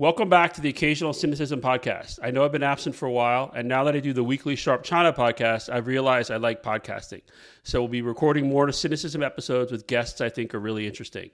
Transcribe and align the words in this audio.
Welcome 0.00 0.30
back 0.30 0.54
to 0.54 0.62
the 0.62 0.70
Occasional 0.70 1.12
Sinocism 1.12 1.60
Podcast. 1.60 2.20
I 2.22 2.30
know 2.30 2.42
I've 2.42 2.52
been 2.52 2.62
absent 2.62 2.94
for 2.94 3.04
a 3.04 3.12
while, 3.12 3.52
and 3.54 3.68
now 3.68 3.84
that 3.84 3.94
I 3.94 4.00
do 4.00 4.14
the 4.14 4.24
weekly 4.24 4.56
Sharp 4.56 4.82
China 4.82 5.12
podcast, 5.12 5.68
I've 5.68 5.86
realized 5.86 6.30
I 6.30 6.38
like 6.38 6.62
podcasting. 6.62 7.20
So 7.64 7.80
we'll 7.80 7.88
be 7.88 8.00
recording 8.00 8.48
more 8.48 8.66
Sinocism 8.68 9.22
episodes 9.22 9.70
with 9.70 9.86
guests 9.86 10.22
I 10.22 10.30
think 10.30 10.54
are 10.54 10.58
really 10.58 10.86
interesting. 10.86 11.28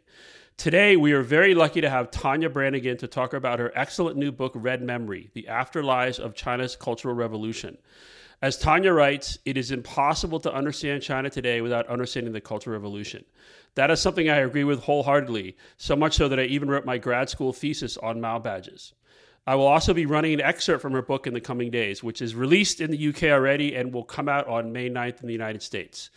Today, 0.57 0.97
we 0.97 1.13
are 1.13 1.23
very 1.23 1.55
lucky 1.55 1.81
to 1.81 1.89
have 1.89 2.11
Tania 2.11 2.51
Branigan 2.51 2.97
to 2.97 3.07
talk 3.07 3.35
about 3.35 3.61
her 3.61 3.71
excellent 3.77 4.17
new 4.17 4.33
book, 4.33 4.51
Red 4.57 4.83
Memory 4.83 5.31
The 5.33 5.47
Afterlives 5.49 6.19
of 6.19 6.35
China's 6.35 6.75
Cultural 6.75 7.15
Revolution. 7.15 7.79
As 8.43 8.59
Tania 8.59 8.93
writes, 8.93 9.39
it 9.47 9.57
is 9.57 9.71
impossible 9.71 10.39
to 10.41 10.53
understand 10.53 11.03
China 11.03 11.31
today 11.31 11.63
without 11.63 11.87
understanding 11.89 12.35
the 12.35 12.41
Cultural 12.41 12.75
Revolution. 12.75 13.25
That 13.77 13.91
is 13.91 14.01
something 14.01 14.29
I 14.29 14.39
agree 14.39 14.65
with 14.65 14.81
wholeheartedly, 14.81 15.57
so 15.79 15.97
much 15.97 16.15
so 16.17 16.29
that 16.29 16.39
I 16.39 16.45
even 16.45 16.69
wrote 16.69 16.85
my 16.85 16.99
grad 16.99 17.31
school 17.31 17.53
thesis 17.53 17.97
on 17.97 18.21
Mao 18.21 18.39
badges. 18.39 18.93
I 19.47 19.55
will 19.55 19.67
also 19.67 19.95
be 19.95 20.07
running 20.07 20.35
an 20.35 20.41
excerpt 20.41 20.83
from 20.83 20.93
her 20.93 21.03
book 21.03 21.27
in 21.27 21.33
the 21.33 21.41
coming 21.41 21.71
days, 21.71 22.03
which 22.03 22.21
is 22.21 22.35
released 22.35 22.81
in 22.81 22.91
the 22.91 23.09
UK 23.09 23.25
already 23.25 23.75
and 23.75 23.93
will 23.93 24.05
come 24.05 24.29
out 24.29 24.47
on 24.49 24.73
May 24.73 24.91
9th 24.91 25.21
in 25.21 25.27
the 25.27 25.33
United 25.33 25.63
States. 25.63 26.11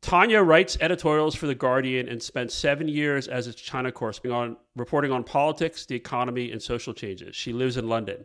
Tania 0.00 0.42
writes 0.42 0.78
editorials 0.80 1.34
for 1.34 1.46
The 1.46 1.54
Guardian 1.54 2.08
and 2.08 2.22
spent 2.22 2.50
seven 2.50 2.88
years 2.88 3.28
as 3.28 3.46
its 3.46 3.60
China 3.60 3.92
correspondent, 3.92 4.58
reporting 4.74 5.12
on 5.12 5.22
politics, 5.22 5.84
the 5.84 5.94
economy, 5.94 6.50
and 6.50 6.62
social 6.62 6.94
changes. 6.94 7.36
She 7.36 7.52
lives 7.52 7.76
in 7.76 7.88
London. 7.88 8.24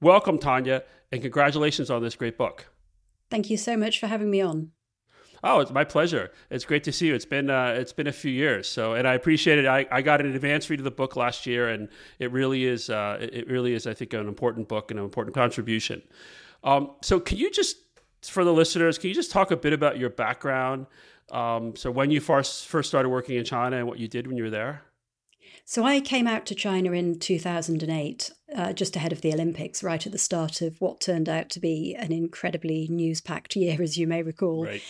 Welcome, 0.00 0.38
Tania, 0.38 0.84
and 1.12 1.22
congratulations 1.22 1.90
on 1.90 2.02
this 2.02 2.16
great 2.16 2.36
book. 2.36 2.66
Thank 3.30 3.50
you 3.50 3.56
so 3.56 3.76
much 3.76 3.98
for 3.98 4.06
having 4.06 4.30
me 4.30 4.40
on. 4.40 4.72
Oh, 5.44 5.60
it's 5.60 5.70
my 5.70 5.84
pleasure. 5.84 6.32
It's 6.50 6.64
great 6.64 6.82
to 6.84 6.92
see 6.92 7.06
you. 7.06 7.14
It's 7.14 7.24
been 7.24 7.48
uh, 7.48 7.74
it's 7.76 7.92
been 7.92 8.08
a 8.08 8.12
few 8.12 8.30
years, 8.30 8.66
so 8.66 8.94
and 8.94 9.06
I 9.06 9.14
appreciate 9.14 9.58
it. 9.58 9.66
I, 9.66 9.86
I 9.90 10.02
got 10.02 10.20
an 10.20 10.34
advance 10.34 10.68
read 10.68 10.80
of 10.80 10.84
the 10.84 10.90
book 10.90 11.14
last 11.14 11.46
year, 11.46 11.68
and 11.68 11.88
it 12.18 12.32
really 12.32 12.64
is 12.64 12.90
uh, 12.90 13.18
it 13.20 13.48
really 13.48 13.74
is 13.74 13.86
I 13.86 13.94
think 13.94 14.12
an 14.14 14.26
important 14.26 14.68
book 14.68 14.90
and 14.90 14.98
an 14.98 15.04
important 15.04 15.34
contribution. 15.34 16.02
Um, 16.64 16.90
so, 17.02 17.20
can 17.20 17.38
you 17.38 17.50
just 17.52 17.76
for 18.22 18.44
the 18.44 18.52
listeners, 18.52 18.98
can 18.98 19.08
you 19.08 19.14
just 19.14 19.30
talk 19.30 19.52
a 19.52 19.56
bit 19.56 19.72
about 19.72 19.96
your 19.96 20.10
background? 20.10 20.86
Um, 21.30 21.76
so, 21.76 21.90
when 21.90 22.10
you 22.10 22.20
first 22.20 22.66
first 22.66 22.88
started 22.88 23.10
working 23.10 23.36
in 23.36 23.44
China 23.44 23.76
and 23.76 23.86
what 23.86 24.00
you 24.00 24.08
did 24.08 24.26
when 24.26 24.36
you 24.36 24.42
were 24.42 24.50
there. 24.50 24.82
So 25.70 25.84
I 25.84 26.00
came 26.00 26.26
out 26.26 26.46
to 26.46 26.54
China 26.54 26.92
in 26.92 27.18
2008, 27.18 28.30
uh, 28.56 28.72
just 28.72 28.96
ahead 28.96 29.12
of 29.12 29.20
the 29.20 29.34
Olympics, 29.34 29.82
right 29.82 30.06
at 30.06 30.12
the 30.12 30.16
start 30.16 30.62
of 30.62 30.80
what 30.80 30.98
turned 30.98 31.28
out 31.28 31.50
to 31.50 31.60
be 31.60 31.94
an 31.94 32.10
incredibly 32.10 32.88
news 32.88 33.20
packed 33.20 33.54
year, 33.54 33.82
as 33.82 33.98
you 33.98 34.06
may 34.06 34.22
recall. 34.22 34.64
Right. 34.64 34.82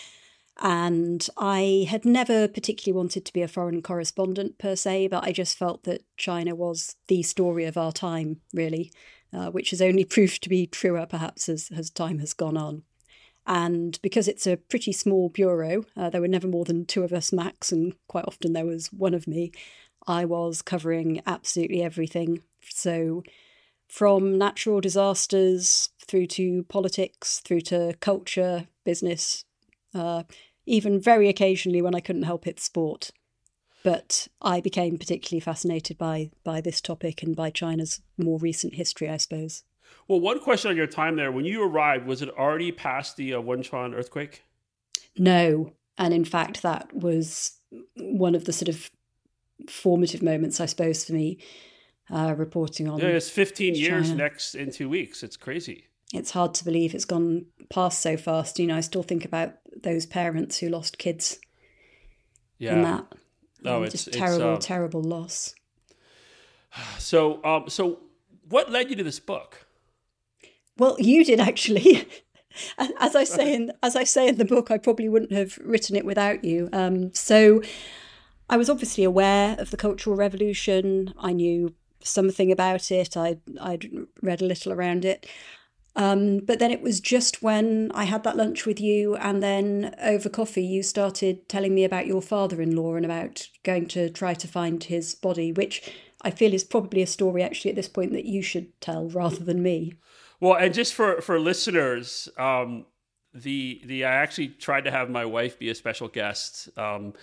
And 0.61 1.27
I 1.37 1.85
had 1.89 2.05
never 2.05 2.47
particularly 2.47 2.97
wanted 2.97 3.25
to 3.25 3.33
be 3.33 3.41
a 3.41 3.47
foreign 3.49 3.81
correspondent 3.81 4.57
per 4.57 4.77
se, 4.77 5.09
but 5.09 5.25
I 5.25 5.33
just 5.33 5.57
felt 5.57 5.83
that 5.83 6.05
China 6.15 6.55
was 6.55 6.95
the 7.09 7.23
story 7.23 7.65
of 7.65 7.75
our 7.75 7.91
time, 7.91 8.39
really, 8.53 8.89
uh, 9.33 9.49
which 9.49 9.71
has 9.71 9.81
only 9.81 10.05
proved 10.05 10.41
to 10.43 10.49
be 10.49 10.65
truer 10.65 11.05
perhaps 11.05 11.49
as, 11.49 11.69
as 11.75 11.89
time 11.89 12.19
has 12.19 12.31
gone 12.31 12.55
on. 12.55 12.83
And 13.45 13.99
because 14.01 14.29
it's 14.29 14.47
a 14.47 14.55
pretty 14.55 14.93
small 14.93 15.27
bureau, 15.27 15.83
uh, 15.97 16.09
there 16.09 16.21
were 16.21 16.27
never 16.29 16.47
more 16.47 16.63
than 16.63 16.85
two 16.85 17.03
of 17.03 17.11
us 17.11 17.33
max, 17.33 17.71
and 17.71 17.95
quite 18.07 18.25
often 18.27 18.53
there 18.53 18.65
was 18.65 18.93
one 18.93 19.13
of 19.13 19.27
me. 19.27 19.51
I 20.07 20.25
was 20.25 20.61
covering 20.61 21.21
absolutely 21.25 21.83
everything. 21.83 22.41
So, 22.61 23.23
from 23.87 24.37
natural 24.37 24.81
disasters 24.81 25.89
through 26.05 26.27
to 26.27 26.63
politics, 26.63 27.41
through 27.43 27.61
to 27.61 27.95
culture, 27.99 28.67
business, 28.83 29.45
uh, 29.93 30.23
even 30.65 30.99
very 30.99 31.29
occasionally 31.29 31.81
when 31.81 31.95
I 31.95 31.99
couldn't 31.99 32.23
help 32.23 32.47
it, 32.47 32.59
sport. 32.59 33.11
But 33.83 34.27
I 34.41 34.59
became 34.61 34.97
particularly 34.97 35.39
fascinated 35.39 35.97
by 35.97 36.31
by 36.43 36.61
this 36.61 36.81
topic 36.81 37.23
and 37.23 37.35
by 37.35 37.49
China's 37.49 38.01
more 38.17 38.37
recent 38.37 38.75
history, 38.75 39.09
I 39.09 39.17
suppose. 39.17 39.63
Well, 40.07 40.19
one 40.19 40.39
question 40.39 40.69
on 40.69 40.77
your 40.77 40.87
time 40.87 41.15
there: 41.15 41.31
when 41.31 41.45
you 41.45 41.63
arrived, 41.63 42.05
was 42.05 42.21
it 42.21 42.29
already 42.29 42.71
past 42.71 43.15
the 43.15 43.33
uh, 43.33 43.41
Wenchuan 43.41 43.95
earthquake? 43.95 44.43
No, 45.17 45.73
and 45.97 46.13
in 46.13 46.25
fact, 46.25 46.61
that 46.61 46.93
was 46.93 47.59
one 47.95 48.35
of 48.35 48.45
the 48.45 48.53
sort 48.53 48.69
of 48.69 48.91
formative 49.67 50.21
moments, 50.21 50.59
I 50.59 50.65
suppose, 50.65 51.05
for 51.05 51.13
me. 51.13 51.39
Uh, 52.11 52.33
reporting 52.35 52.87
on. 52.87 52.99
Yeah, 52.99 53.09
it's 53.09 53.29
15 53.29 53.75
China. 53.75 53.85
years 53.85 54.11
next 54.11 54.55
in 54.55 54.71
two 54.71 54.89
weeks. 54.89 55.21
It's 55.21 55.37
crazy. 55.37 55.85
It's 56.11 56.31
hard 56.31 56.55
to 56.55 56.65
believe 56.65 56.95
it's 56.95 57.05
gone 57.05 57.45
past 57.69 58.01
so 58.01 58.17
fast. 58.17 58.57
You 58.57 58.65
know, 58.65 58.75
I 58.75 58.81
still 58.81 59.03
think 59.03 59.25
about 59.25 59.53
those 59.83 60.07
parents 60.07 60.57
who 60.57 60.69
lost 60.69 60.97
kids. 60.97 61.39
Yeah. 62.57 62.73
In 62.73 62.81
that. 62.81 63.05
Oh, 63.65 63.83
it's 63.83 63.91
just 63.91 64.13
terrible, 64.13 64.55
it's, 64.55 64.65
terrible 64.65 65.01
loss. 65.01 65.53
So, 66.97 67.43
um, 67.43 67.67
so 67.67 67.99
what 68.47 68.71
led 68.71 68.89
you 68.89 68.95
to 68.95 69.03
this 69.03 69.19
book? 69.19 69.65
Well, 70.77 70.95
you 70.99 71.25
did 71.25 71.39
actually. 71.39 72.07
as 72.99 73.15
I 73.15 73.23
say 73.23 73.53
in 73.53 73.71
as 73.81 73.95
I 73.95 74.03
say 74.03 74.27
in 74.27 74.37
the 74.37 74.45
book, 74.45 74.71
I 74.71 74.77
probably 74.77 75.09
wouldn't 75.09 75.31
have 75.31 75.57
written 75.57 75.95
it 75.95 76.05
without 76.05 76.43
you. 76.43 76.69
Um, 76.71 77.13
so, 77.13 77.61
I 78.49 78.57
was 78.57 78.69
obviously 78.69 79.03
aware 79.03 79.55
of 79.59 79.71
the 79.71 79.77
Cultural 79.77 80.15
Revolution. 80.15 81.13
I 81.17 81.33
knew 81.33 81.73
something 82.01 82.51
about 82.51 82.91
it. 82.91 83.15
I 83.15 83.37
I'd 83.61 83.89
read 84.21 84.41
a 84.41 84.45
little 84.45 84.73
around 84.73 85.05
it. 85.05 85.27
Um, 85.95 86.39
but 86.39 86.59
then 86.59 86.71
it 86.71 86.81
was 86.81 86.99
just 86.99 87.41
when 87.43 87.91
I 87.93 88.05
had 88.05 88.23
that 88.23 88.37
lunch 88.37 88.65
with 88.65 88.79
you, 88.79 89.15
and 89.17 89.43
then 89.43 89.95
over 90.01 90.29
coffee, 90.29 90.63
you 90.63 90.81
started 90.81 91.49
telling 91.49 91.75
me 91.75 91.83
about 91.83 92.07
your 92.07 92.21
father 92.21 92.61
in 92.61 92.75
law 92.75 92.95
and 92.95 93.03
about 93.03 93.47
going 93.63 93.87
to 93.87 94.09
try 94.09 94.33
to 94.33 94.47
find 94.47 94.83
his 94.83 95.15
body, 95.15 95.51
which 95.51 95.91
I 96.21 96.31
feel 96.31 96.53
is 96.53 96.63
probably 96.63 97.01
a 97.01 97.07
story 97.07 97.43
actually 97.43 97.71
at 97.71 97.75
this 97.75 97.89
point 97.89 98.13
that 98.13 98.25
you 98.25 98.41
should 98.41 98.79
tell 98.81 99.09
rather 99.09 99.43
than 99.43 99.63
me. 99.63 99.93
Well, 100.39 100.53
and 100.53 100.73
just 100.73 100.93
for, 100.93 101.19
for 101.21 101.39
listeners, 101.39 102.29
um, 102.37 102.85
the 103.33 103.81
the 103.85 104.05
I 104.05 104.15
actually 104.15 104.49
tried 104.49 104.85
to 104.85 104.91
have 104.91 105.09
my 105.09 105.25
wife 105.25 105.59
be 105.59 105.69
a 105.69 105.75
special 105.75 106.07
guest, 106.07 106.69
um, 106.77 107.13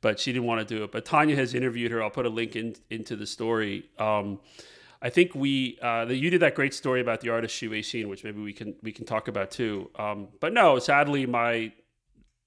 but 0.00 0.20
she 0.20 0.32
didn't 0.32 0.46
want 0.46 0.66
to 0.66 0.74
do 0.74 0.84
it. 0.84 0.92
But 0.92 1.04
Tania 1.04 1.36
has 1.36 1.54
interviewed 1.54 1.90
her. 1.92 2.02
I'll 2.02 2.10
put 2.10 2.26
a 2.26 2.30
link 2.30 2.56
in, 2.56 2.76
into 2.90 3.16
the 3.16 3.26
story. 3.26 3.88
Um, 3.98 4.40
I 5.02 5.10
think 5.10 5.34
we 5.34 5.78
uh, 5.80 6.06
you 6.08 6.30
did 6.30 6.42
that 6.42 6.54
great 6.54 6.74
story 6.74 7.00
about 7.00 7.20
the 7.20 7.30
artist 7.30 7.60
Xu 7.60 7.70
Weixin, 7.70 8.08
which 8.08 8.24
maybe 8.24 8.40
we 8.40 8.52
can 8.52 8.74
we 8.82 8.92
can 8.92 9.04
talk 9.04 9.28
about 9.28 9.50
too. 9.50 9.90
Um, 9.96 10.28
but 10.40 10.52
no, 10.52 10.78
sadly, 10.78 11.26
my 11.26 11.72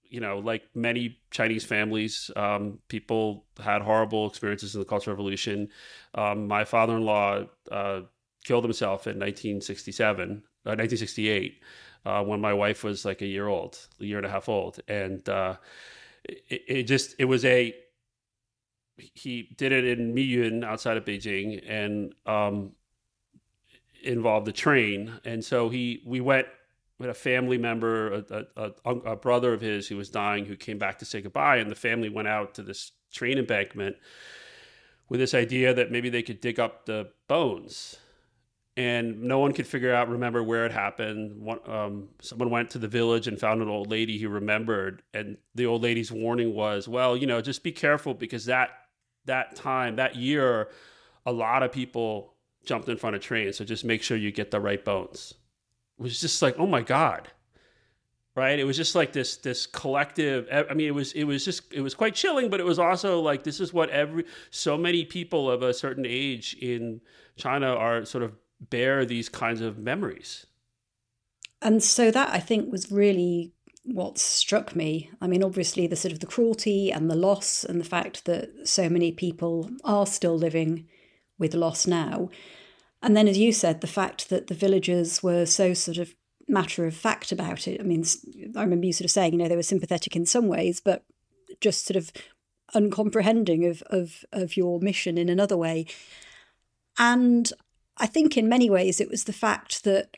you 0.09 0.19
know, 0.19 0.39
like 0.39 0.63
many 0.73 1.19
Chinese 1.29 1.63
families, 1.63 2.31
um, 2.35 2.79
people 2.87 3.45
had 3.63 3.81
horrible 3.83 4.27
experiences 4.27 4.73
in 4.73 4.81
the 4.81 4.85
Cultural 4.85 5.15
Revolution. 5.15 5.69
Um, 6.15 6.47
my 6.47 6.65
father-in-law 6.65 7.45
uh, 7.71 8.01
killed 8.43 8.63
himself 8.63 9.05
in 9.05 9.19
1967, 9.19 10.21
uh, 10.21 10.75
1968, 10.75 11.61
uh, 12.05 12.23
when 12.23 12.39
my 12.39 12.53
wife 12.53 12.83
was 12.83 13.05
like 13.05 13.21
a 13.21 13.25
year 13.25 13.47
old, 13.47 13.77
a 13.99 14.05
year 14.05 14.17
and 14.17 14.25
a 14.25 14.29
half 14.29 14.49
old, 14.49 14.79
and 14.87 15.27
uh, 15.27 15.55
it, 16.23 16.63
it 16.67 16.83
just 16.83 17.15
it 17.19 17.25
was 17.25 17.45
a 17.45 17.75
he 18.97 19.53
did 19.57 19.71
it 19.71 19.85
in 19.85 20.13
Miyun 20.13 20.63
outside 20.63 20.97
of 20.97 21.05
Beijing 21.05 21.63
and 21.67 22.13
um, 22.25 22.73
involved 24.03 24.45
the 24.45 24.51
train. 24.51 25.13
And 25.25 25.43
so 25.43 25.69
he 25.69 26.01
we 26.05 26.21
went 26.21 26.47
with 26.97 27.09
a 27.09 27.13
family 27.13 27.57
member, 27.57 28.13
a, 28.13 28.45
a, 28.57 28.71
a, 28.85 28.91
a, 28.91 29.15
brother 29.15 29.53
of 29.53 29.61
his 29.61 29.87
who 29.87 29.95
was 29.95 30.09
dying, 30.09 30.45
who 30.45 30.57
came 30.57 30.77
back 30.77 30.99
to 30.99 31.05
say 31.05 31.21
goodbye. 31.21 31.57
And 31.57 31.71
the 31.71 31.75
family 31.75 32.09
went 32.09 32.27
out 32.27 32.53
to 32.55 32.61
this 32.61 32.91
train 33.11 33.37
embankment 33.37 33.95
with 35.07 35.21
this 35.21 35.33
idea 35.33 35.73
that 35.73 35.91
maybe 35.91 36.09
they 36.09 36.21
could 36.21 36.41
dig 36.41 36.59
up 36.59 36.85
the 36.85 37.09
bones. 37.27 37.97
And 38.79 39.23
no 39.23 39.39
one 39.39 39.51
could 39.51 39.67
figure 39.67 39.93
out, 39.93 40.07
remember 40.07 40.41
where 40.41 40.65
it 40.65 40.71
happened. 40.71 41.45
Um, 41.67 42.07
someone 42.21 42.49
went 42.49 42.69
to 42.69 42.77
the 42.77 42.87
village 42.87 43.27
and 43.27 43.37
found 43.37 43.61
an 43.61 43.67
old 43.67 43.91
lady 43.91 44.17
who 44.17 44.29
remembered. 44.29 45.03
And 45.13 45.35
the 45.53 45.65
old 45.65 45.83
lady's 45.83 46.13
warning 46.13 46.55
was, 46.55 46.87
well, 46.87 47.17
you 47.17 47.27
know, 47.27 47.41
just 47.41 47.61
be 47.61 47.73
careful 47.73 48.13
because 48.13 48.45
that 48.45 48.69
that 49.25 49.57
time, 49.57 49.97
that 49.97 50.15
year, 50.15 50.69
a 51.25 51.31
lot 51.33 51.61
of 51.61 51.73
people 51.73 52.35
jumped 52.63 52.87
in 52.87 52.95
front 52.95 53.17
of 53.17 53.21
trains. 53.21 53.57
So 53.57 53.65
just 53.65 53.83
make 53.83 54.01
sure 54.01 54.15
you 54.15 54.31
get 54.31 54.49
the 54.49 54.61
right 54.61 54.83
bones. 54.83 55.33
It 55.99 56.03
was 56.03 56.21
just 56.21 56.41
like, 56.41 56.57
oh 56.57 56.65
my 56.65 56.81
God. 56.81 57.27
Right. 58.33 58.59
It 58.59 58.63
was 58.63 58.77
just 58.77 58.95
like 58.95 59.11
this 59.11 59.35
this 59.35 59.65
collective 59.65 60.47
I 60.49 60.73
mean, 60.73 60.87
it 60.87 60.95
was 60.95 61.11
it 61.11 61.25
was 61.25 61.43
just 61.43 61.73
it 61.73 61.81
was 61.81 61.95
quite 61.95 62.15
chilling, 62.15 62.49
but 62.49 62.61
it 62.61 62.65
was 62.65 62.79
also 62.79 63.19
like 63.19 63.43
this 63.43 63.59
is 63.59 63.73
what 63.73 63.89
every 63.89 64.23
so 64.51 64.77
many 64.77 65.03
people 65.03 65.51
of 65.51 65.63
a 65.63 65.73
certain 65.73 66.05
age 66.07 66.55
in 66.61 67.01
China 67.35 67.75
are 67.75 68.05
sort 68.05 68.23
of 68.23 68.31
bear 68.59 69.05
these 69.05 69.29
kinds 69.29 69.61
of 69.61 69.77
memories. 69.77 70.45
And 71.61 71.83
so 71.83 72.11
that 72.11 72.33
I 72.33 72.39
think 72.39 72.71
was 72.71 72.91
really 72.91 73.51
what 73.83 74.17
struck 74.17 74.75
me. 74.75 75.09
I 75.21 75.27
mean, 75.27 75.43
obviously, 75.43 75.87
the 75.87 75.95
sort 75.95 76.11
of 76.11 76.19
the 76.19 76.27
cruelty 76.27 76.91
and 76.91 77.09
the 77.09 77.15
loss, 77.15 77.63
and 77.63 77.79
the 77.79 77.85
fact 77.85 78.25
that 78.25 78.67
so 78.67 78.89
many 78.89 79.11
people 79.11 79.69
are 79.83 80.05
still 80.05 80.37
living 80.37 80.87
with 81.37 81.53
loss 81.53 81.87
now. 81.87 82.29
And 83.01 83.15
then, 83.15 83.27
as 83.27 83.37
you 83.37 83.51
said, 83.51 83.81
the 83.81 83.87
fact 83.87 84.29
that 84.29 84.47
the 84.47 84.53
villagers 84.53 85.23
were 85.23 85.45
so 85.45 85.73
sort 85.73 85.97
of 85.97 86.15
matter 86.47 86.85
of 86.85 86.95
fact 86.95 87.31
about 87.31 87.67
it. 87.67 87.79
I 87.79 87.83
mean, 87.83 88.03
I 88.55 88.61
remember 88.61 88.85
you 88.85 88.93
sort 88.93 89.05
of 89.05 89.11
saying, 89.11 89.33
you 89.33 89.39
know, 89.39 89.47
they 89.47 89.55
were 89.55 89.63
sympathetic 89.63 90.15
in 90.15 90.25
some 90.25 90.47
ways, 90.47 90.81
but 90.81 91.03
just 91.61 91.85
sort 91.85 91.97
of 91.97 92.11
uncomprehending 92.73 93.65
of 93.65 93.81
of 93.83 94.23
of 94.31 94.55
your 94.55 94.79
mission 94.79 95.17
in 95.17 95.29
another 95.29 95.57
way. 95.57 95.85
And 96.97 97.51
I 97.99 98.07
think 98.07 98.37
in 98.37 98.47
many 98.47 98.69
ways 98.69 99.01
it 99.01 99.09
was 99.09 99.25
the 99.25 99.33
fact 99.33 99.83
that 99.83 100.17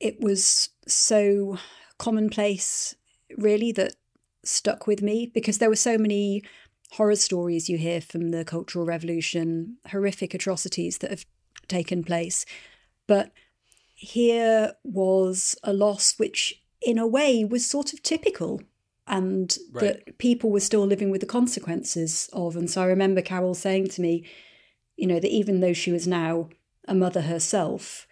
it 0.00 0.20
was 0.20 0.70
so 0.86 1.58
commonplace, 1.98 2.94
really, 3.36 3.72
that 3.72 3.94
stuck 4.44 4.86
with 4.86 5.02
me 5.02 5.30
because 5.32 5.58
there 5.58 5.68
were 5.68 5.76
so 5.76 5.98
many 5.98 6.42
horror 6.92 7.16
stories 7.16 7.68
you 7.68 7.78
hear 7.78 8.00
from 8.00 8.30
the 8.30 8.44
Cultural 8.44 8.84
Revolution, 8.84 9.76
horrific 9.90 10.34
atrocities 10.34 10.98
that 10.98 11.10
have 11.10 11.26
taken 11.68 12.04
place. 12.04 12.44
But 13.06 13.32
here 13.94 14.74
was 14.84 15.56
a 15.62 15.72
loss 15.72 16.18
which, 16.18 16.62
in 16.82 16.98
a 16.98 17.06
way, 17.06 17.44
was 17.44 17.66
sort 17.66 17.92
of 17.92 18.02
typical 18.02 18.60
and 19.06 19.56
right. 19.72 19.82
that 19.82 20.18
people 20.18 20.50
were 20.50 20.60
still 20.60 20.84
living 20.84 21.10
with 21.10 21.20
the 21.20 21.26
consequences 21.26 22.28
of. 22.32 22.56
And 22.56 22.70
so 22.70 22.82
I 22.82 22.86
remember 22.86 23.22
Carol 23.22 23.54
saying 23.54 23.88
to 23.88 24.02
me, 24.02 24.24
you 24.96 25.06
know, 25.06 25.20
that 25.20 25.30
even 25.30 25.60
though 25.60 25.72
she 25.72 25.92
was 25.92 26.06
now 26.06 26.48
a 26.86 26.94
mother 26.94 27.22
herself, 27.22 28.06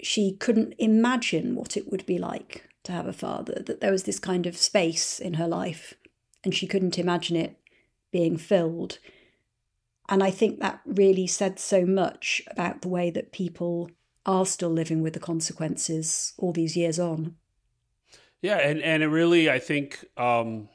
she 0.00 0.32
couldn't 0.32 0.74
imagine 0.78 1.54
what 1.54 1.76
it 1.76 1.90
would 1.90 2.06
be 2.06 2.18
like 2.18 2.68
to 2.84 2.92
have 2.92 3.06
a 3.06 3.12
father, 3.12 3.62
that 3.66 3.80
there 3.80 3.92
was 3.92 4.04
this 4.04 4.18
kind 4.18 4.46
of 4.46 4.56
space 4.56 5.18
in 5.18 5.34
her 5.34 5.48
life 5.48 5.94
and 6.44 6.54
she 6.54 6.66
couldn't 6.66 6.98
imagine 6.98 7.36
it 7.36 7.56
being 8.12 8.36
filled. 8.36 8.98
And 10.08 10.22
I 10.22 10.30
think 10.30 10.60
that 10.60 10.80
really 10.86 11.26
said 11.26 11.58
so 11.58 11.84
much 11.84 12.42
about 12.50 12.82
the 12.82 12.88
way 12.88 13.10
that 13.10 13.32
people 13.32 13.90
are 14.24 14.46
still 14.46 14.70
living 14.70 15.02
with 15.02 15.14
the 15.14 15.20
consequences 15.20 16.32
all 16.38 16.52
these 16.52 16.76
years 16.76 16.98
on. 16.98 17.36
Yeah, 18.40 18.58
and 18.58 18.80
and 18.82 19.02
it 19.02 19.08
really, 19.08 19.50
I 19.50 19.58
think, 19.58 20.04
um, 20.16 20.68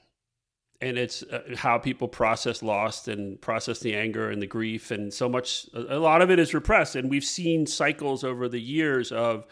and 0.84 0.98
it's 0.98 1.24
uh, 1.24 1.42
how 1.56 1.78
people 1.78 2.08
process 2.10 2.62
loss 2.62 3.08
and 3.08 3.40
process 3.40 3.80
the 3.80 3.96
anger 3.96 4.30
and 4.30 4.42
the 4.42 4.48
grief, 4.48 4.92
and 4.92 5.14
so 5.14 5.30
much. 5.30 5.68
A 5.74 5.98
lot 5.98 6.22
of 6.22 6.30
it 6.30 6.40
is 6.40 6.54
repressed, 6.54 6.96
and 6.96 7.10
we've 7.10 7.24
seen 7.24 7.66
cycles 7.66 8.24
over 8.24 8.50
the 8.50 8.60
years 8.60 9.12
of 9.12 9.46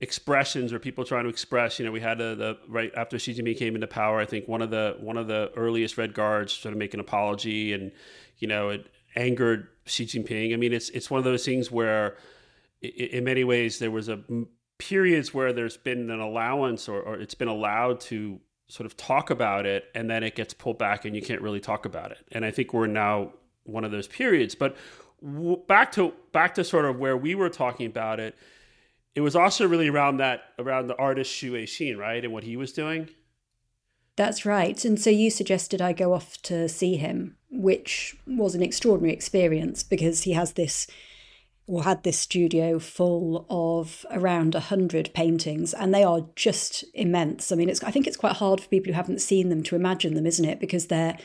expressions 0.00 0.72
or 0.72 0.78
people 0.78 1.04
trying 1.04 1.24
to 1.24 1.30
express. 1.30 1.78
You 1.78 1.86
know, 1.86 1.92
we 1.92 2.00
had 2.00 2.20
a, 2.20 2.36
the 2.36 2.58
right 2.68 2.92
after 2.96 3.18
Xi 3.18 3.34
Jinping 3.34 3.58
came 3.58 3.74
into 3.74 3.88
power. 3.88 4.20
I 4.20 4.26
think 4.26 4.46
one 4.46 4.62
of 4.62 4.70
the 4.70 4.96
one 5.00 5.16
of 5.16 5.26
the 5.26 5.50
earliest 5.56 5.98
Red 5.98 6.14
Guards 6.14 6.52
sort 6.52 6.72
of 6.72 6.78
make 6.78 6.94
an 6.94 7.00
apology, 7.00 7.72
and 7.72 7.90
you 8.38 8.46
know, 8.46 8.68
it 8.68 8.86
angered 9.16 9.68
Xi 9.86 10.06
Jinping. 10.06 10.54
I 10.54 10.56
mean, 10.56 10.72
it's 10.72 10.88
it's 10.90 11.10
one 11.10 11.18
of 11.18 11.24
those 11.24 11.44
things 11.44 11.72
where, 11.72 12.16
in 12.80 13.24
many 13.24 13.42
ways, 13.42 13.80
there 13.80 13.90
was 13.90 14.08
a 14.08 14.20
periods 14.78 15.34
where 15.34 15.52
there's 15.52 15.76
been 15.76 16.10
an 16.10 16.20
allowance 16.20 16.88
or, 16.88 17.00
or 17.00 17.14
it's 17.14 17.34
been 17.34 17.48
allowed 17.48 18.00
to 18.00 18.40
sort 18.68 18.86
of 18.86 18.96
talk 18.96 19.30
about 19.30 19.66
it 19.66 19.84
and 19.94 20.08
then 20.08 20.22
it 20.22 20.34
gets 20.34 20.54
pulled 20.54 20.78
back 20.78 21.04
and 21.04 21.14
you 21.14 21.22
can't 21.22 21.40
really 21.40 21.60
talk 21.60 21.84
about 21.84 22.10
it. 22.10 22.26
And 22.32 22.44
i 22.44 22.50
think 22.50 22.72
we're 22.72 22.86
now 22.86 23.32
one 23.64 23.84
of 23.84 23.90
those 23.90 24.08
periods. 24.08 24.54
But 24.54 24.76
w- 25.22 25.60
back 25.66 25.92
to 25.92 26.12
back 26.32 26.54
to 26.54 26.64
sort 26.64 26.84
of 26.84 26.98
where 26.98 27.16
we 27.16 27.34
were 27.34 27.48
talking 27.48 27.86
about 27.86 28.20
it 28.20 28.36
it 29.14 29.20
was 29.20 29.36
also 29.36 29.66
really 29.66 29.88
around 29.88 30.16
that 30.16 30.52
around 30.58 30.88
the 30.88 30.96
artist 30.96 31.32
Xu 31.32 31.52
Weixin, 31.52 31.96
right 31.96 32.24
and 32.24 32.32
what 32.32 32.44
he 32.44 32.56
was 32.56 32.72
doing? 32.72 33.08
That's 34.16 34.44
right. 34.46 34.84
And 34.84 35.00
so 35.00 35.10
you 35.10 35.30
suggested 35.30 35.80
i 35.80 35.92
go 35.92 36.12
off 36.12 36.40
to 36.42 36.68
see 36.68 36.96
him 36.96 37.36
which 37.50 38.16
was 38.26 38.54
an 38.56 38.62
extraordinary 38.62 39.14
experience 39.14 39.84
because 39.84 40.22
he 40.22 40.32
has 40.32 40.54
this 40.54 40.88
or 41.66 41.84
had 41.84 42.02
this 42.02 42.18
studio 42.18 42.78
full 42.78 43.46
of 43.48 44.04
around 44.10 44.54
100 44.54 45.10
paintings 45.14 45.72
and 45.72 45.94
they 45.94 46.04
are 46.04 46.26
just 46.36 46.84
immense. 46.94 47.50
I 47.50 47.56
mean 47.56 47.68
it's 47.68 47.82
i 47.82 47.90
think 47.90 48.06
it's 48.06 48.16
quite 48.16 48.36
hard 48.36 48.60
for 48.60 48.68
people 48.68 48.92
who 48.92 48.96
haven't 48.96 49.20
seen 49.20 49.48
them 49.48 49.62
to 49.64 49.76
imagine 49.76 50.14
them 50.14 50.26
isn't 50.26 50.44
it? 50.44 50.60
Because 50.60 50.86
they're 50.86 51.18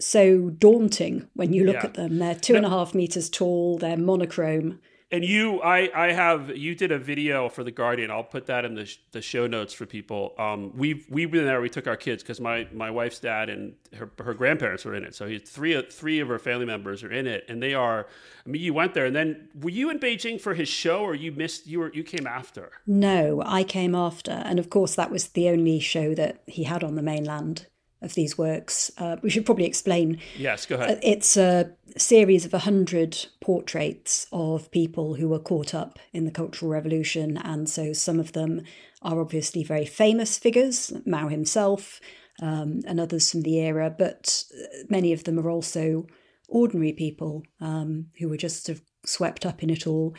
so 0.00 0.50
daunting 0.50 1.28
when 1.34 1.52
you 1.52 1.64
look 1.64 1.76
yeah. 1.76 1.84
at 1.84 1.94
them. 1.94 2.18
They're 2.18 2.34
two 2.34 2.56
and 2.56 2.66
a 2.66 2.70
half 2.70 2.94
meters 2.94 3.30
tall 3.30 3.78
they're 3.78 3.96
monochrome 3.96 4.80
and 5.12 5.24
you 5.24 5.60
i 5.62 5.90
i 5.94 6.10
have 6.10 6.56
you 6.56 6.74
did 6.74 6.90
a 6.90 6.98
video 6.98 7.48
for 7.48 7.62
the 7.62 7.70
guardian. 7.70 8.10
I'll 8.10 8.24
put 8.24 8.46
that 8.46 8.64
in 8.64 8.74
the, 8.74 8.92
the 9.12 9.20
show 9.20 9.46
notes 9.46 9.72
for 9.74 9.86
people. 9.86 10.34
Um 10.38 10.72
we've 10.76 11.06
we've 11.08 11.30
been 11.30 11.44
there. 11.44 11.60
We 11.60 11.68
took 11.68 11.86
our 11.86 11.96
kids 11.96 12.22
because 12.22 12.40
my 12.40 12.66
my 12.72 12.90
wife's 12.90 13.20
dad 13.20 13.50
and 13.50 13.74
her, 13.96 14.10
her 14.18 14.34
grandparents 14.34 14.84
were 14.84 14.94
in 14.94 15.04
it. 15.04 15.14
So 15.14 15.38
three 15.38 15.80
three 15.82 16.18
of 16.18 16.28
her 16.28 16.38
family 16.38 16.66
members 16.66 17.04
are 17.04 17.12
in 17.12 17.26
it 17.26 17.44
and 17.48 17.62
they 17.62 17.74
are 17.74 18.06
i 18.44 18.48
mean 18.48 18.62
you 18.62 18.74
went 18.74 18.94
there 18.94 19.06
and 19.06 19.14
then 19.14 19.48
were 19.60 19.70
you 19.70 19.90
in 19.90 19.98
beijing 20.00 20.40
for 20.40 20.54
his 20.54 20.68
show 20.68 21.02
or 21.02 21.14
you 21.14 21.30
missed 21.30 21.66
you 21.66 21.78
were 21.80 21.92
you 21.92 22.02
came 22.02 22.26
after? 22.26 22.70
No 22.86 23.42
i 23.44 23.62
came 23.62 23.94
after. 23.94 24.32
And 24.32 24.58
of 24.58 24.70
course 24.70 24.94
that 24.94 25.10
was 25.10 25.28
the 25.28 25.48
only 25.50 25.78
show 25.78 26.14
that 26.14 26.42
he 26.46 26.64
had 26.64 26.82
on 26.82 26.94
the 26.94 27.02
mainland 27.02 27.66
of 28.02 28.14
these 28.14 28.36
works. 28.36 28.90
Uh, 28.98 29.16
we 29.22 29.30
should 29.30 29.46
probably 29.46 29.64
explain. 29.64 30.18
Yes, 30.36 30.66
go 30.66 30.76
ahead. 30.76 30.98
Uh, 30.98 31.00
it's 31.02 31.36
a 31.36 31.70
series 31.96 32.44
of 32.44 32.52
100 32.52 33.26
portraits 33.40 34.26
of 34.32 34.70
people 34.70 35.14
who 35.14 35.28
were 35.28 35.38
caught 35.38 35.74
up 35.74 35.98
in 36.12 36.24
the 36.24 36.30
Cultural 36.30 36.70
Revolution. 36.70 37.36
And 37.38 37.68
so 37.68 37.92
some 37.92 38.18
of 38.18 38.32
them 38.32 38.62
are 39.02 39.20
obviously 39.20 39.64
very 39.64 39.86
famous 39.86 40.38
figures, 40.38 40.92
Mao 41.04 41.28
himself 41.28 42.00
um, 42.40 42.80
and 42.86 43.00
others 43.00 43.30
from 43.30 43.42
the 43.42 43.58
era, 43.58 43.94
but 43.96 44.44
many 44.88 45.12
of 45.12 45.24
them 45.24 45.38
are 45.38 45.50
also 45.50 46.06
ordinary 46.48 46.92
people 46.92 47.42
um, 47.60 48.06
who 48.18 48.28
were 48.28 48.36
just 48.36 48.66
sort 48.66 48.78
of 48.78 48.84
swept 49.04 49.44
up 49.44 49.62
in 49.62 49.70
it 49.70 49.86
all. 49.86 50.14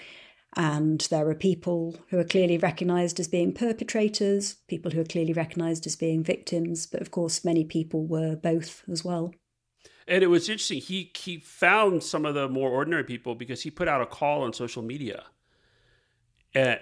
And 0.56 1.02
there 1.10 1.28
are 1.30 1.36
people 1.36 1.98
who 2.10 2.20
are 2.20 2.24
clearly 2.24 2.58
recognised 2.58 3.20
as 3.20 3.28
being 3.28 3.54
perpetrators, 3.54 4.58
people 4.68 4.92
who 4.92 5.02
are 5.02 5.06
clearly 5.06 5.34
recognised 5.34 5.88
as 5.88 5.96
being 5.96 6.24
victims, 6.24 6.86
but 6.86 7.02
of 7.02 7.12
course, 7.12 7.44
many 7.44 7.64
people 7.64 8.06
were 8.06 8.36
both 8.36 8.84
as 8.90 9.04
well. 9.04 9.34
And 10.08 10.24
it 10.24 10.28
was 10.28 10.50
interesting. 10.50 10.82
He 10.82 11.12
he 11.16 11.38
found 11.38 12.04
some 12.04 12.26
of 12.26 12.36
the 12.36 12.50
more 12.50 12.70
ordinary 12.70 13.04
people 13.04 13.36
because 13.36 13.62
he 13.64 13.72
put 13.72 13.88
out 13.88 14.02
a 14.02 14.06
call 14.06 14.44
on 14.44 14.54
social 14.54 14.84
media 14.84 15.24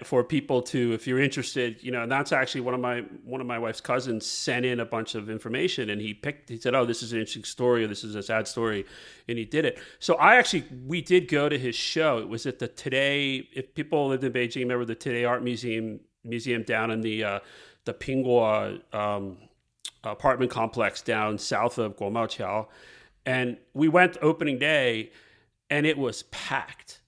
for 0.04 0.22
people 0.22 0.60
to, 0.60 0.92
if 0.92 1.06
you're 1.06 1.18
interested, 1.18 1.82
you 1.82 1.90
know, 1.90 2.02
and 2.02 2.12
that's 2.12 2.30
actually 2.30 2.60
one 2.60 2.74
of 2.74 2.80
my 2.80 3.00
one 3.24 3.40
of 3.40 3.46
my 3.46 3.58
wife's 3.58 3.80
cousins 3.80 4.26
sent 4.26 4.66
in 4.66 4.80
a 4.80 4.84
bunch 4.84 5.14
of 5.14 5.30
information, 5.30 5.88
and 5.88 6.00
he 6.00 6.12
picked. 6.12 6.50
He 6.50 6.58
said, 6.58 6.74
"Oh, 6.74 6.84
this 6.84 7.02
is 7.02 7.12
an 7.12 7.20
interesting 7.20 7.44
story, 7.44 7.84
or 7.84 7.88
this 7.88 8.04
is 8.04 8.14
a 8.14 8.22
sad 8.22 8.46
story," 8.46 8.84
and 9.28 9.38
he 9.38 9.46
did 9.46 9.64
it. 9.64 9.80
So 9.98 10.16
I 10.16 10.36
actually 10.36 10.64
we 10.86 11.00
did 11.00 11.26
go 11.26 11.48
to 11.48 11.58
his 11.58 11.74
show. 11.74 12.18
It 12.18 12.28
was 12.28 12.44
at 12.44 12.58
the 12.58 12.68
Today. 12.68 13.48
If 13.54 13.74
people 13.74 14.08
lived 14.08 14.24
in 14.24 14.32
Beijing, 14.32 14.60
remember 14.60 14.84
the 14.84 14.94
Today 14.94 15.24
Art 15.24 15.42
Museum 15.42 16.00
museum 16.22 16.62
down 16.64 16.90
in 16.90 17.00
the 17.00 17.24
uh, 17.24 17.40
the 17.86 17.94
Pinghua 17.94 18.80
um, 18.94 19.38
apartment 20.04 20.50
complex 20.50 21.00
down 21.00 21.38
south 21.38 21.78
of 21.78 21.96
Guomaoqiao, 21.96 22.66
and 23.24 23.56
we 23.72 23.88
went 23.88 24.18
opening 24.20 24.58
day, 24.58 25.12
and 25.70 25.86
it 25.86 25.96
was 25.96 26.24
packed 26.24 27.01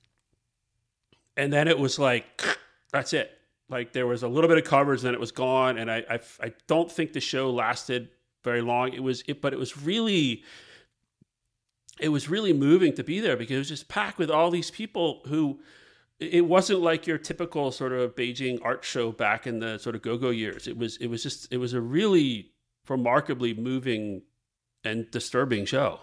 and 1.37 1.53
then 1.53 1.69
it 1.69 1.79
was 1.79 1.99
like 1.99 2.43
that's 2.93 3.13
it. 3.13 3.31
Like 3.69 3.93
there 3.93 4.07
was 4.07 4.23
a 4.23 4.29
little 4.29 4.49
bit 4.49 4.59
of 4.59 4.65
coverage 4.65 5.01
and 5.01 5.09
then 5.09 5.15
it 5.15 5.21
was 5.21 5.33
gone 5.33 5.79
and 5.79 5.91
I, 5.91 6.05
I 6.11 6.21
i, 6.43 6.53
don't 6.67 6.93
think 6.93 7.13
the 7.13 7.21
show 7.21 7.51
lasted 7.51 8.11
very 8.43 8.61
long. 8.61 8.93
It 8.93 9.03
was 9.03 9.23
it 9.27 9.41
but 9.41 9.53
it 9.53 9.59
was 9.59 9.77
really 9.79 10.45
it 12.01 12.09
was 12.09 12.29
really 12.29 12.53
moving 12.53 12.93
to 12.95 13.05
be 13.05 13.21
there 13.21 13.37
because 13.37 13.55
it 13.55 13.59
was 13.59 13.69
just 13.69 13.89
packed 13.89 14.19
with 14.19 14.31
all 14.31 14.51
these 14.51 14.71
people 14.71 15.23
who 15.27 15.61
it 16.19 16.47
wasn't 16.47 16.81
like 16.81 17.07
your 17.07 17.19
typical 17.19 17.73
sort 17.73 17.93
of 17.93 18.15
beijing 18.15 18.59
art 18.63 18.85
show 18.85 19.11
back 19.13 19.47
in 19.47 19.59
the 19.59 19.79
sort 19.79 19.95
of 19.97 20.03
go-go 20.03 20.31
years. 20.31 20.67
It 20.67 20.77
was 20.77 20.97
it 20.99 21.09
was 21.09 21.23
just 21.23 21.53
it 21.53 21.59
was 21.59 21.73
a 21.73 21.81
really 21.81 22.53
remarkably 22.89 23.55
moving 23.55 24.23
and 24.85 25.11
disturbing 25.11 25.65
show. 25.65 26.01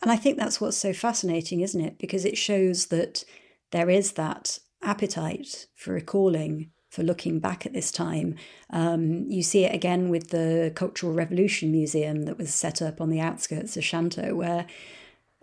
And 0.00 0.10
i 0.10 0.16
think 0.16 0.38
that's 0.38 0.60
what's 0.60 0.76
so 0.76 0.92
fascinating 0.92 1.60
isn't 1.60 1.80
it? 1.80 1.98
Because 1.98 2.24
it 2.24 2.38
shows 2.38 2.86
that 2.86 3.24
there 3.70 3.90
is 3.90 4.12
that 4.12 4.58
appetite 4.82 5.66
for 5.74 5.92
recalling, 5.92 6.70
for 6.88 7.02
looking 7.02 7.38
back 7.38 7.66
at 7.66 7.72
this 7.72 7.90
time. 7.90 8.34
Um, 8.70 9.26
you 9.28 9.42
see 9.42 9.64
it 9.64 9.74
again 9.74 10.08
with 10.08 10.30
the 10.30 10.72
Cultural 10.74 11.12
Revolution 11.12 11.70
Museum 11.70 12.22
that 12.22 12.38
was 12.38 12.54
set 12.54 12.80
up 12.80 13.00
on 13.00 13.10
the 13.10 13.20
outskirts 13.20 13.76
of 13.76 13.82
Shantou, 13.82 14.34
where 14.34 14.66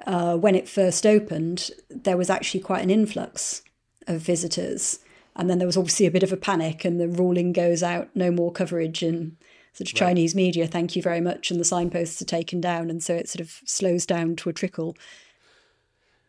uh, 0.05 0.35
when 0.37 0.55
it 0.55 0.67
first 0.67 1.05
opened, 1.05 1.71
there 1.89 2.17
was 2.17 2.29
actually 2.29 2.61
quite 2.61 2.83
an 2.83 2.89
influx 2.89 3.61
of 4.07 4.21
visitors. 4.21 4.99
And 5.35 5.49
then 5.49 5.57
there 5.57 5.67
was 5.67 5.77
obviously 5.77 6.05
a 6.05 6.11
bit 6.11 6.23
of 6.23 6.31
a 6.31 6.37
panic, 6.37 6.85
and 6.85 6.99
the 6.99 7.09
ruling 7.09 7.53
goes 7.53 7.83
out 7.83 8.09
no 8.15 8.31
more 8.31 8.51
coverage 8.51 9.03
in 9.03 9.37
sort 9.73 9.89
of 9.89 9.93
right. 9.93 10.07
Chinese 10.07 10.33
media, 10.33 10.67
thank 10.67 10.95
you 10.95 11.01
very 11.01 11.19
much. 11.19 11.51
And 11.51 11.59
the 11.59 11.65
signposts 11.65 12.21
are 12.21 12.25
taken 12.25 12.61
down. 12.61 12.89
And 12.89 13.03
so 13.03 13.13
it 13.13 13.27
sort 13.27 13.41
of 13.41 13.59
slows 13.65 14.05
down 14.05 14.37
to 14.37 14.49
a 14.49 14.53
trickle. 14.53 14.95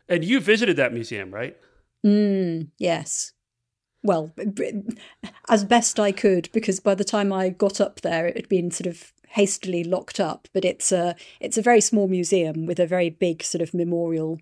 And 0.08 0.24
you 0.24 0.40
visited 0.40 0.76
that 0.76 0.92
museum, 0.92 1.32
right? 1.32 1.56
Mm, 2.06 2.70
yes. 2.78 3.32
Well, 4.02 4.32
as 5.48 5.64
best 5.64 5.98
I 6.00 6.12
could, 6.12 6.48
because 6.52 6.80
by 6.80 6.94
the 6.94 7.04
time 7.04 7.32
I 7.32 7.48
got 7.50 7.80
up 7.80 8.02
there, 8.02 8.26
it 8.26 8.36
had 8.36 8.48
been 8.48 8.70
sort 8.70 8.86
of 8.86 9.12
hastily 9.28 9.82
locked 9.84 10.20
up. 10.20 10.48
But 10.54 10.64
it's 10.64 10.92
a 10.92 11.16
it's 11.40 11.58
a 11.58 11.62
very 11.62 11.80
small 11.80 12.08
museum 12.08 12.66
with 12.66 12.78
a 12.78 12.86
very 12.86 13.10
big 13.10 13.42
sort 13.42 13.62
of 13.62 13.75
memorial 13.75 14.40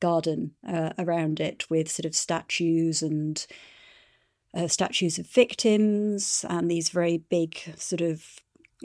garden 0.00 0.52
uh, 0.66 0.92
around 0.98 1.40
it, 1.40 1.68
with 1.70 1.90
sort 1.90 2.06
of 2.06 2.14
statues 2.14 3.02
and 3.02 3.44
uh, 4.54 4.68
statues 4.68 5.18
of 5.18 5.26
victims 5.26 6.44
and 6.48 6.70
these 6.70 6.90
very 6.90 7.18
big 7.18 7.58
sort 7.76 8.00
of 8.00 8.24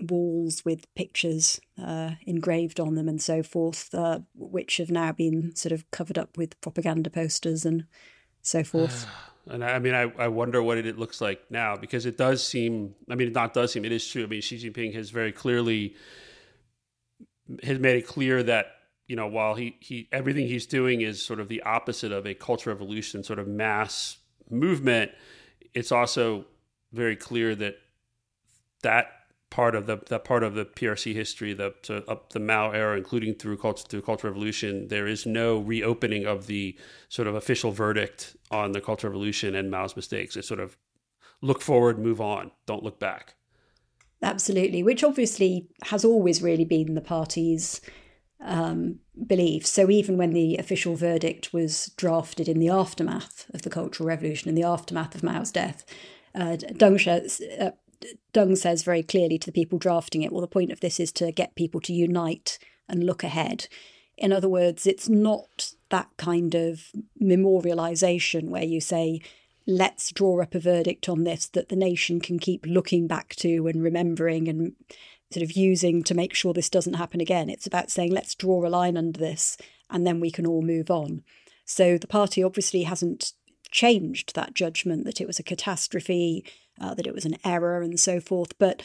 walls 0.02 0.64
with 0.66 0.94
pictures 0.96 1.60
uh, 1.82 2.12
engraved 2.26 2.80
on 2.80 2.96
them 2.96 3.08
and 3.08 3.22
so 3.22 3.44
forth, 3.44 3.94
uh, 3.94 4.20
which 4.36 4.78
have 4.78 4.92
now 4.92 5.12
been 5.12 5.56
sort 5.56 5.72
of 5.72 5.90
covered 5.92 6.18
up 6.18 6.38
with 6.38 6.60
propaganda 6.62 7.10
posters 7.10 7.66
and 7.66 7.86
so 8.42 8.64
forth. 8.64 9.06
And 9.48 9.64
I 9.64 9.80
mean, 9.80 9.94
I, 9.94 10.12
I 10.18 10.28
wonder 10.28 10.62
what 10.62 10.78
it 10.78 10.98
looks 10.98 11.22
like 11.22 11.42
now 11.50 11.76
because 11.76 12.06
it 12.06 12.18
does 12.18 12.46
seem, 12.46 12.96
I 13.10 13.16
mean, 13.16 13.30
it 13.30 13.34
not 13.34 13.54
does 13.54 13.72
seem, 13.72 13.86
it 13.86 13.92
is 13.92 14.08
true. 14.08 14.24
I 14.24 14.28
mean, 14.28 14.42
Xi 14.42 14.58
Jinping 14.58 14.94
has 14.94 15.10
very 15.10 15.32
clearly 15.32 15.96
has 17.64 17.80
made 17.80 17.98
it 17.98 18.06
clear 18.06 18.44
that, 18.44 18.68
you 19.08 19.16
know, 19.16 19.26
while 19.26 19.56
he, 19.56 19.76
he 19.80 20.08
everything 20.12 20.48
he's 20.48 20.68
doing 20.68 21.02
is 21.02 21.24
sort 21.24 21.40
of 21.40 21.48
the 21.48 21.64
opposite 21.64 22.12
of 22.12 22.28
a 22.28 22.36
cultural 22.36 22.76
revolution, 22.76 23.24
sort 23.24 23.40
of 23.40 23.48
mass 23.48 24.18
movement, 24.52 25.12
it's 25.74 25.92
also 25.92 26.46
very 26.92 27.16
clear 27.16 27.56
that 27.56 27.76
that 28.84 29.08
part 29.50 29.76
of 29.76 29.88
the 29.88 29.98
that 30.08 30.24
part 30.24 30.44
of 30.44 30.54
the 30.54 30.66
PRC 30.66 31.14
history, 31.14 31.54
the 31.54 31.74
to, 31.84 32.06
up 32.10 32.34
the 32.34 32.40
Mao 32.40 32.72
era, 32.72 32.98
including 32.98 33.36
through 33.36 33.58
culture 33.58 33.86
through 33.88 34.02
Cultural 34.02 34.34
Revolution, 34.34 34.88
there 34.88 35.08
is 35.08 35.26
no 35.26 35.60
reopening 35.60 36.26
of 36.26 36.48
the 36.48 36.78
sort 37.08 37.28
of 37.28 37.36
official 37.36 37.72
verdict 37.72 38.36
on 38.52 38.72
the 38.72 38.82
Cultural 38.82 39.12
Revolution 39.12 39.56
and 39.56 39.72
Mao's 39.72 39.96
mistakes. 39.96 40.36
It's 40.36 40.48
sort 40.48 40.60
of 40.60 40.78
look 41.42 41.62
forward, 41.62 42.00
move 42.00 42.22
on, 42.22 42.52
don't 42.66 42.84
look 42.84 43.00
back. 43.00 43.36
Absolutely, 44.22 44.84
which 44.84 45.04
obviously 45.04 45.70
has 45.84 46.04
always 46.04 46.42
really 46.42 46.66
been 46.66 46.94
the 46.94 47.02
party's 47.02 47.82
um, 48.42 49.00
belief. 49.28 49.66
So 49.66 49.90
even 49.90 50.18
when 50.18 50.34
the 50.34 50.58
official 50.58 50.96
verdict 50.96 51.54
was 51.54 51.92
drafted 51.98 52.48
in 52.48 52.60
the 52.60 52.70
aftermath 52.70 53.50
of 53.54 53.62
the 53.62 53.70
Cultural 53.70 54.08
Revolution, 54.08 54.50
in 54.50 54.56
the 54.56 54.64
aftermath 54.64 55.16
of 55.16 55.24
Mao's 55.24 55.52
death, 55.52 55.86
uh, 56.36 56.58
Deng, 56.58 57.62
uh, 57.62 57.72
Deng 58.34 58.58
says 58.58 58.84
very 58.84 59.04
clearly 59.04 59.38
to 59.40 59.48
the 59.48 59.52
people 59.52 59.80
drafting 59.80 60.22
it, 60.22 60.32
well, 60.32 60.42
the 60.42 60.48
point 60.48 60.72
of 60.72 60.80
this 60.80 61.00
is 61.00 61.12
to 61.14 61.32
get 61.32 61.56
people 61.56 61.82
to 61.82 61.94
unite 61.94 62.60
and 62.88 63.06
look 63.06 63.24
ahead. 63.24 63.68
In 64.18 64.34
other 64.34 64.50
words, 64.50 64.86
it's 64.86 65.08
not 65.08 65.74
that 65.90 66.10
kind 66.18 66.56
of 66.56 66.92
memorialization 67.22 68.50
where 68.50 68.64
you 68.64 68.82
say, 68.82 69.22
let's 69.66 70.12
draw 70.12 70.42
up 70.42 70.56
a 70.56 70.60
verdict 70.60 71.08
on 71.08 71.24
this 71.24 71.48
that 71.48 71.70
the 71.70 71.76
nation 71.76 72.20
can 72.20 72.40
keep 72.40 72.66
looking 72.66 73.08
back 73.08 73.36
to 73.36 73.68
and 73.68 73.84
remembering 73.84 74.48
and 74.48 74.74
sort 75.32 75.44
of 75.44 75.52
using 75.54 76.04
to 76.04 76.16
make 76.16 76.34
sure 76.34 76.54
this 76.54 76.70
doesn't 76.70 76.96
happen 76.96 77.22
again. 77.22 77.50
It's 77.50 77.68
about 77.68 77.92
saying, 77.92 78.12
let's 78.12 78.36
draw 78.36 78.66
a 78.66 78.68
line 78.68 78.98
under 78.98 79.20
this 79.20 79.58
and 79.90 80.06
then 80.06 80.20
we 80.20 80.32
can 80.32 80.46
all 80.46 80.62
move 80.62 80.90
on. 80.90 81.24
So 81.66 81.98
the 81.98 82.08
party 82.08 82.44
obviously 82.44 82.84
hasn't 82.84 83.34
changed 83.72 84.34
that 84.34 84.56
judgment 84.56 85.06
that 85.06 85.22
it 85.22 85.28
was 85.28 85.40
a 85.40 85.44
catastrophe, 85.44 86.44
uh, 86.80 86.94
that 86.94 87.08
it 87.08 87.14
was 87.14 87.26
an 87.26 87.38
error, 87.44 87.82
and 87.82 88.00
so 88.00 88.20
forth. 88.20 88.58
But 88.58 88.84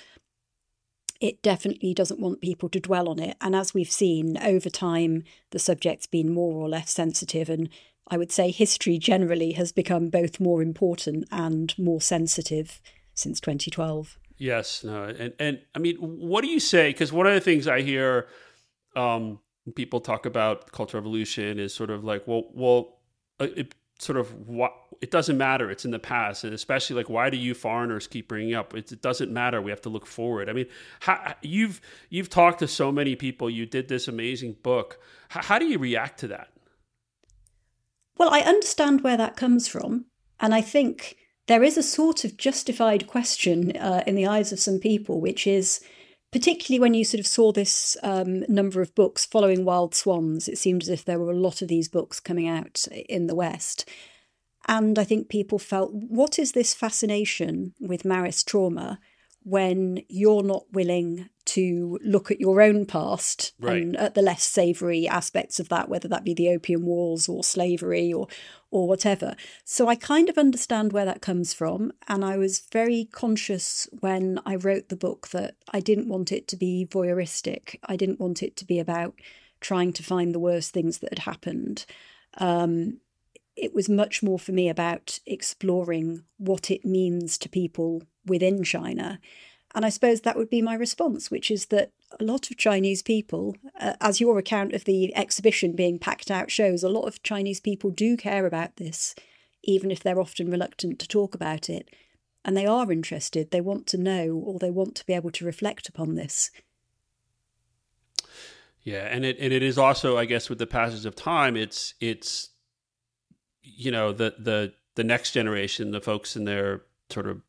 it 1.20 1.42
definitely 1.42 1.94
doesn't 1.94 2.20
want 2.20 2.40
people 2.40 2.68
to 2.68 2.80
dwell 2.80 3.08
on 3.08 3.18
it. 3.18 3.36
And 3.40 3.54
as 3.54 3.72
we've 3.72 3.90
seen 3.90 4.36
over 4.38 4.68
time, 4.68 5.24
the 5.50 5.58
subject's 5.58 6.06
been 6.06 6.34
more 6.34 6.54
or 6.54 6.68
less 6.68 6.90
sensitive. 6.90 7.48
And 7.48 7.68
I 8.08 8.18
would 8.18 8.32
say 8.32 8.50
history 8.50 8.98
generally 8.98 9.52
has 9.52 9.72
become 9.72 10.10
both 10.10 10.38
more 10.40 10.60
important 10.60 11.26
and 11.30 11.76
more 11.78 12.00
sensitive 12.00 12.80
since 13.14 13.40
2012. 13.40 14.18
Yes, 14.36 14.82
no, 14.82 15.04
and 15.04 15.32
and 15.38 15.60
I 15.74 15.78
mean, 15.78 15.96
what 15.96 16.42
do 16.42 16.50
you 16.50 16.58
say? 16.58 16.90
Because 16.90 17.12
one 17.12 17.26
of 17.26 17.34
the 17.34 17.40
things 17.40 17.68
I 17.68 17.82
hear 17.82 18.26
um, 18.96 19.38
people 19.76 20.00
talk 20.00 20.26
about 20.26 20.72
cultural 20.72 21.02
revolution 21.02 21.58
is 21.58 21.72
sort 21.72 21.90
of 21.90 22.04
like, 22.04 22.26
well, 22.26 22.50
well, 22.52 22.98
uh, 23.40 23.46
it, 23.56 23.74
sort 23.98 24.18
of 24.18 24.48
what 24.48 24.74
it 25.00 25.10
doesn't 25.10 25.38
matter 25.38 25.70
it's 25.70 25.84
in 25.84 25.90
the 25.90 25.98
past 25.98 26.44
and 26.44 26.52
especially 26.52 26.96
like 26.96 27.08
why 27.08 27.30
do 27.30 27.36
you 27.36 27.54
foreigners 27.54 28.06
keep 28.06 28.28
bringing 28.28 28.54
up 28.54 28.74
it, 28.74 28.90
it 28.90 29.00
doesn't 29.00 29.30
matter 29.30 29.62
we 29.62 29.70
have 29.70 29.80
to 29.82 29.88
look 29.88 30.06
forward. 30.06 30.48
I 30.48 30.52
mean 30.52 30.66
how, 31.00 31.34
you've 31.42 31.80
you've 32.10 32.30
talked 32.30 32.58
to 32.58 32.68
so 32.68 32.90
many 32.90 33.14
people 33.14 33.48
you 33.48 33.66
did 33.66 33.88
this 33.88 34.08
amazing 34.08 34.56
book. 34.62 35.00
How, 35.28 35.42
how 35.42 35.58
do 35.58 35.66
you 35.66 35.78
react 35.78 36.20
to 36.20 36.28
that? 36.28 36.48
Well 38.18 38.30
i 38.32 38.40
understand 38.40 39.02
where 39.02 39.16
that 39.16 39.36
comes 39.36 39.68
from 39.68 40.06
and 40.40 40.54
i 40.54 40.60
think 40.60 41.16
there 41.46 41.62
is 41.62 41.76
a 41.76 41.82
sort 41.82 42.24
of 42.24 42.36
justified 42.36 43.06
question 43.06 43.76
uh, 43.76 44.02
in 44.06 44.14
the 44.14 44.26
eyes 44.26 44.52
of 44.52 44.60
some 44.60 44.78
people 44.78 45.20
which 45.20 45.46
is 45.46 45.80
particularly 46.34 46.80
when 46.80 46.94
you 46.94 47.04
sort 47.04 47.20
of 47.20 47.28
saw 47.28 47.52
this 47.52 47.96
um, 48.02 48.40
number 48.48 48.80
of 48.80 48.92
books 48.96 49.24
following 49.24 49.64
Wild 49.64 49.94
Swans, 49.94 50.48
it 50.48 50.58
seemed 50.58 50.82
as 50.82 50.88
if 50.88 51.04
there 51.04 51.20
were 51.20 51.30
a 51.30 51.36
lot 51.36 51.62
of 51.62 51.68
these 51.68 51.88
books 51.88 52.18
coming 52.18 52.48
out 52.48 52.88
in 53.08 53.28
the 53.28 53.36
West. 53.36 53.88
And 54.66 54.98
I 54.98 55.04
think 55.04 55.28
people 55.28 55.60
felt, 55.60 55.92
what 55.92 56.40
is 56.40 56.50
this 56.50 56.74
fascination 56.74 57.74
with 57.78 58.02
Maoist 58.02 58.46
trauma 58.46 58.98
when 59.44 60.02
you're 60.08 60.42
not 60.42 60.64
willing 60.72 61.28
to 61.44 61.98
look 62.02 62.30
at 62.30 62.40
your 62.40 62.62
own 62.62 62.86
past 62.86 63.52
right. 63.60 63.82
and 63.82 63.96
at 63.96 64.14
the 64.14 64.22
less 64.22 64.42
savoury 64.42 65.06
aspects 65.06 65.60
of 65.60 65.68
that, 65.68 65.88
whether 65.88 66.08
that 66.08 66.24
be 66.24 66.32
the 66.32 66.48
opium 66.48 66.86
wars 66.86 67.28
or 67.28 67.44
slavery 67.44 68.12
or 68.12 68.26
or 68.70 68.88
whatever. 68.88 69.36
So 69.62 69.86
I 69.86 69.94
kind 69.94 70.28
of 70.28 70.36
understand 70.36 70.92
where 70.92 71.04
that 71.04 71.22
comes 71.22 71.54
from, 71.54 71.92
and 72.08 72.24
I 72.24 72.36
was 72.36 72.64
very 72.72 73.08
conscious 73.12 73.86
when 74.00 74.40
I 74.44 74.56
wrote 74.56 74.88
the 74.88 74.96
book 74.96 75.28
that 75.28 75.54
I 75.72 75.78
didn't 75.78 76.08
want 76.08 76.32
it 76.32 76.48
to 76.48 76.56
be 76.56 76.88
voyeuristic. 76.90 77.76
I 77.84 77.94
didn't 77.94 78.18
want 78.18 78.42
it 78.42 78.56
to 78.56 78.64
be 78.64 78.80
about 78.80 79.14
trying 79.60 79.92
to 79.92 80.02
find 80.02 80.34
the 80.34 80.40
worst 80.40 80.72
things 80.72 80.98
that 80.98 81.10
had 81.10 81.20
happened. 81.20 81.86
Um, 82.38 82.98
it 83.56 83.74
was 83.74 83.88
much 83.88 84.22
more 84.22 84.38
for 84.38 84.52
me 84.52 84.68
about 84.68 85.20
exploring 85.26 86.24
what 86.38 86.70
it 86.70 86.84
means 86.84 87.38
to 87.38 87.48
people 87.48 88.02
within 88.26 88.64
China 88.64 89.20
and 89.74 89.84
I 89.84 89.88
suppose 89.88 90.20
that 90.20 90.36
would 90.36 90.50
be 90.50 90.62
my 90.62 90.74
response, 90.74 91.30
which 91.30 91.50
is 91.50 91.66
that 91.66 91.90
a 92.20 92.24
lot 92.24 92.50
of 92.50 92.56
Chinese 92.56 93.02
people, 93.02 93.56
uh, 93.80 93.94
as 94.00 94.20
your 94.20 94.38
account 94.38 94.72
of 94.72 94.84
the 94.84 95.14
exhibition 95.16 95.72
being 95.72 95.98
packed 95.98 96.30
out 96.30 96.50
shows, 96.50 96.84
a 96.84 96.88
lot 96.88 97.08
of 97.08 97.22
Chinese 97.24 97.58
people 97.58 97.90
do 97.90 98.16
care 98.16 98.46
about 98.46 98.76
this, 98.76 99.16
even 99.64 99.90
if 99.90 100.00
they're 100.00 100.20
often 100.20 100.48
reluctant 100.48 101.00
to 101.00 101.08
talk 101.08 101.34
about 101.34 101.68
it. 101.68 101.88
And 102.44 102.56
they 102.56 102.66
are 102.66 102.92
interested, 102.92 103.50
they 103.50 103.60
want 103.60 103.88
to 103.88 103.98
know, 103.98 104.40
or 104.44 104.60
they 104.60 104.70
want 104.70 104.94
to 104.96 105.06
be 105.06 105.12
able 105.12 105.32
to 105.32 105.44
reflect 105.46 105.88
upon 105.88 106.14
this. 106.14 106.50
Yeah, 108.82 109.08
and 109.10 109.24
it 109.24 109.38
and 109.40 109.50
it 109.50 109.62
is 109.62 109.78
also, 109.78 110.18
I 110.18 110.26
guess, 110.26 110.50
with 110.50 110.58
the 110.58 110.66
passage 110.66 111.06
of 111.06 111.16
time, 111.16 111.56
it's 111.56 111.94
it's 112.00 112.50
you 113.64 113.90
know 113.90 114.12
the 114.12 114.34
the 114.38 114.74
the 114.94 115.04
next 115.04 115.32
generation, 115.32 115.90
the 115.90 116.00
folks 116.00 116.36
in 116.36 116.44
their 116.44 116.82
sort 117.10 117.26
of 117.26 117.42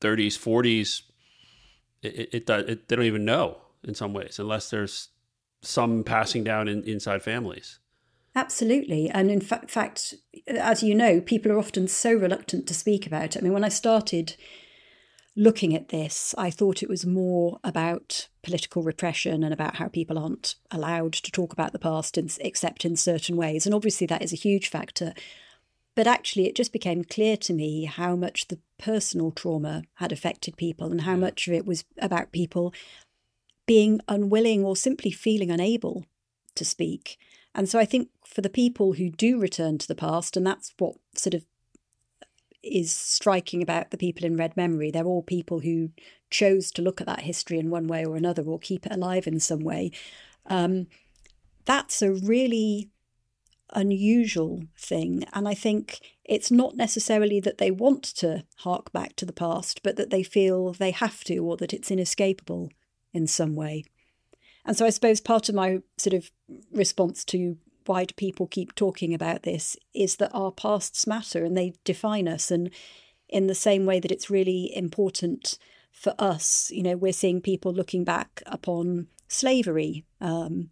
30s, 0.00 0.34
40s, 0.34 1.02
it, 2.02 2.28
it, 2.34 2.50
it, 2.50 2.88
they 2.88 2.96
don't 2.96 3.06
even 3.06 3.24
know 3.24 3.58
in 3.82 3.94
some 3.94 4.12
ways, 4.12 4.38
unless 4.38 4.68
there's 4.68 5.08
some 5.62 6.04
passing 6.04 6.44
down 6.44 6.68
in, 6.68 6.82
inside 6.84 7.22
families. 7.22 7.78
Absolutely. 8.34 9.08
And 9.08 9.30
in 9.30 9.40
fa- 9.40 9.64
fact, 9.66 10.14
as 10.46 10.82
you 10.82 10.94
know, 10.94 11.20
people 11.22 11.50
are 11.52 11.58
often 11.58 11.88
so 11.88 12.12
reluctant 12.12 12.66
to 12.66 12.74
speak 12.74 13.06
about 13.06 13.34
it. 13.34 13.38
I 13.38 13.40
mean, 13.40 13.54
when 13.54 13.64
I 13.64 13.70
started 13.70 14.36
looking 15.36 15.74
at 15.74 15.90
this, 15.90 16.34
I 16.38 16.50
thought 16.50 16.82
it 16.82 16.88
was 16.88 17.04
more 17.04 17.60
about 17.62 18.28
political 18.42 18.82
repression 18.82 19.44
and 19.44 19.52
about 19.52 19.76
how 19.76 19.88
people 19.88 20.18
aren't 20.18 20.54
allowed 20.70 21.12
to 21.12 21.30
talk 21.30 21.52
about 21.52 21.72
the 21.72 21.78
past 21.78 22.16
in, 22.16 22.30
except 22.40 22.84
in 22.84 22.96
certain 22.96 23.36
ways. 23.36 23.66
And 23.66 23.74
obviously, 23.74 24.06
that 24.06 24.22
is 24.22 24.32
a 24.32 24.36
huge 24.36 24.68
factor. 24.68 25.12
But 25.94 26.06
actually, 26.06 26.46
it 26.46 26.56
just 26.56 26.72
became 26.72 27.04
clear 27.04 27.36
to 27.38 27.52
me 27.52 27.84
how 27.84 28.16
much 28.16 28.48
the 28.48 28.58
personal 28.78 29.30
trauma 29.30 29.84
had 29.94 30.12
affected 30.12 30.56
people 30.56 30.90
and 30.90 31.02
how 31.02 31.16
much 31.16 31.46
of 31.46 31.54
it 31.54 31.66
was 31.66 31.84
about 31.98 32.32
people 32.32 32.72
being 33.66 34.00
unwilling 34.08 34.64
or 34.64 34.76
simply 34.76 35.10
feeling 35.10 35.50
unable 35.50 36.04
to 36.54 36.64
speak. 36.64 37.18
And 37.54 37.68
so 37.68 37.78
I 37.78 37.84
think 37.84 38.08
for 38.24 38.42
the 38.42 38.50
people 38.50 38.94
who 38.94 39.10
do 39.10 39.38
return 39.38 39.78
to 39.78 39.88
the 39.88 39.94
past, 39.94 40.36
and 40.36 40.46
that's 40.46 40.74
what 40.78 40.96
sort 41.14 41.34
of 41.34 41.44
is 42.66 42.92
striking 42.92 43.62
about 43.62 43.90
the 43.90 43.98
people 43.98 44.24
in 44.24 44.36
Red 44.36 44.56
Memory, 44.56 44.90
they're 44.90 45.04
all 45.04 45.22
people 45.22 45.60
who 45.60 45.90
chose 46.30 46.70
to 46.72 46.82
look 46.82 47.00
at 47.00 47.06
that 47.06 47.20
history 47.20 47.58
in 47.58 47.70
one 47.70 47.86
way 47.86 48.04
or 48.04 48.16
another 48.16 48.42
or 48.42 48.58
keep 48.58 48.86
it 48.86 48.92
alive 48.92 49.26
in 49.26 49.40
some 49.40 49.60
way. 49.60 49.90
Um, 50.46 50.86
that's 51.64 52.02
a 52.02 52.12
really 52.12 52.90
unusual 53.72 54.62
thing. 54.78 55.24
And 55.32 55.48
I 55.48 55.54
think 55.54 56.00
it's 56.24 56.50
not 56.50 56.76
necessarily 56.76 57.40
that 57.40 57.58
they 57.58 57.70
want 57.70 58.02
to 58.04 58.44
hark 58.58 58.92
back 58.92 59.16
to 59.16 59.26
the 59.26 59.32
past, 59.32 59.82
but 59.82 59.96
that 59.96 60.10
they 60.10 60.22
feel 60.22 60.72
they 60.72 60.92
have 60.92 61.24
to 61.24 61.38
or 61.38 61.56
that 61.58 61.72
it's 61.72 61.90
inescapable 61.90 62.70
in 63.12 63.26
some 63.26 63.54
way. 63.54 63.84
And 64.64 64.76
so 64.76 64.84
I 64.84 64.90
suppose 64.90 65.20
part 65.20 65.48
of 65.48 65.54
my 65.54 65.78
sort 65.96 66.14
of 66.14 66.30
response 66.72 67.24
to 67.26 67.56
why 67.86 68.04
do 68.04 68.14
people 68.14 68.46
keep 68.46 68.74
talking 68.74 69.14
about 69.14 69.42
this 69.42 69.76
is 69.94 70.16
that 70.16 70.30
our 70.34 70.52
pasts 70.52 71.06
matter 71.06 71.44
and 71.44 71.56
they 71.56 71.74
define 71.84 72.28
us. 72.28 72.50
And 72.50 72.70
in 73.28 73.46
the 73.46 73.54
same 73.54 73.86
way 73.86 74.00
that 74.00 74.12
it's 74.12 74.30
really 74.30 74.74
important 74.74 75.58
for 75.92 76.14
us, 76.18 76.70
you 76.70 76.82
know, 76.82 76.96
we're 76.96 77.12
seeing 77.12 77.40
people 77.40 77.72
looking 77.72 78.04
back 78.04 78.42
upon 78.46 79.08
slavery 79.28 80.04
um, 80.20 80.70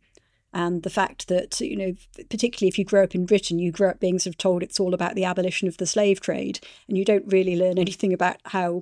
and 0.52 0.84
the 0.84 0.90
fact 0.90 1.26
that 1.28 1.60
you 1.60 1.76
know 1.76 1.94
particularly 2.30 2.68
if 2.68 2.78
you 2.78 2.84
grow 2.84 3.02
up 3.02 3.14
in 3.14 3.26
britain 3.26 3.58
you 3.58 3.72
grow 3.72 3.90
up 3.90 3.98
being 3.98 4.18
sort 4.20 4.32
of 4.32 4.38
told 4.38 4.62
it's 4.62 4.78
all 4.78 4.94
about 4.94 5.16
the 5.16 5.24
abolition 5.24 5.66
of 5.66 5.76
the 5.78 5.86
slave 5.86 6.20
trade 6.20 6.60
and 6.88 6.96
you 6.96 7.04
don't 7.04 7.30
really 7.32 7.56
learn 7.56 7.78
anything 7.80 8.12
about 8.12 8.36
how 8.46 8.80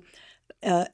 uh, 0.62 0.84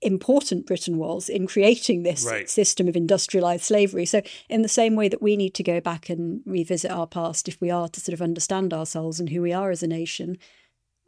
important 0.00 0.66
Britain 0.66 0.96
was 0.96 1.28
in 1.28 1.46
creating 1.46 2.02
this 2.02 2.24
right. 2.24 2.48
system 2.48 2.88
of 2.88 2.96
industrialized 2.96 3.64
slavery. 3.64 4.06
So, 4.06 4.22
in 4.48 4.62
the 4.62 4.68
same 4.68 4.94
way 4.94 5.08
that 5.08 5.22
we 5.22 5.36
need 5.36 5.54
to 5.54 5.62
go 5.62 5.80
back 5.80 6.08
and 6.08 6.40
revisit 6.46 6.90
our 6.90 7.06
past 7.06 7.48
if 7.48 7.60
we 7.60 7.70
are 7.70 7.88
to 7.88 8.00
sort 8.00 8.14
of 8.14 8.22
understand 8.22 8.72
ourselves 8.72 9.18
and 9.18 9.30
who 9.30 9.42
we 9.42 9.52
are 9.52 9.70
as 9.70 9.82
a 9.82 9.88
nation, 9.88 10.38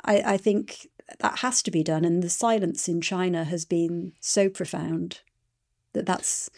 I, 0.04 0.22
I 0.34 0.36
think 0.36 0.88
that 1.18 1.38
has 1.40 1.62
to 1.62 1.70
be 1.70 1.82
done. 1.82 2.04
And 2.04 2.22
the 2.22 2.30
silence 2.30 2.88
in 2.88 3.00
China 3.00 3.44
has 3.44 3.64
been 3.64 4.12
so 4.20 4.48
profound 4.48 5.20
that 5.92 6.06
that's 6.06 6.50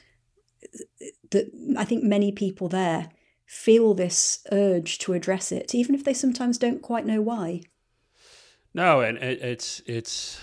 that 1.31 1.51
I 1.77 1.85
think 1.85 2.05
many 2.05 2.33
people 2.33 2.69
there 2.69 3.11
feel 3.47 3.95
this 3.95 4.47
urge 4.51 4.99
to 4.99 5.13
address 5.13 5.53
it, 5.53 5.75
even 5.75 5.95
if 5.95 6.05
they 6.05 6.15
sometimes 6.15 6.57
don't 6.57 6.81
quite 6.81 7.05
know 7.05 7.21
why. 7.21 7.63
No, 8.75 9.01
and 9.01 9.19
it's 9.19 9.83
it's 9.87 10.41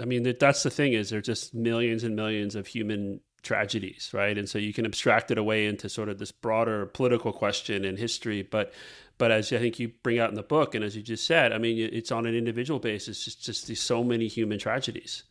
I 0.00 0.04
mean, 0.04 0.34
that's 0.38 0.62
the 0.62 0.70
thing 0.70 0.92
is 0.92 1.10
there's 1.10 1.26
just 1.26 1.54
millions 1.54 2.04
and 2.04 2.14
millions 2.14 2.54
of 2.54 2.66
human 2.66 3.20
tragedies, 3.42 4.10
right? 4.12 4.36
And 4.36 4.48
so 4.48 4.58
you 4.58 4.72
can 4.72 4.84
abstract 4.84 5.30
it 5.30 5.38
away 5.38 5.66
into 5.66 5.88
sort 5.88 6.08
of 6.08 6.18
this 6.18 6.32
broader 6.32 6.86
political 6.86 7.32
question 7.32 7.84
in 7.84 7.96
history, 7.96 8.42
but 8.42 8.72
but 9.16 9.32
as 9.32 9.52
I 9.52 9.58
think 9.58 9.80
you 9.80 9.90
bring 10.04 10.20
out 10.20 10.28
in 10.28 10.36
the 10.36 10.44
book, 10.44 10.76
and 10.76 10.84
as 10.84 10.94
you 10.94 11.02
just 11.02 11.26
said, 11.26 11.52
I 11.52 11.58
mean, 11.58 11.76
it's 11.92 12.12
on 12.12 12.24
an 12.24 12.36
individual 12.36 12.78
basis. 12.78 13.26
It's 13.26 13.34
just 13.34 13.66
these 13.66 13.82
so 13.82 14.04
many 14.04 14.28
human 14.28 14.60
tragedies, 14.60 15.24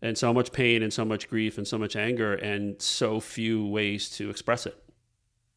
and 0.00 0.16
so 0.16 0.32
much 0.32 0.50
pain, 0.52 0.82
and 0.82 0.92
so 0.92 1.04
much 1.04 1.28
grief, 1.28 1.58
and 1.58 1.68
so 1.68 1.76
much 1.76 1.94
anger, 1.94 2.34
and 2.34 2.80
so 2.80 3.20
few 3.20 3.66
ways 3.66 4.08
to 4.10 4.30
express 4.30 4.64
it. 4.64 4.82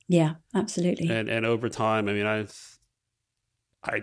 Yeah, 0.09 0.33
absolutely. 0.53 1.09
And 1.09 1.29
and 1.29 1.45
over 1.45 1.69
time, 1.69 2.09
I 2.09 2.13
mean, 2.13 2.25
I've 2.25 2.79
I 3.83 4.01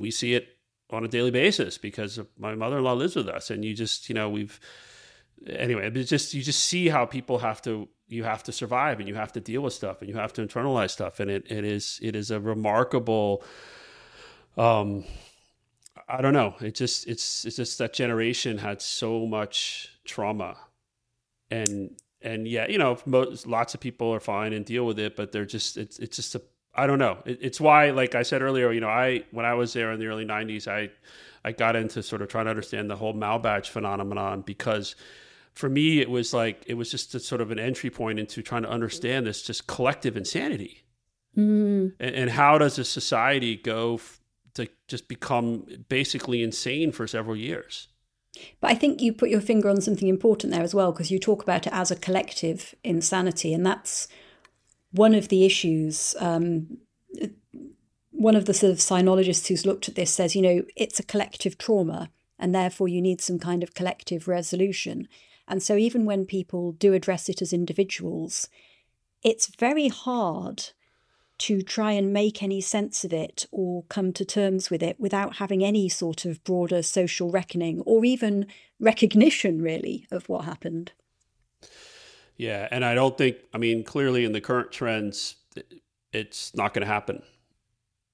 we 0.00 0.10
see 0.10 0.34
it 0.34 0.48
on 0.92 1.04
a 1.04 1.08
daily 1.08 1.30
basis 1.30 1.78
because 1.78 2.18
my 2.38 2.54
mother-in-law 2.54 2.92
lives 2.94 3.16
with 3.16 3.28
us. 3.28 3.50
And 3.50 3.64
you 3.64 3.74
just 3.74 4.08
you 4.08 4.14
know 4.14 4.28
we've 4.28 4.60
anyway 5.46 5.90
it's 5.92 6.08
just 6.08 6.34
you 6.34 6.42
just 6.42 6.64
see 6.64 6.88
how 6.88 7.04
people 7.04 7.38
have 7.38 7.60
to 7.62 7.88
you 8.08 8.24
have 8.24 8.42
to 8.44 8.52
survive 8.52 9.00
and 9.00 9.08
you 9.08 9.14
have 9.14 9.32
to 9.32 9.40
deal 9.40 9.62
with 9.62 9.72
stuff 9.72 10.00
and 10.00 10.08
you 10.08 10.16
have 10.16 10.32
to 10.34 10.46
internalize 10.46 10.90
stuff. 10.90 11.20
And 11.20 11.30
it, 11.30 11.50
it 11.50 11.64
is 11.64 11.98
it 12.02 12.14
is 12.14 12.30
a 12.30 12.40
remarkable 12.40 13.42
um 14.56 15.04
i 16.08 16.20
don't 16.20 16.34
know. 16.34 16.54
It 16.60 16.74
just 16.74 17.06
it's 17.06 17.44
it's 17.44 17.56
just 17.56 17.78
that 17.78 17.92
generation 17.92 18.58
had 18.58 18.82
so 18.82 19.26
much 19.26 19.88
trauma. 20.04 20.56
And 21.50 21.96
and 22.22 22.46
yeah 22.46 22.66
you 22.68 22.78
know 22.78 22.98
most, 23.04 23.46
lots 23.46 23.74
of 23.74 23.80
people 23.80 24.12
are 24.12 24.20
fine 24.20 24.52
and 24.52 24.64
deal 24.64 24.86
with 24.86 24.98
it 24.98 25.16
but 25.16 25.32
they're 25.32 25.44
just 25.44 25.76
it's 25.76 25.98
it's 25.98 26.16
just 26.16 26.34
a 26.34 26.42
I 26.74 26.86
don't 26.86 26.98
know. 26.98 27.18
It, 27.24 27.38
it's 27.42 27.60
why, 27.60 27.90
like 27.90 28.14
I 28.14 28.22
said 28.22 28.42
earlier, 28.42 28.72
you 28.72 28.80
know, 28.80 28.88
I 28.88 29.24
when 29.30 29.44
I 29.44 29.54
was 29.54 29.72
there 29.72 29.92
in 29.92 30.00
the 30.00 30.06
early 30.06 30.24
'90s, 30.24 30.66
I 30.68 30.90
I 31.44 31.52
got 31.52 31.76
into 31.76 32.02
sort 32.02 32.22
of 32.22 32.28
trying 32.28 32.46
to 32.46 32.50
understand 32.50 32.90
the 32.90 32.96
whole 32.96 33.12
Mao 33.12 33.38
badge 33.38 33.70
phenomenon 33.70 34.42
because 34.42 34.94
for 35.54 35.68
me 35.68 36.00
it 36.00 36.10
was 36.10 36.32
like 36.32 36.62
it 36.66 36.74
was 36.74 36.90
just 36.90 37.14
a 37.14 37.20
sort 37.20 37.40
of 37.40 37.50
an 37.50 37.58
entry 37.58 37.90
point 37.90 38.18
into 38.18 38.42
trying 38.42 38.62
to 38.62 38.70
understand 38.70 39.26
this 39.26 39.42
just 39.42 39.66
collective 39.66 40.16
insanity 40.16 40.84
mm. 41.36 41.92
and, 42.00 42.14
and, 42.14 42.30
how 42.30 42.58
does 42.58 42.78
a 42.78 42.84
society 42.84 43.56
go 43.56 43.94
f- 43.94 44.20
to 44.54 44.68
just 44.88 45.08
become 45.08 45.66
basically 45.88 46.42
insane 46.42 46.90
for 46.90 47.06
several 47.06 47.36
years 47.36 47.88
but 48.60 48.70
i 48.70 48.74
think 48.74 49.02
you 49.02 49.12
put 49.12 49.28
your 49.28 49.40
finger 49.40 49.68
on 49.68 49.80
something 49.80 50.08
important 50.08 50.52
there 50.52 50.62
as 50.62 50.74
well 50.74 50.92
because 50.92 51.10
you 51.10 51.18
talk 51.18 51.42
about 51.42 51.66
it 51.66 51.72
as 51.72 51.90
a 51.90 51.96
collective 51.96 52.74
insanity 52.82 53.52
and 53.52 53.66
that's 53.66 54.08
one 54.92 55.14
of 55.14 55.28
the 55.28 55.44
issues, 55.44 56.14
um, 56.20 56.78
one 58.10 58.36
of 58.36 58.44
the 58.44 58.54
sort 58.54 58.72
of 58.72 58.78
sinologists 58.78 59.48
who's 59.48 59.66
looked 59.66 59.88
at 59.88 59.94
this 59.94 60.10
says, 60.10 60.36
you 60.36 60.42
know, 60.42 60.64
it's 60.76 61.00
a 61.00 61.04
collective 61.04 61.58
trauma, 61.58 62.10
and 62.38 62.54
therefore 62.54 62.88
you 62.88 63.02
need 63.02 63.20
some 63.20 63.38
kind 63.38 63.62
of 63.62 63.74
collective 63.74 64.28
resolution. 64.28 65.08
And 65.48 65.62
so 65.62 65.76
even 65.76 66.04
when 66.04 66.24
people 66.26 66.72
do 66.72 66.92
address 66.92 67.28
it 67.28 67.42
as 67.42 67.52
individuals, 67.52 68.48
it's 69.22 69.54
very 69.56 69.88
hard 69.88 70.70
to 71.38 71.62
try 71.62 71.92
and 71.92 72.12
make 72.12 72.42
any 72.42 72.60
sense 72.60 73.04
of 73.04 73.12
it 73.12 73.46
or 73.50 73.82
come 73.88 74.12
to 74.12 74.24
terms 74.24 74.70
with 74.70 74.82
it 74.82 75.00
without 75.00 75.36
having 75.36 75.64
any 75.64 75.88
sort 75.88 76.24
of 76.24 76.42
broader 76.44 76.82
social 76.82 77.30
reckoning 77.30 77.80
or 77.80 78.04
even 78.04 78.46
recognition, 78.78 79.60
really, 79.60 80.06
of 80.10 80.28
what 80.28 80.44
happened. 80.44 80.92
Yeah, 82.36 82.68
and 82.70 82.84
I 82.84 82.94
don't 82.94 83.16
think. 83.16 83.36
I 83.52 83.58
mean, 83.58 83.84
clearly 83.84 84.24
in 84.24 84.32
the 84.32 84.40
current 84.40 84.72
trends, 84.72 85.36
it's 86.12 86.54
not 86.54 86.74
going 86.74 86.86
to 86.86 86.92
happen. 86.92 87.22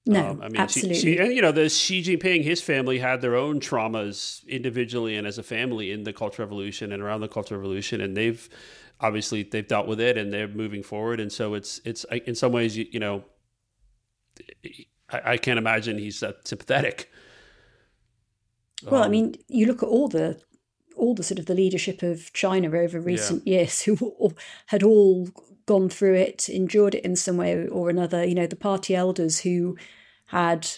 No, 0.05 0.29
um, 0.29 0.41
I 0.41 0.49
mean, 0.49 0.61
absolutely. 0.61 0.95
Xi, 0.95 1.01
Xi, 1.01 1.17
and 1.19 1.33
you 1.33 1.41
know, 1.41 1.51
the 1.51 1.69
Xi 1.69 2.01
Jinping, 2.01 2.43
his 2.43 2.61
family 2.61 2.99
had 2.99 3.21
their 3.21 3.35
own 3.35 3.59
traumas 3.59 4.47
individually 4.47 5.15
and 5.15 5.27
as 5.27 5.37
a 5.37 5.43
family 5.43 5.91
in 5.91 6.03
the 6.03 6.13
Cultural 6.13 6.47
Revolution 6.47 6.91
and 6.91 7.03
around 7.03 7.21
the 7.21 7.27
Cultural 7.27 7.59
Revolution, 7.59 8.01
and 8.01 8.15
they've 8.15 8.49
obviously 8.99 9.43
they've 9.43 9.67
dealt 9.67 9.87
with 9.87 9.99
it 9.99 10.17
and 10.17 10.33
they're 10.33 10.47
moving 10.47 10.83
forward. 10.83 11.19
And 11.19 11.31
so 11.31 11.53
it's 11.53 11.79
it's 11.85 12.05
in 12.25 12.35
some 12.35 12.51
ways, 12.51 12.77
you, 12.77 12.87
you 12.91 12.99
know, 12.99 13.23
I, 15.11 15.33
I, 15.33 15.37
can't 15.37 15.57
imagine 15.57 15.97
he's 15.97 16.19
that 16.21 16.47
sympathetic. 16.47 17.09
Well, 18.83 19.01
um, 19.01 19.07
I 19.07 19.09
mean, 19.09 19.35
you 19.47 19.67
look 19.67 19.83
at 19.83 19.89
all 19.89 20.07
the 20.07 20.39
all 20.99 21.15
the 21.15 21.23
sort 21.23 21.39
of 21.39 21.45
the 21.45 21.55
leadership 21.55 22.03
of 22.03 22.31
China 22.33 22.67
over 22.75 22.99
recent 22.99 23.45
yeah. 23.45 23.59
years 23.59 23.81
who 23.83 24.33
had 24.67 24.83
all 24.83 25.29
gone 25.65 25.89
through 25.89 26.15
it, 26.15 26.49
endured 26.49 26.95
it 26.95 27.05
in 27.05 27.15
some 27.15 27.37
way 27.37 27.67
or 27.67 27.89
another. 27.89 28.23
You 28.23 28.35
know, 28.35 28.47
the 28.47 28.55
party 28.55 28.95
elders 28.95 29.39
who 29.39 29.77
had 30.27 30.69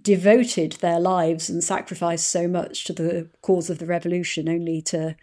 devoted 0.00 0.72
their 0.72 0.98
lives 0.98 1.50
and 1.50 1.62
sacrificed 1.62 2.28
so 2.28 2.48
much 2.48 2.84
to 2.84 2.92
the 2.92 3.28
cause 3.42 3.68
of 3.68 3.78
the 3.78 3.86
revolution 3.86 4.48
only 4.48 4.80
to 4.82 5.16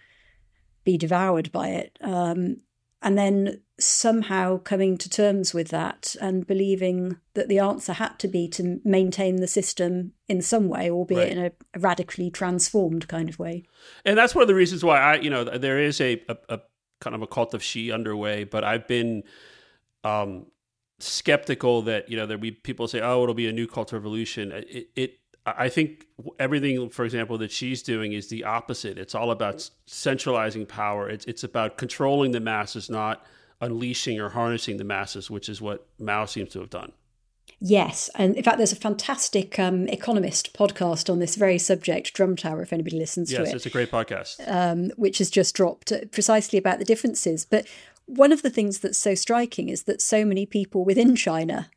be 0.83 0.97
devoured 0.97 1.51
by 1.51 1.69
it. 1.69 1.97
Um, 2.01 2.57
and 3.01 3.17
then 3.17 3.61
somehow 3.79 4.57
coming 4.57 4.97
to 4.97 5.09
terms 5.09 5.53
with 5.53 5.69
that 5.69 6.15
and 6.19 6.45
believing 6.45 7.17
that 7.33 7.47
the 7.47 7.59
answer 7.59 7.93
had 7.93 8.19
to 8.19 8.27
be 8.27 8.47
to 8.49 8.81
maintain 8.83 9.37
the 9.37 9.47
system 9.47 10.11
in 10.27 10.41
some 10.41 10.67
way, 10.67 10.91
albeit 10.91 11.29
right. 11.29 11.31
in 11.31 11.45
a, 11.45 11.51
a, 11.73 11.79
radically 11.79 12.29
transformed 12.29 13.07
kind 13.07 13.29
of 13.29 13.39
way. 13.39 13.63
And 14.03 14.17
that's 14.17 14.35
one 14.35 14.41
of 14.41 14.49
the 14.49 14.55
reasons 14.55 14.83
why 14.83 14.99
I, 14.99 15.15
you 15.15 15.29
know, 15.29 15.45
there 15.45 15.79
is 15.79 16.01
a, 16.01 16.21
a, 16.27 16.37
a 16.49 16.59
kind 16.99 17.15
of 17.15 17.21
a 17.21 17.27
cult 17.27 17.53
of 17.53 17.63
Xi 17.63 17.91
underway, 17.91 18.43
but 18.43 18.65
I've 18.65 18.87
been 18.87 19.23
um, 20.03 20.47
skeptical 20.99 21.81
that 21.83 22.09
you 22.09 22.17
know 22.17 22.25
there 22.25 22.37
be 22.37 22.51
people 22.51 22.87
say, 22.87 23.01
oh, 23.01 23.23
it'll 23.23 23.35
be 23.35 23.47
a 23.47 23.53
new 23.53 23.67
cult 23.67 23.91
revolution. 23.93 24.51
It, 24.51 24.89
it 24.95 25.18
I 25.57 25.69
think 25.69 26.05
everything, 26.37 26.89
for 26.89 27.05
example, 27.05 27.37
that 27.39 27.51
Xi's 27.51 27.81
doing 27.81 28.13
is 28.13 28.27
the 28.27 28.43
opposite. 28.43 28.97
It's 28.97 29.15
all 29.15 29.31
about 29.31 29.69
centralizing 29.85 30.65
power. 30.65 31.09
It's 31.09 31.25
it's 31.25 31.43
about 31.43 31.77
controlling 31.77 32.31
the 32.31 32.39
masses, 32.39 32.89
not 32.89 33.25
unleashing 33.61 34.19
or 34.19 34.29
harnessing 34.29 34.77
the 34.77 34.83
masses, 34.83 35.29
which 35.29 35.49
is 35.49 35.61
what 35.61 35.87
Mao 35.99 36.25
seems 36.25 36.51
to 36.51 36.59
have 36.59 36.69
done. 36.69 36.91
Yes, 37.61 38.09
and 38.15 38.35
in 38.35 38.43
fact, 38.43 38.57
there's 38.57 38.71
a 38.71 38.77
fantastic 38.77 39.59
um, 39.59 39.87
economist 39.89 40.53
podcast 40.53 41.09
on 41.09 41.19
this 41.19 41.35
very 41.35 41.57
subject, 41.57 42.13
Drum 42.13 42.37
Tower, 42.37 42.61
if 42.61 42.71
anybody 42.71 42.97
listens 42.97 43.31
yes, 43.31 43.37
to 43.37 43.43
it. 43.43 43.45
Yes, 43.47 43.55
it's 43.55 43.65
a 43.65 43.69
great 43.69 43.91
podcast. 43.91 44.41
Um, 44.47 44.91
which 44.95 45.17
has 45.17 45.29
just 45.29 45.55
dropped 45.55 45.91
precisely 46.11 46.57
about 46.57 46.79
the 46.79 46.85
differences. 46.85 47.45
But 47.45 47.67
one 48.05 48.31
of 48.31 48.43
the 48.43 48.49
things 48.49 48.79
that's 48.79 48.97
so 48.97 49.13
striking 49.13 49.67
is 49.67 49.83
that 49.83 50.01
so 50.01 50.23
many 50.23 50.45
people 50.45 50.85
within 50.85 51.15
China 51.15 51.69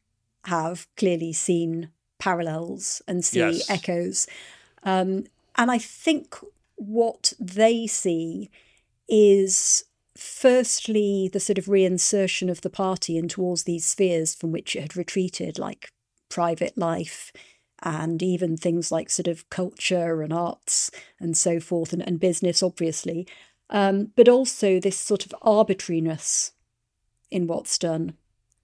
have 0.44 0.86
clearly 0.96 1.32
seen 1.32 1.90
parallels 2.22 3.02
and 3.08 3.24
see 3.24 3.40
yes. 3.40 3.68
echoes. 3.68 4.28
Um, 4.84 5.24
and 5.56 5.72
I 5.72 5.78
think 5.78 6.36
what 6.76 7.32
they 7.40 7.88
see 7.88 8.48
is 9.08 9.84
firstly 10.16 11.28
the 11.32 11.40
sort 11.40 11.58
of 11.58 11.64
reinsertion 11.64 12.48
of 12.48 12.60
the 12.60 12.70
party 12.70 13.18
into 13.18 13.42
all 13.42 13.56
these 13.56 13.84
spheres 13.84 14.36
from 14.36 14.52
which 14.52 14.76
it 14.76 14.82
had 14.82 14.96
retreated, 14.96 15.58
like 15.58 15.90
private 16.28 16.78
life 16.78 17.32
and 17.82 18.22
even 18.22 18.56
things 18.56 18.92
like 18.92 19.10
sort 19.10 19.26
of 19.26 19.50
culture 19.50 20.22
and 20.22 20.32
arts 20.32 20.92
and 21.18 21.36
so 21.36 21.58
forth, 21.58 21.92
and, 21.92 22.06
and 22.06 22.20
business, 22.20 22.62
obviously, 22.62 23.26
um, 23.70 24.12
but 24.14 24.28
also 24.28 24.78
this 24.78 24.96
sort 24.96 25.26
of 25.26 25.34
arbitrariness 25.42 26.52
in 27.32 27.48
what's 27.48 27.78
done. 27.78 28.14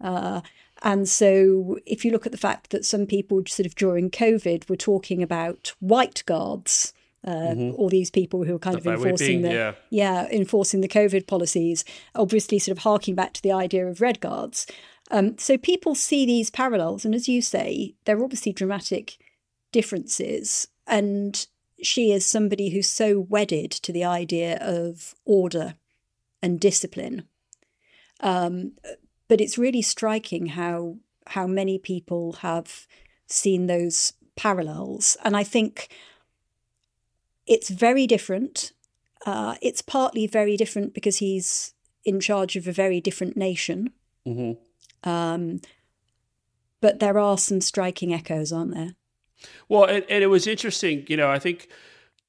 Uh, 0.01 0.43
and 0.83 1.09
so, 1.09 1.79
if 1.87 2.05
you 2.05 2.11
look 2.11 2.27
at 2.27 2.33
the 2.33 2.39
fact 2.39 2.71
that 2.71 2.85
some 2.85 3.07
people, 3.07 3.43
sort 3.47 3.67
of 3.67 3.75
during 3.75 4.11
COVID, 4.11 4.69
were 4.69 4.77
talking 4.77 5.23
about 5.23 5.75
white 5.81 6.23
guards, 6.27 6.93
uh, 7.25 7.31
mm-hmm. 7.31 7.75
all 7.77 7.89
these 7.89 8.11
people 8.11 8.45
who 8.45 8.55
are 8.55 8.61
kind 8.61 8.77
of 8.77 8.87
enforcing 8.87 9.43
the 9.43 9.53
yeah. 9.53 9.73
yeah. 9.91 10.29
enforcing 10.31 10.81
the 10.81 10.89
COVID 10.89 11.27
policies, 11.27 11.85
obviously 12.15 12.59
sort 12.59 12.77
of 12.77 12.85
harking 12.85 13.15
back 13.15 13.33
to 13.35 13.43
the 13.43 13.53
idea 13.53 13.87
of 13.87 14.01
red 14.01 14.21
guards. 14.21 14.67
Um, 15.11 15.37
so 15.39 15.59
people 15.59 15.95
see 15.95 16.25
these 16.27 16.51
parallels, 16.51 17.05
and 17.05 17.15
as 17.15 17.29
you 17.29 17.43
say, 17.43 17.95
there 18.05 18.19
are 18.19 18.25
obviously 18.25 18.53
dramatic 18.53 19.17
differences. 19.73 20.69
And 20.87 21.47
Xi 21.83 22.13
is 22.13 22.25
somebody 22.25 22.71
who's 22.71 22.89
so 22.89 23.19
wedded 23.19 23.71
to 23.71 23.93
the 23.93 24.05
idea 24.05 24.59
of 24.61 25.15
order 25.25 25.75
and 26.43 26.61
discipline. 26.61 27.25
Um, 28.21 28.73
but 29.29 29.41
it's 29.41 29.59
really 29.59 29.83
striking 29.83 30.47
how 30.47 30.97
how 31.29 31.47
many 31.47 31.79
people 31.79 32.35
have 32.41 32.87
seen 33.27 33.67
those 33.67 34.15
parallels, 34.37 35.17
and 35.25 35.37
I 35.37 35.45
think 35.45 35.89
it's 37.47 37.71
very 37.71 38.07
different. 38.07 38.73
uh, 39.27 39.57
it's 39.61 39.83
partly 39.83 40.27
very 40.27 40.57
different 40.57 40.95
because 40.95 41.19
he's 41.19 41.75
in 42.05 42.21
charge 42.21 42.57
of 42.57 42.67
a 42.67 42.73
very 42.73 43.01
different 43.01 43.37
nation. 43.37 43.91
Mm-hmm. 44.27 45.09
Um, 45.09 45.61
but 46.81 47.01
there 47.01 47.19
are 47.19 47.37
some 47.37 47.61
striking 47.61 48.15
echoes, 48.15 48.53
aren't 48.53 48.75
there? 48.75 48.95
Well, 49.69 49.85
and, 49.85 50.05
and, 50.09 50.23
it 50.23 50.29
was 50.29 50.47
interesting. 50.47 51.05
You 51.09 51.17
know, 51.17 51.31
I 51.31 51.39
think 51.39 51.69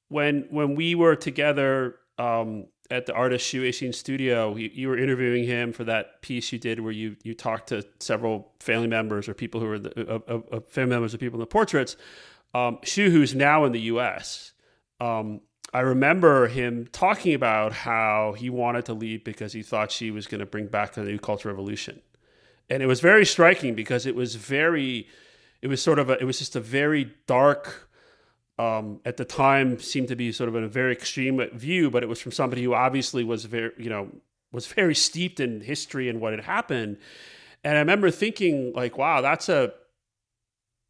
when 0.08 0.46
when 0.50 0.74
we 0.74 0.94
were 0.94 1.16
together 1.16 1.96
um, 2.18 2.66
at 2.90 3.06
the 3.06 3.14
artist 3.14 3.52
Weixin 3.54 3.94
studio, 3.94 4.56
you, 4.56 4.70
you, 4.72 4.88
were 4.88 4.98
interviewing 4.98 5.44
him 5.44 5.72
for 5.72 5.84
that 5.84 6.22
piece 6.22 6.52
you 6.52 6.58
did 6.58 6.80
where 6.80 6.92
you 6.92 7.16
you 7.22 7.34
talked 7.34 7.68
to 7.68 7.84
several 8.00 8.52
family 8.58 8.88
members 8.88 9.28
or 9.28 9.34
people 9.34 9.60
who 9.60 9.66
were 9.66 9.78
the, 9.78 10.06
of, 10.06 10.44
of 10.50 10.68
family 10.68 10.90
members 10.90 11.14
of 11.14 11.20
people 11.20 11.36
in 11.36 11.40
the 11.40 11.46
portraits. 11.46 11.96
Um, 12.52 12.78
Xu, 12.78 13.10
who's 13.10 13.34
now 13.34 13.64
in 13.64 13.72
the 13.72 13.80
U.S. 13.82 14.52
Um, 15.00 15.40
I 15.72 15.80
remember 15.80 16.48
him 16.48 16.88
talking 16.90 17.34
about 17.34 17.72
how 17.72 18.34
he 18.36 18.50
wanted 18.50 18.86
to 18.86 18.94
leave 18.94 19.22
because 19.22 19.52
he 19.52 19.62
thought 19.62 19.92
Xi 19.92 20.10
was 20.10 20.26
going 20.26 20.40
to 20.40 20.46
bring 20.46 20.66
back 20.66 20.94
the 20.94 21.04
new 21.04 21.18
cultural 21.18 21.54
revolution, 21.54 22.02
and 22.68 22.82
it 22.82 22.86
was 22.86 23.00
very 23.00 23.24
striking 23.24 23.74
because 23.74 24.04
it 24.04 24.16
was 24.16 24.34
very, 24.34 25.06
it 25.62 25.68
was 25.68 25.80
sort 25.80 26.00
of 26.00 26.10
a, 26.10 26.20
it 26.20 26.24
was 26.24 26.38
just 26.38 26.56
a 26.56 26.60
very 26.60 27.14
dark. 27.26 27.88
Um, 28.60 29.00
at 29.06 29.16
the 29.16 29.24
time, 29.24 29.78
seemed 29.78 30.08
to 30.08 30.16
be 30.16 30.32
sort 30.32 30.50
of 30.50 30.54
a 30.54 30.68
very 30.68 30.92
extreme 30.92 31.40
view, 31.54 31.90
but 31.90 32.02
it 32.02 32.10
was 32.10 32.20
from 32.20 32.30
somebody 32.30 32.62
who 32.62 32.74
obviously 32.74 33.24
was 33.24 33.46
very, 33.46 33.72
you 33.78 33.88
know, 33.88 34.10
was 34.52 34.66
very 34.66 34.94
steeped 34.94 35.40
in 35.40 35.62
history 35.62 36.10
and 36.10 36.20
what 36.20 36.34
had 36.34 36.44
happened. 36.44 36.98
And 37.64 37.76
I 37.78 37.80
remember 37.80 38.10
thinking, 38.10 38.74
like, 38.74 38.98
wow, 38.98 39.22
that's 39.22 39.48
a 39.48 39.72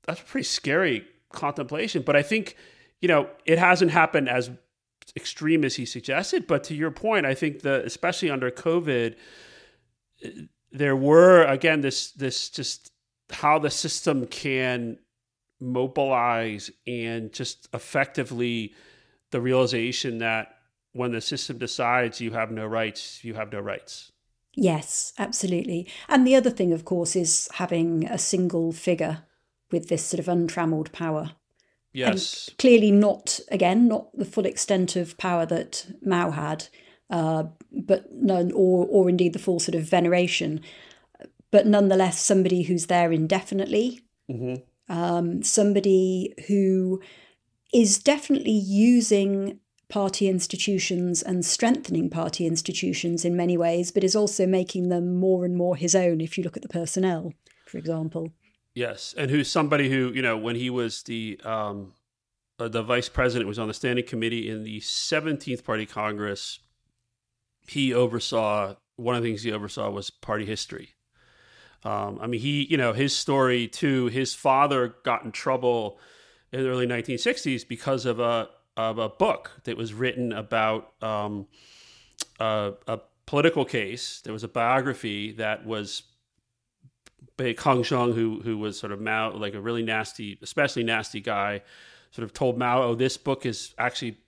that's 0.05 0.21
a 0.21 0.25
pretty 0.25 0.49
scary 0.49 1.07
contemplation. 1.33 2.03
But 2.03 2.17
I 2.17 2.23
think, 2.23 2.57
you 3.01 3.07
know, 3.07 3.29
it 3.45 3.61
hasn't 3.61 3.93
happened 3.93 4.29
as 4.29 4.51
extreme 5.15 5.65
as 5.65 5.77
he 5.77 5.87
suggested. 5.87 6.49
But 6.49 6.65
to 6.65 6.75
your 6.75 6.91
point, 6.91 7.25
I 7.25 7.35
think 7.35 7.61
that 7.61 7.85
especially 7.85 8.31
under 8.31 8.51
COVID, 8.51 9.15
there 10.73 10.97
were 10.97 11.45
again 11.45 11.83
this 11.83 12.11
this 12.11 12.51
just 12.51 12.91
how 13.31 13.61
the 13.61 13.71
system 13.71 14.27
can 14.27 14.99
mobilize 15.61 16.70
and 16.87 17.33
just 17.33 17.68
effectively 17.75 18.75
the 19.31 19.40
realization 19.40 20.18
that 20.18 20.57
when 20.92 21.12
the 21.12 21.20
system 21.20 21.59
decides 21.59 22.20
you 22.20 22.33
have 22.33 22.51
no 22.51 22.66
rights, 22.66 23.23
you 23.25 23.35
have 23.35 23.53
no 23.53 23.61
rights. 23.61 24.11
Yes, 24.55 25.12
absolutely. 25.18 25.88
And 26.09 26.27
the 26.27 26.35
other 26.35 26.51
thing, 26.51 26.73
of 26.73 26.85
course, 26.85 27.14
is 27.14 27.49
having 27.55 28.07
a 28.07 28.18
single 28.18 28.73
figure 28.73 29.25
with 29.70 29.88
this 29.88 30.05
sort 30.05 30.18
of 30.18 30.29
untrammeled 30.29 30.90
power. 30.92 31.33
Yes. 31.92 32.49
And 32.49 32.59
clearly 32.59 32.90
not, 32.90 33.38
again, 33.51 33.87
not 33.87 34.16
the 34.16 34.25
full 34.25 34.46
extent 34.46 34.96
of 34.96 35.18
power 35.18 35.46
that 35.46 35.87
Mao 36.05 36.31
had, 36.31 36.66
uh, 37.09 37.44
but 37.73 38.12
none, 38.12 38.53
or, 38.53 38.87
or 38.88 39.09
indeed 39.09 39.33
the 39.33 39.38
full 39.38 39.61
sort 39.61 39.75
of 39.75 39.83
veneration, 39.83 40.61
but 41.51 41.66
nonetheless 41.66 42.20
somebody 42.20 42.62
who's 42.62 42.87
there 42.87 43.12
indefinitely, 43.12 44.01
mm-hmm. 44.31 44.62
Um, 44.90 45.42
somebody 45.42 46.35
who 46.48 47.00
is 47.72 47.98
definitely 47.98 48.50
using 48.50 49.61
party 49.88 50.29
institutions 50.29 51.22
and 51.22 51.44
strengthening 51.44 52.11
party 52.11 52.46
institutions 52.46 53.24
in 53.24 53.37
many 53.37 53.57
ways, 53.57 53.90
but 53.90 54.05
is 54.05 54.16
also 54.16 54.46
making 54.46 54.88
them 54.88 55.16
more 55.16 55.44
and 55.44 55.57
more 55.57 55.76
his 55.76 55.94
own. 55.94 56.20
If 56.20 56.37
you 56.37 56.44
look 56.44 56.57
at 56.57 56.62
the 56.62 56.68
personnel, 56.68 57.33
for 57.66 57.79
example. 57.79 58.33
Yes, 58.74 59.14
and 59.16 59.31
who's 59.31 59.50
somebody 59.50 59.88
who 59.88 60.12
you 60.12 60.22
know 60.22 60.37
when 60.37 60.57
he 60.57 60.70
was 60.70 61.05
the 61.05 61.40
um, 61.44 61.94
uh, 62.59 62.68
the 62.68 62.83
vice 62.83 63.09
president 63.09 63.48
was 63.48 63.59
on 63.59 63.68
the 63.68 63.74
standing 63.74 64.07
committee 64.07 64.50
in 64.50 64.64
the 64.64 64.81
17th 64.81 65.64
Party 65.64 65.87
Congress. 65.87 66.61
He 67.66 67.94
oversaw 67.94 68.74
one 68.96 69.14
of 69.14 69.22
the 69.22 69.29
things 69.29 69.42
he 69.42 69.53
oversaw 69.53 69.90
was 69.90 70.11
party 70.11 70.44
history. 70.44 70.94
Um, 71.85 72.19
I 72.21 72.27
mean, 72.27 72.40
he 72.40 72.64
you 72.64 72.77
know 72.77 72.93
his 72.93 73.16
story 73.16 73.66
too. 73.69 74.07
His 74.07 74.35
father 74.35 74.95
got 75.03 75.25
in 75.25 75.33
trouble 75.33 75.99
in 76.53 76.62
the 76.62 76.69
early 76.69 76.87
1960s 76.87 77.66
because 77.66 78.07
of 78.07 78.21
a 78.21 78.49
of 78.77 78.99
a 78.99 79.09
book 79.09 79.53
that 79.64 79.77
was 79.77 79.93
written 79.93 80.33
about 80.33 80.93
um, 81.03 81.47
a, 82.38 82.73
a 82.87 83.01
political 83.27 83.64
case. 83.64 84.21
There 84.23 84.33
was 84.33 84.45
a 84.45 84.49
biography 84.49 85.33
that 85.33 85.66
was 85.66 86.03
Kang 87.38 87.83
Sheng, 87.83 88.12
who 88.12 88.40
who 88.43 88.59
was 88.59 88.79
sort 88.79 88.93
of 88.93 89.01
Mao, 89.01 89.33
like 89.33 89.55
a 89.55 89.61
really 89.61 89.83
nasty, 89.83 90.38
especially 90.43 90.83
nasty 90.83 91.21
guy, 91.21 91.62
sort 92.11 92.25
of 92.25 92.33
told 92.33 92.59
Mao, 92.59 92.83
"Oh, 92.83 92.95
this 92.95 93.16
book 93.16 93.47
is 93.47 93.75
actually 93.79 94.19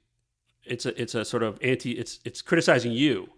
it's 0.64 0.86
a 0.86 1.00
it's 1.00 1.14
a 1.14 1.24
sort 1.24 1.42
of 1.42 1.58
anti 1.62 1.92
it's 1.92 2.20
it's 2.24 2.40
criticizing 2.40 2.92
you." 2.92 3.28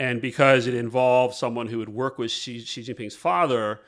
And 0.00 0.22
because 0.22 0.66
it 0.66 0.74
involved 0.74 1.34
someone 1.34 1.68
who 1.68 1.78
would 1.78 1.90
work 1.90 2.16
with 2.18 2.30
Xi, 2.30 2.60
Xi 2.60 2.82
Jinping's 2.82 3.14
father, 3.14 3.80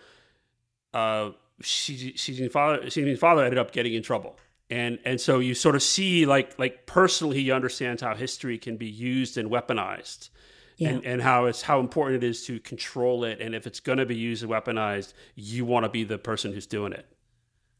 uh, 0.92 1.30
Xi, 1.62 2.14
Xi, 2.14 2.34
Jinping's 2.34 2.52
father, 2.52 2.90
Xi 2.90 3.00
Jinping's 3.00 3.18
father 3.18 3.42
ended 3.42 3.58
up 3.58 3.72
getting 3.72 3.94
in 3.94 4.02
trouble. 4.02 4.38
And 4.68 4.98
and 5.06 5.18
so 5.20 5.38
you 5.38 5.54
sort 5.54 5.74
of 5.74 5.82
see 5.82 6.26
like 6.26 6.58
like 6.58 6.86
personally 6.86 7.42
he 7.42 7.50
understands 7.50 8.02
how 8.02 8.14
history 8.14 8.58
can 8.58 8.76
be 8.76 8.86
used 8.86 9.38
and 9.38 9.50
weaponized 9.50 10.28
yeah. 10.76 10.90
and, 10.90 11.04
and 11.04 11.22
how 11.22 11.46
it's 11.46 11.62
how 11.62 11.80
important 11.80 12.22
it 12.22 12.26
is 12.26 12.44
to 12.46 12.60
control 12.60 13.24
it. 13.24 13.40
And 13.40 13.54
if 13.54 13.66
it's 13.66 13.80
going 13.80 13.98
to 13.98 14.06
be 14.06 14.16
used 14.16 14.42
and 14.42 14.52
weaponized, 14.52 15.14
you 15.34 15.64
want 15.64 15.84
to 15.84 15.88
be 15.88 16.04
the 16.04 16.18
person 16.18 16.52
who's 16.52 16.66
doing 16.66 16.92
it. 16.92 17.06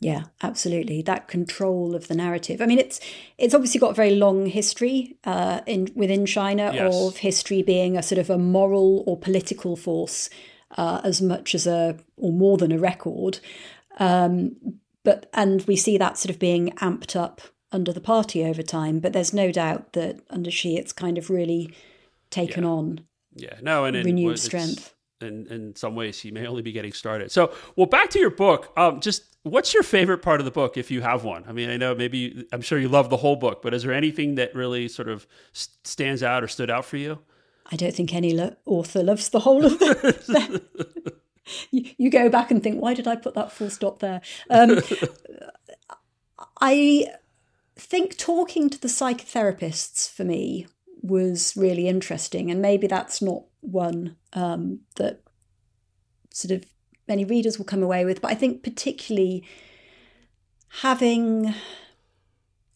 Yeah, 0.03 0.25
absolutely. 0.43 1.01
That 1.01 1.29
control 1.29 1.95
of 1.95 2.09
the 2.09 2.17
narrative. 2.17 2.61
I 2.61 2.67
mean, 2.67 2.81
it's 2.81 3.01
it's 3.38 3.55
obviously 3.55 3.79
got 3.79 3.93
a 3.93 3.95
very 3.95 4.17
long 4.17 4.47
history 4.47 5.17
uh, 5.25 5.61
in 5.65 5.93
within 5.95 6.27
China 6.27 6.73
yes. 6.75 6.93
of 6.95 7.19
history 7.19 7.62
being 7.62 7.97
a 7.97 8.03
sort 8.03 8.19
of 8.19 8.29
a 8.29 8.37
moral 8.37 9.05
or 9.07 9.17
political 9.17 9.77
force 9.77 10.29
uh, 10.77 11.01
as 11.05 11.23
much 11.23 11.55
as 11.55 11.69
a 11.69 11.97
or 12.17 12.33
more 12.33 12.57
than 12.57 12.73
a 12.73 12.79
record. 12.79 13.38
Um, 13.99 14.57
but 15.05 15.31
and 15.35 15.62
we 15.69 15.77
see 15.77 15.99
that 15.99 16.19
sort 16.19 16.31
of 16.31 16.41
being 16.41 16.71
amped 16.79 17.15
up 17.15 17.41
under 17.71 17.93
the 17.93 18.01
party 18.01 18.45
over 18.45 18.62
time. 18.62 18.99
But 18.99 19.12
there's 19.12 19.33
no 19.33 19.53
doubt 19.53 19.93
that 19.93 20.19
under 20.31 20.51
Xi, 20.51 20.77
it's 20.77 20.93
kind 20.93 21.17
of 21.17 21.31
really 21.31 21.73
taken 22.31 22.65
yeah. 22.65 22.71
on. 22.71 23.01
Yeah, 23.35 23.55
no, 23.62 23.85
and 23.85 24.05
renewed 24.05 24.41
strength. 24.41 24.95
In 25.23 25.47
in 25.47 25.77
some 25.77 25.95
ways, 25.95 26.21
he 26.21 26.31
may 26.31 26.47
only 26.47 26.63
be 26.63 26.73
getting 26.73 26.93
started. 26.93 27.31
So, 27.31 27.53
well, 27.77 27.87
back 27.87 28.11
to 28.11 28.19
your 28.19 28.31
book. 28.31 28.73
Um, 28.77 29.01
just 29.01 29.25
what's 29.43 29.75
your 29.75 29.83
favorite 29.83 30.19
part 30.19 30.41
of 30.41 30.45
the 30.45 30.51
book, 30.51 30.77
if 30.77 30.91
you 30.91 31.03
have 31.03 31.25
one? 31.25 31.45
I 31.47 31.53
mean, 31.53 31.71
I 31.71 31.77
know 31.77 31.95
maybe 31.95 32.47
I'm 32.53 32.61
sure 32.61 32.79
you 32.79 32.89
love 32.89 33.11
the 33.11 33.17
whole 33.17 33.37
book, 33.37 33.63
but 33.63 33.75
is 33.75 33.83
there 33.83 33.93
anything 33.93 34.37
that 34.37 34.55
really 34.55 34.89
sort 34.89 35.09
of 35.09 35.27
stands 35.53 36.23
out 36.23 36.43
or 36.43 36.49
stood 36.49 36.71
out 36.71 36.85
for 36.85 36.97
you? 36.97 37.19
I 37.71 37.77
don't 37.77 37.95
think 37.95 38.15
any 38.15 38.33
lo- 38.35 38.57
author 38.67 39.03
loves 39.03 39.29
the 39.31 39.41
whole 39.41 39.65
of 39.65 39.79
it. 39.81 41.17
you, 41.71 41.91
you, 41.97 42.11
go 42.11 42.29
back 42.29 42.51
and 42.51 42.63
think, 42.63 42.81
why 42.81 42.93
did 42.93 43.07
I 43.07 43.17
put 43.17 43.35
that 43.35 43.53
full 43.53 43.71
stop 43.71 44.01
there? 44.01 44.21
Um, 44.51 44.81
I 46.61 47.07
think 47.77 48.17
talking 48.17 48.69
to 48.69 48.81
the 48.81 48.89
psychotherapists 48.89 50.11
for 50.11 50.25
me 50.25 50.67
was 51.03 51.55
really 51.57 51.88
interesting. 51.88 52.51
And 52.51 52.62
maybe 52.62 52.87
that's 52.87 53.21
not 53.21 53.43
one 53.61 54.17
um, 54.33 54.81
that 54.97 55.21
sort 56.33 56.53
of 56.53 56.65
many 57.09 57.25
readers 57.25 57.59
will 57.59 57.65
come 57.65 57.83
away 57.83 58.05
with, 58.05 58.21
but 58.21 58.31
I 58.31 58.35
think 58.35 58.62
particularly 58.62 59.45
having 60.81 61.55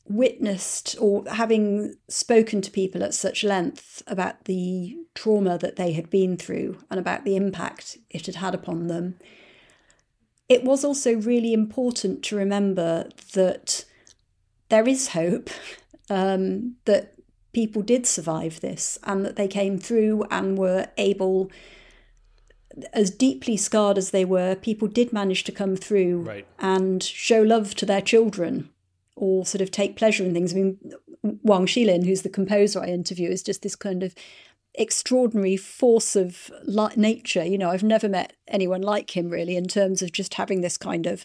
witnessed 0.09 0.95
or 1.01 1.25
having 1.29 1.95
spoken 2.09 2.61
to 2.63 2.71
people 2.71 3.03
at 3.03 3.15
such 3.15 3.43
length 3.43 4.03
about 4.07 4.45
the 4.45 4.97
trauma 5.15 5.59
that 5.59 5.77
they 5.77 5.93
had 5.93 6.11
been 6.11 6.37
through 6.37 6.79
and 6.91 7.01
about 7.01 7.25
the 7.25 7.37
impact 7.37 7.99
it 8.11 8.27
had 8.27 8.37
had 8.37 8.55
upon 8.55 8.87
them, 8.87 9.19
it 10.49 10.63
was 10.65 10.85
also 10.85 11.15
really 11.15 11.53
important 11.53 12.23
to 12.25 12.37
remember 12.37 13.09
that 13.35 13.85
there 14.69 14.87
is 14.87 15.09
hope, 15.09 15.51
um, 16.11 16.77
that 16.85 17.16
people 17.57 17.81
did 17.81 18.05
survive 18.05 18.61
this 18.61 18.99
and 19.05 19.25
that 19.25 19.37
they 19.37 19.49
came 19.49 19.79
through 19.79 20.23
and 20.31 20.59
were 20.59 20.87
able 20.99 21.51
as 22.93 23.09
deeply 23.09 23.57
scarred 23.57 23.97
as 23.97 24.11
they 24.11 24.27
were 24.27 24.55
people 24.55 24.87
did 24.87 25.11
manage 25.11 25.43
to 25.43 25.51
come 25.51 25.75
through 25.75 26.21
right. 26.21 26.47
and 26.59 27.03
show 27.03 27.41
love 27.41 27.75
to 27.75 27.87
their 27.87 28.03
children 28.03 28.69
or 29.15 29.47
sort 29.47 29.63
of 29.63 29.71
take 29.71 29.97
pleasure 29.97 30.23
in 30.23 30.35
things. 30.35 30.53
I 30.53 30.57
mean 30.57 30.79
wang 31.43 31.65
xilin 31.65 32.05
who's 32.05 32.21
the 32.21 32.29
composer 32.29 32.83
i 32.83 32.89
interview 32.89 33.31
is 33.31 33.43
just 33.43 33.63
this 33.63 33.75
kind 33.75 34.03
of 34.03 34.15
extraordinary 34.75 35.57
force 35.57 36.15
of 36.15 36.51
nature. 36.95 37.43
You 37.43 37.57
know 37.57 37.71
i've 37.71 37.83
never 37.83 38.07
met 38.07 38.35
anyone 38.49 38.83
like 38.83 39.17
him 39.17 39.31
really 39.31 39.57
in 39.57 39.67
terms 39.67 40.03
of 40.03 40.13
just 40.13 40.35
having 40.35 40.61
this 40.61 40.77
kind 40.77 41.07
of 41.07 41.25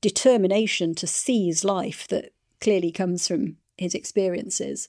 determination 0.00 0.94
to 0.94 1.06
seize 1.06 1.64
life 1.64 2.08
that 2.08 2.32
clearly 2.62 2.90
comes 2.90 3.28
from 3.28 3.58
his 3.76 3.94
experiences 3.94 4.88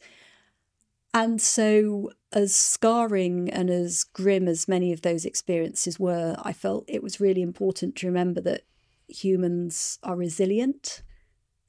and 1.13 1.41
so, 1.41 2.11
as 2.31 2.55
scarring 2.55 3.49
and 3.49 3.69
as 3.69 4.03
grim 4.03 4.47
as 4.47 4.67
many 4.67 4.93
of 4.93 5.01
those 5.01 5.25
experiences 5.25 5.99
were, 5.99 6.35
I 6.41 6.53
felt 6.53 6.85
it 6.87 7.03
was 7.03 7.19
really 7.19 7.41
important 7.41 7.95
to 7.97 8.07
remember 8.07 8.39
that 8.41 8.61
humans 9.09 9.99
are 10.03 10.15
resilient 10.15 11.03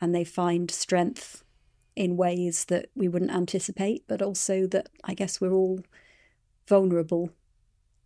and 0.01 0.15
they 0.15 0.25
find 0.25 0.71
strength 0.71 1.43
in 1.97 2.17
ways 2.17 2.67
that 2.67 2.91
we 2.95 3.09
wouldn't 3.09 3.33
anticipate, 3.33 4.05
but 4.07 4.23
also 4.23 4.67
that 4.69 4.89
I 5.05 5.15
guess 5.15 5.41
we're 5.41 5.53
all 5.53 5.81
vulnerable, 6.69 7.31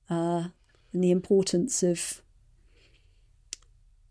uh, 0.09 0.44
and 0.92 1.05
the 1.05 1.11
importance 1.11 1.83
of 1.83 2.22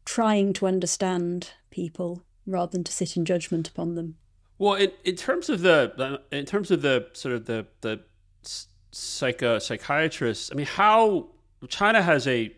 trying 0.06 0.54
to 0.54 0.68
understand 0.68 1.52
people 1.72 2.22
rather 2.46 2.72
than 2.72 2.84
to 2.84 2.92
sit 2.92 3.18
in 3.18 3.26
judgment 3.26 3.68
upon 3.68 3.96
them. 3.96 4.18
Well, 4.58 4.76
in, 4.76 4.92
in 5.04 5.16
terms 5.16 5.50
of 5.50 5.62
the 5.62 5.94
uh, 5.98 6.36
in 6.36 6.46
terms 6.46 6.72
of 6.72 6.82
the 6.82 7.08
sort 7.14 7.36
of 7.36 7.46
the 7.46 7.68
the 7.82 8.02
psycho 8.92 9.56
uh, 9.56 9.60
psychiatrists, 9.60 10.52
I 10.52 10.56
mean, 10.56 10.66
how 10.66 11.28
China 11.68 12.02
has 12.02 12.28
a 12.28 12.56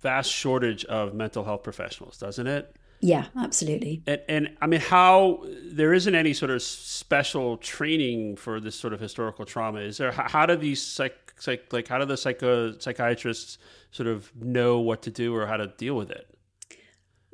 vast 0.00 0.30
shortage 0.30 0.84
of 0.86 1.14
mental 1.14 1.44
health 1.44 1.62
professionals, 1.62 2.18
doesn't 2.18 2.46
it? 2.46 2.74
Yeah, 3.00 3.26
absolutely. 3.36 4.02
And, 4.06 4.20
and 4.28 4.56
I 4.60 4.66
mean, 4.66 4.80
how 4.80 5.44
there 5.64 5.92
isn't 5.92 6.14
any 6.14 6.32
sort 6.32 6.50
of 6.52 6.62
special 6.62 7.56
training 7.56 8.36
for 8.36 8.60
this 8.60 8.76
sort 8.76 8.92
of 8.92 9.00
historical 9.00 9.44
trauma. 9.44 9.80
Is 9.80 9.98
there? 9.98 10.12
How, 10.12 10.28
how 10.28 10.46
do 10.46 10.56
these 10.56 10.80
psych, 10.80 11.34
psych, 11.36 11.72
like 11.72 11.88
how 11.88 11.98
do 11.98 12.04
the 12.04 12.16
psycho 12.16 12.78
psychiatrists 12.78 13.58
sort 13.90 14.08
of 14.08 14.34
know 14.36 14.78
what 14.78 15.02
to 15.02 15.10
do 15.10 15.34
or 15.34 15.46
how 15.46 15.56
to 15.56 15.66
deal 15.66 15.96
with 15.96 16.10
it? 16.10 16.31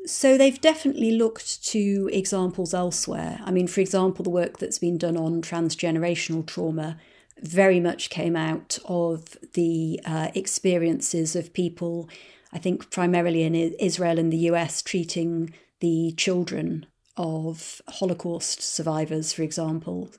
So 0.07 0.39
they've 0.39 0.61
definitely 0.61 1.13
looked 1.13 1.65
to 1.67 2.09
examples 2.13 2.73
elsewhere. 2.73 3.41
I 3.45 3.51
mean, 3.51 3.67
for 3.67 3.81
example, 3.81 4.23
the 4.23 4.31
work 4.31 4.59
that's 4.59 4.79
been 4.79 4.97
done 4.97 5.17
on 5.17 5.43
transgenerational 5.43 6.47
trauma 6.47 6.99
very 7.41 7.79
much 7.79 8.11
came 8.11 8.35
out 8.35 8.79
of 8.85 9.37
the 9.55 10.01
uh, 10.05 10.29
experiences 10.35 11.37
of 11.37 11.53
people 11.53 12.09
I 12.53 12.59
think 12.59 12.91
primarily 12.91 13.43
in 13.43 13.55
Israel 13.55 14.19
and 14.19 14.33
the 14.33 14.49
US, 14.51 14.83
treating 14.83 15.53
the 15.81 16.13
children 16.17 16.87
of 17.17 17.83
Holocaust 17.89 18.63
survivors, 18.63 19.33
for 19.33 19.43
example. 19.43 20.11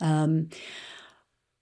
Um, 0.00 0.50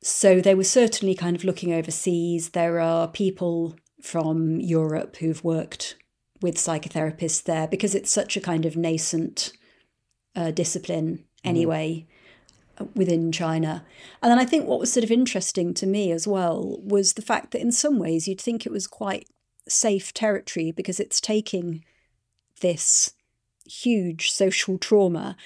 so 0.02 0.40
they 0.40 0.54
were 0.54 0.64
certainly 0.64 1.14
kind 1.14 1.36
of 1.36 1.44
looking 1.44 1.72
overseas. 1.72 2.50
There 2.50 2.80
are 2.80 3.08
people 3.08 3.76
from 4.02 4.60
Europe 4.60 5.16
who've 5.16 5.42
worked 5.42 5.96
with 6.42 6.56
psychotherapists 6.56 7.42
there 7.42 7.66
because 7.66 7.94
it's 7.94 8.10
such 8.10 8.36
a 8.36 8.40
kind 8.40 8.66
of 8.66 8.76
nascent 8.76 9.52
uh, 10.34 10.50
discipline 10.50 11.18
mm-hmm. 11.18 11.48
anyway 11.48 12.06
mm. 12.78 12.94
within 12.94 13.32
China. 13.32 13.84
And 14.22 14.30
then 14.30 14.38
I 14.38 14.44
think 14.44 14.66
what 14.66 14.80
was 14.80 14.92
sort 14.92 15.04
of 15.04 15.10
interesting 15.10 15.74
to 15.74 15.86
me 15.86 16.12
as 16.12 16.26
well 16.26 16.78
was 16.82 17.14
the 17.14 17.22
fact 17.22 17.52
that 17.52 17.60
in 17.60 17.72
some 17.72 17.98
ways 17.98 18.28
you'd 18.28 18.40
think 18.40 18.66
it 18.66 18.72
was 18.72 18.86
quite 18.86 19.28
safe 19.68 20.12
territory 20.14 20.70
because 20.70 21.00
it's 21.00 21.20
taking 21.20 21.84
this 22.60 23.12
huge 23.64 24.30
social 24.30 24.78
trauma 24.78 25.36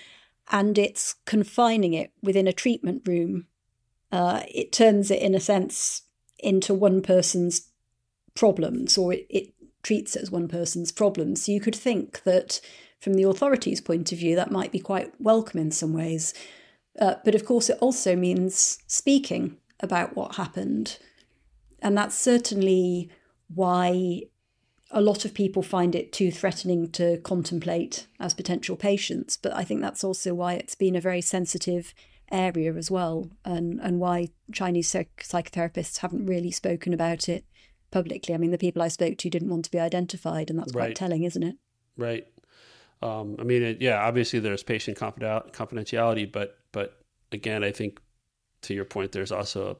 and 0.50 0.76
it's 0.76 1.14
confining 1.26 1.94
it 1.94 2.12
within 2.22 2.46
a 2.46 2.52
treatment 2.52 3.02
room. 3.06 3.46
Uh, 4.12 4.42
it 4.52 4.72
turns 4.72 5.10
it, 5.10 5.22
in 5.22 5.34
a 5.34 5.40
sense, 5.40 6.02
into 6.40 6.74
one 6.74 7.00
person's 7.00 7.68
problems, 8.34 8.98
or 8.98 9.12
it, 9.12 9.26
it 9.30 9.54
treats 9.82 10.16
it 10.16 10.22
as 10.22 10.30
one 10.30 10.48
person's 10.48 10.92
problems. 10.92 11.44
So 11.44 11.52
you 11.52 11.60
could 11.60 11.76
think 11.76 12.22
that, 12.24 12.60
from 12.98 13.14
the 13.14 13.24
authorities' 13.24 13.80
point 13.80 14.12
of 14.12 14.18
view, 14.18 14.36
that 14.36 14.50
might 14.50 14.72
be 14.72 14.78
quite 14.78 15.12
welcome 15.18 15.60
in 15.60 15.70
some 15.70 15.92
ways. 15.92 16.34
Uh, 17.00 17.14
but 17.24 17.34
of 17.34 17.44
course, 17.44 17.70
it 17.70 17.78
also 17.80 18.16
means 18.16 18.78
speaking 18.86 19.56
about 19.80 20.16
what 20.16 20.36
happened. 20.36 20.98
And 21.80 21.96
that's 21.96 22.16
certainly 22.16 23.10
why 23.54 24.22
a 24.90 25.00
lot 25.00 25.24
of 25.24 25.34
people 25.34 25.62
find 25.62 25.94
it 25.94 26.12
too 26.12 26.30
threatening 26.30 26.90
to 26.90 27.18
contemplate 27.18 28.06
as 28.18 28.34
potential 28.34 28.76
patients. 28.76 29.36
But 29.36 29.54
I 29.54 29.64
think 29.64 29.80
that's 29.80 30.04
also 30.04 30.34
why 30.34 30.54
it's 30.54 30.74
been 30.74 30.96
a 30.96 31.00
very 31.00 31.20
sensitive 31.20 31.94
area 32.32 32.74
as 32.74 32.90
well, 32.90 33.30
and, 33.44 33.80
and 33.80 33.98
why 33.98 34.28
Chinese 34.52 34.88
psych- 34.88 35.24
psychotherapists 35.24 35.98
haven't 35.98 36.26
really 36.26 36.50
spoken 36.50 36.92
about 36.94 37.28
it 37.28 37.44
publicly. 37.90 38.34
I 38.34 38.38
mean, 38.38 38.50
the 38.50 38.58
people 38.58 38.82
I 38.82 38.88
spoke 38.88 39.18
to 39.18 39.30
didn't 39.30 39.50
want 39.50 39.64
to 39.66 39.70
be 39.70 39.80
identified, 39.80 40.50
and 40.50 40.58
that's 40.58 40.72
quite 40.72 40.80
right. 40.82 40.96
telling, 40.96 41.24
isn't 41.24 41.42
it? 41.42 41.56
Right. 41.96 42.26
Um, 43.02 43.36
I 43.38 43.44
mean, 43.44 43.62
it, 43.62 43.80
yeah, 43.80 44.04
obviously 44.06 44.40
there's 44.40 44.62
patient 44.62 44.98
confidentiality, 44.98 46.30
but 46.30 46.58
but 46.72 47.00
again, 47.32 47.64
I 47.64 47.72
think 47.72 48.00
to 48.62 48.74
your 48.74 48.84
point, 48.84 49.12
there's 49.12 49.32
also 49.32 49.70
a 49.70 49.76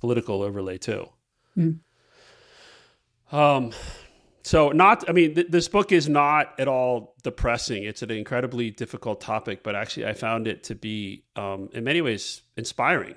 political 0.00 0.42
overlay 0.42 0.78
too. 0.78 1.08
Mm. 1.56 1.80
Um, 3.32 3.72
so 4.42 4.70
not, 4.70 5.08
I 5.08 5.12
mean, 5.12 5.34
th- 5.34 5.48
this 5.48 5.68
book 5.68 5.90
is 5.92 6.08
not 6.08 6.58
at 6.58 6.68
all 6.68 7.14
depressing. 7.22 7.84
It's 7.84 8.02
an 8.02 8.10
incredibly 8.10 8.70
difficult 8.70 9.20
topic, 9.20 9.62
but 9.62 9.74
actually, 9.74 10.06
I 10.06 10.12
found 10.12 10.46
it 10.46 10.64
to 10.64 10.74
be, 10.74 11.24
um, 11.36 11.70
in 11.72 11.84
many 11.84 12.00
ways, 12.00 12.42
inspiring 12.56 13.16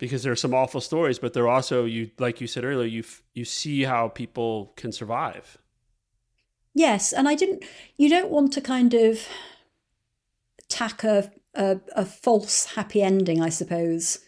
because 0.00 0.22
there 0.22 0.32
are 0.32 0.36
some 0.36 0.54
awful 0.54 0.80
stories, 0.80 1.18
but 1.18 1.34
there 1.34 1.44
are 1.44 1.54
also 1.54 1.84
you, 1.84 2.10
like 2.18 2.40
you 2.40 2.46
said 2.46 2.64
earlier, 2.64 2.88
you 2.88 3.04
you 3.34 3.44
see 3.44 3.84
how 3.84 4.08
people 4.08 4.72
can 4.76 4.90
survive. 4.90 5.58
Yes, 6.74 7.12
and 7.12 7.28
I 7.28 7.34
didn't. 7.34 7.64
You 7.96 8.08
don't 8.08 8.30
want 8.30 8.52
to 8.54 8.60
kind 8.60 8.94
of 8.94 9.28
tack 10.68 11.04
a, 11.04 11.30
a, 11.54 11.80
a 11.94 12.04
false 12.04 12.74
happy 12.74 13.02
ending, 13.02 13.42
I 13.42 13.50
suppose, 13.50 14.20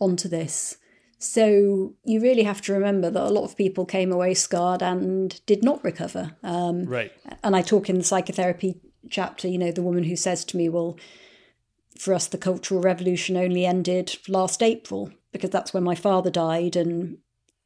onto 0.00 0.28
this. 0.28 0.76
So 1.18 1.94
you 2.04 2.20
really 2.20 2.42
have 2.42 2.60
to 2.62 2.74
remember 2.74 3.10
that 3.10 3.22
a 3.22 3.32
lot 3.32 3.44
of 3.44 3.56
people 3.56 3.86
came 3.86 4.12
away 4.12 4.34
scarred 4.34 4.82
and 4.82 5.40
did 5.46 5.64
not 5.64 5.82
recover. 5.82 6.32
Um, 6.42 6.84
right. 6.84 7.12
And 7.42 7.56
I 7.56 7.62
talk 7.62 7.88
in 7.88 7.96
the 7.96 8.04
psychotherapy 8.04 8.80
chapter, 9.08 9.48
you 9.48 9.56
know, 9.56 9.72
the 9.72 9.82
woman 9.82 10.04
who 10.04 10.16
says 10.16 10.44
to 10.46 10.56
me, 10.56 10.68
well, 10.68 10.98
for 11.98 12.14
us, 12.14 12.26
the 12.26 12.38
Cultural 12.38 12.80
Revolution 12.80 13.36
only 13.36 13.64
ended 13.66 14.16
last 14.28 14.62
April 14.62 15.10
because 15.32 15.50
that's 15.50 15.74
when 15.74 15.84
my 15.84 15.94
father 15.94 16.30
died 16.30 16.76
and 16.76 17.18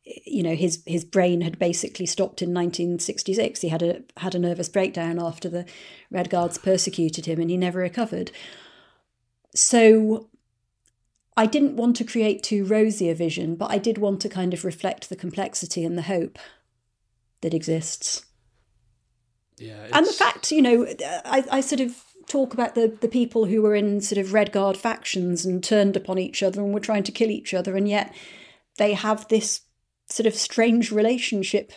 you 0.04 0.42
know 0.42 0.54
his 0.54 0.82
his 0.86 1.04
brain 1.04 1.42
had 1.42 1.58
basically 1.58 2.06
stopped 2.06 2.40
in 2.40 2.48
1966 2.54 3.60
he 3.60 3.68
had 3.68 3.82
a 3.82 4.00
had 4.16 4.34
a 4.34 4.38
nervous 4.38 4.70
breakdown 4.70 5.18
after 5.22 5.50
the 5.50 5.66
red 6.10 6.30
guards 6.30 6.56
persecuted 6.56 7.26
him 7.26 7.38
and 7.38 7.50
he 7.50 7.58
never 7.58 7.80
recovered 7.80 8.30
so 9.54 10.30
I 11.38 11.46
didn't 11.46 11.76
want 11.76 11.94
to 11.96 12.04
create 12.04 12.42
too 12.42 12.64
rosy 12.64 13.08
a 13.08 13.14
vision, 13.14 13.54
but 13.54 13.70
I 13.70 13.78
did 13.78 13.96
want 13.96 14.20
to 14.22 14.28
kind 14.28 14.52
of 14.52 14.64
reflect 14.64 15.08
the 15.08 15.14
complexity 15.14 15.84
and 15.84 15.96
the 15.96 16.02
hope 16.02 16.36
that 17.42 17.54
exists. 17.54 18.26
Yeah, 19.56 19.86
and 19.92 20.04
the 20.04 20.12
fact, 20.12 20.50
you 20.50 20.60
know, 20.60 20.84
I, 21.24 21.44
I 21.48 21.60
sort 21.60 21.80
of 21.80 21.94
talk 22.28 22.54
about 22.54 22.74
the, 22.74 22.96
the 23.00 23.08
people 23.08 23.46
who 23.46 23.62
were 23.62 23.74
in 23.74 24.00
sort 24.00 24.18
of 24.18 24.32
Red 24.32 24.52
Guard 24.52 24.76
factions 24.76 25.44
and 25.44 25.62
turned 25.62 25.96
upon 25.96 26.18
each 26.18 26.42
other 26.42 26.62
and 26.62 26.72
were 26.72 26.80
trying 26.80 27.02
to 27.04 27.12
kill 27.12 27.30
each 27.30 27.54
other, 27.54 27.76
and 27.76 27.88
yet 27.88 28.14
they 28.76 28.92
have 28.94 29.26
this 29.28 29.62
sort 30.06 30.26
of 30.26 30.34
strange 30.34 30.92
relationship 30.92 31.72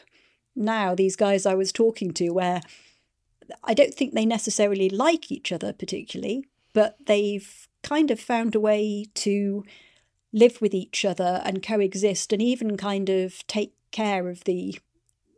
now, 0.56 0.96
these 0.96 1.16
guys 1.16 1.46
I 1.46 1.56
was 1.56 1.72
talking 1.72 2.12
to, 2.14 2.30
where 2.32 2.62
I 3.64 3.74
don't 3.74 3.94
think 3.94 4.14
they 4.14 4.26
necessarily 4.26 4.90
like 4.90 5.32
each 5.32 5.52
other 5.52 5.74
particularly, 5.74 6.46
but 6.74 6.98
they've 7.06 7.68
kind 7.84 8.12
of 8.12 8.20
found 8.20 8.56
a 8.56 8.60
way 8.60 9.06
to 9.16 9.64
live 10.34 10.62
with 10.62 10.74
each 10.74 11.04
other 11.04 11.42
and 11.44 11.64
coexist 11.64 12.32
and 12.32 12.42
even 12.42 12.78
kind 12.78 13.10
of 13.10 13.46
take 13.48 13.74
care 13.92 14.30
of 14.30 14.44
the 14.46 14.80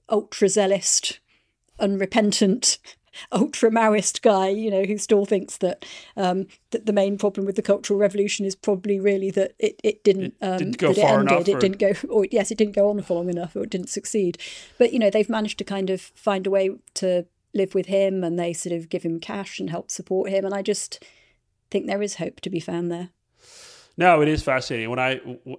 ultra 0.10 0.50
zealous, 0.50 1.20
unrepentant, 1.80 2.78
ultra 3.32 3.70
Maoist 3.70 4.22
guy, 4.22 4.50
you 4.50 4.70
know, 4.70 4.84
who 4.84 4.98
still 4.98 5.26
thinks 5.26 5.58
that 5.58 5.86
um, 6.18 6.48
that 6.72 6.86
the 6.86 6.94
main 6.94 7.18
problem 7.18 7.46
with 7.46 7.56
the 7.56 7.62
Cultural 7.62 8.00
Revolution 8.00 8.46
is 8.46 8.56
probably 8.56 9.00
really 9.00 9.32
that 9.32 9.54
it, 9.60 9.80
it 9.84 10.04
didn't, 10.04 10.36
um, 10.42 10.58
didn't 10.58 10.78
go 10.78 10.94
that 10.94 11.02
far 11.02 11.20
it 11.20 11.32
ended, 11.32 11.48
enough, 11.48 11.48
it 11.48 11.60
didn't 11.60 11.80
go, 11.80 12.08
or 12.10 12.26
yes, 12.32 12.52
it 12.52 12.58
didn't 12.58 12.76
go 12.76 12.90
on 12.90 13.02
for 13.02 13.16
long 13.16 13.30
enough, 13.30 13.56
or 13.56 13.64
it 13.64 13.70
didn't 13.70 13.90
succeed. 13.90 14.38
But 14.78 14.94
you 14.94 15.00
know, 15.00 15.10
they've 15.10 15.30
managed 15.30 15.58
to 15.60 15.64
kind 15.64 15.90
of 15.90 16.02
find 16.02 16.48
a 16.48 16.50
way 16.50 16.72
to 16.96 17.26
live 17.54 17.76
with 17.76 17.88
him, 17.88 18.24
and 18.24 18.40
they 18.40 18.54
sort 18.54 18.74
of 18.74 18.90
give 18.90 19.04
him 19.04 19.20
cash 19.20 19.60
and 19.60 19.70
help 19.70 19.92
support 19.92 20.30
him, 20.30 20.46
and 20.46 20.54
I 20.54 20.62
just 20.62 21.04
think 21.72 21.88
there 21.88 22.02
is 22.02 22.16
hope 22.16 22.42
to 22.42 22.50
be 22.50 22.60
found 22.60 22.92
there. 22.92 23.10
No, 23.96 24.22
it 24.22 24.28
is 24.28 24.42
fascinating. 24.42 24.90
When 24.90 25.00
I 25.00 25.14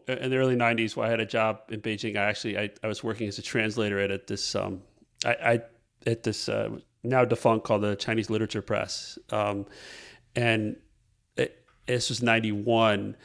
in 0.08 0.30
the 0.30 0.36
early 0.36 0.56
'90s, 0.56 0.96
when 0.96 1.06
I 1.06 1.10
had 1.10 1.20
a 1.20 1.26
job 1.26 1.60
in 1.68 1.80
Beijing, 1.80 2.16
I 2.16 2.24
actually 2.24 2.58
I, 2.58 2.70
I 2.82 2.88
was 2.88 3.04
working 3.04 3.28
as 3.28 3.38
a 3.38 3.42
translator 3.42 4.00
at, 4.00 4.10
at 4.10 4.26
this 4.26 4.54
um, 4.56 4.82
I, 5.24 5.34
I 5.34 5.60
at 6.06 6.22
this 6.24 6.48
uh, 6.48 6.70
now 7.04 7.24
defunct 7.24 7.66
called 7.66 7.82
the 7.82 7.96
Chinese 7.96 8.30
Literature 8.30 8.62
Press, 8.62 9.18
um, 9.30 9.66
and 10.34 10.76
it, 11.36 11.64
this 11.86 12.08
was 12.08 12.22
'91 12.22 13.16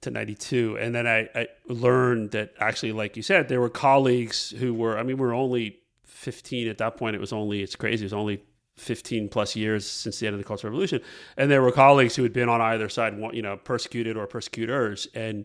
to 0.00 0.10
92 0.10 0.76
and 0.78 0.94
then 0.94 1.06
I, 1.06 1.30
I 1.34 1.46
learned 1.66 2.32
that 2.32 2.52
actually 2.58 2.92
like 2.92 3.16
you 3.16 3.22
said 3.22 3.48
there 3.48 3.60
were 3.60 3.70
colleagues 3.70 4.50
who 4.50 4.74
were 4.74 4.98
i 4.98 5.02
mean 5.02 5.16
we 5.16 5.24
were 5.24 5.32
only 5.32 5.78
15 6.24 6.68
at 6.68 6.78
that 6.78 6.96
point. 6.96 7.14
It 7.14 7.20
was 7.20 7.32
only 7.32 7.62
it's 7.62 7.76
crazy. 7.76 8.02
It 8.02 8.06
was 8.06 8.12
only 8.12 8.42
15 8.76 9.28
plus 9.28 9.54
years 9.54 9.88
since 9.88 10.18
the 10.18 10.26
end 10.26 10.34
of 10.34 10.40
the 10.40 10.46
Cultural 10.46 10.70
Revolution. 10.70 11.00
And 11.36 11.50
there 11.50 11.62
were 11.62 11.70
colleagues 11.70 12.16
who 12.16 12.22
had 12.22 12.32
been 12.32 12.48
on 12.48 12.60
either 12.60 12.88
side, 12.88 13.14
you 13.32 13.42
know, 13.42 13.56
persecuted 13.56 14.16
or 14.16 14.26
persecutors. 14.26 15.06
And, 15.14 15.44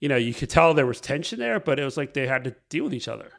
you 0.00 0.08
know, 0.08 0.16
you 0.16 0.32
could 0.32 0.50
tell 0.50 0.74
there 0.74 0.86
was 0.86 1.00
tension 1.00 1.38
there, 1.38 1.60
but 1.60 1.78
it 1.78 1.84
was 1.84 1.96
like 1.96 2.14
they 2.14 2.26
had 2.26 2.44
to 2.44 2.54
deal 2.68 2.84
with 2.84 2.94
each 2.94 3.08
other 3.08 3.32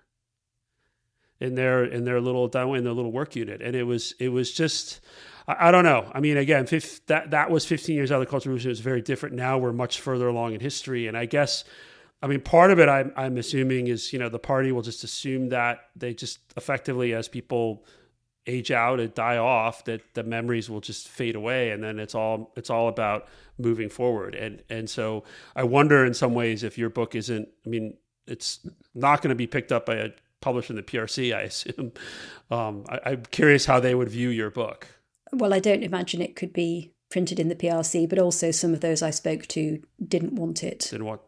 in 1.39 1.55
their, 1.55 1.83
in 1.83 2.05
their 2.05 2.19
little, 2.21 2.45
in 2.45 2.83
their 2.83 2.93
little 2.93 3.11
work 3.11 3.35
unit. 3.35 3.61
And 3.61 3.75
it 3.75 3.83
was, 3.83 4.13
it 4.19 4.29
was 4.29 4.51
just, 4.51 5.01
I, 5.47 5.67
I, 5.67 5.71
don't 5.71 5.83
know. 5.83 6.09
I 6.13 6.19
mean, 6.19 6.37
again, 6.37 6.67
that 7.07 7.31
that 7.31 7.49
was 7.49 7.65
15 7.65 7.95
years 7.95 8.11
out 8.11 8.15
of 8.15 8.21
the 8.21 8.29
Cultural 8.29 8.53
Revolution. 8.53 8.71
It's 8.71 8.79
very 8.79 9.01
different 9.01 9.35
now. 9.35 9.57
We're 9.57 9.73
much 9.73 9.99
further 9.99 10.27
along 10.27 10.53
in 10.53 10.59
history, 10.59 11.07
and 11.07 11.17
I 11.17 11.25
guess. 11.25 11.63
I 12.19 12.25
mean, 12.25 12.41
part 12.41 12.71
of 12.71 12.79
it 12.79 12.89
I'm, 12.89 13.13
I'm 13.15 13.37
assuming 13.37 13.87
is, 13.87 14.11
you 14.11 14.17
know, 14.17 14.27
the 14.27 14.39
party 14.39 14.71
will 14.71 14.81
just 14.81 15.03
assume 15.03 15.49
that 15.49 15.81
they 15.95 16.15
just 16.15 16.39
effectively, 16.55 17.13
as 17.13 17.27
people 17.27 17.85
age 18.47 18.71
out 18.71 18.99
and 18.99 19.13
die 19.13 19.37
off 19.37 19.83
that 19.85 20.01
the 20.13 20.23
memories 20.23 20.69
will 20.69 20.79
just 20.79 21.07
fade 21.07 21.35
away 21.35 21.71
and 21.71 21.83
then 21.83 21.99
it's 21.99 22.15
all 22.15 22.51
it's 22.55 22.69
all 22.69 22.87
about 22.87 23.27
moving 23.57 23.89
forward 23.89 24.33
and 24.35 24.63
and 24.69 24.89
so 24.89 25.23
i 25.55 25.63
wonder 25.63 26.05
in 26.05 26.13
some 26.13 26.33
ways 26.33 26.63
if 26.63 26.77
your 26.77 26.89
book 26.89 27.13
isn't 27.13 27.47
i 27.65 27.69
mean 27.69 27.95
it's 28.25 28.65
not 28.95 29.21
going 29.21 29.29
to 29.29 29.35
be 29.35 29.47
picked 29.47 29.71
up 29.71 29.85
by 29.85 29.95
a 29.95 30.09
publisher 30.41 30.73
in 30.73 30.77
the 30.77 30.83
prc 30.83 31.35
i 31.35 31.41
assume 31.41 31.91
um, 32.51 32.85
I, 32.89 32.99
i'm 33.11 33.23
curious 33.31 33.65
how 33.65 33.79
they 33.79 33.95
would 33.95 34.09
view 34.09 34.29
your 34.29 34.49
book 34.49 34.87
well 35.31 35.53
i 35.53 35.59
don't 35.59 35.83
imagine 35.83 36.21
it 36.21 36.35
could 36.35 36.53
be 36.53 36.93
printed 37.09 37.39
in 37.39 37.49
the 37.49 37.55
prc 37.55 38.07
but 38.09 38.19
also 38.19 38.51
some 38.51 38.73
of 38.73 38.81
those 38.81 39.01
i 39.01 39.09
spoke 39.09 39.47
to 39.47 39.81
didn't 40.05 40.33
want 40.33 40.63
it 40.63 40.87
didn't 40.91 41.05
want 41.05 41.21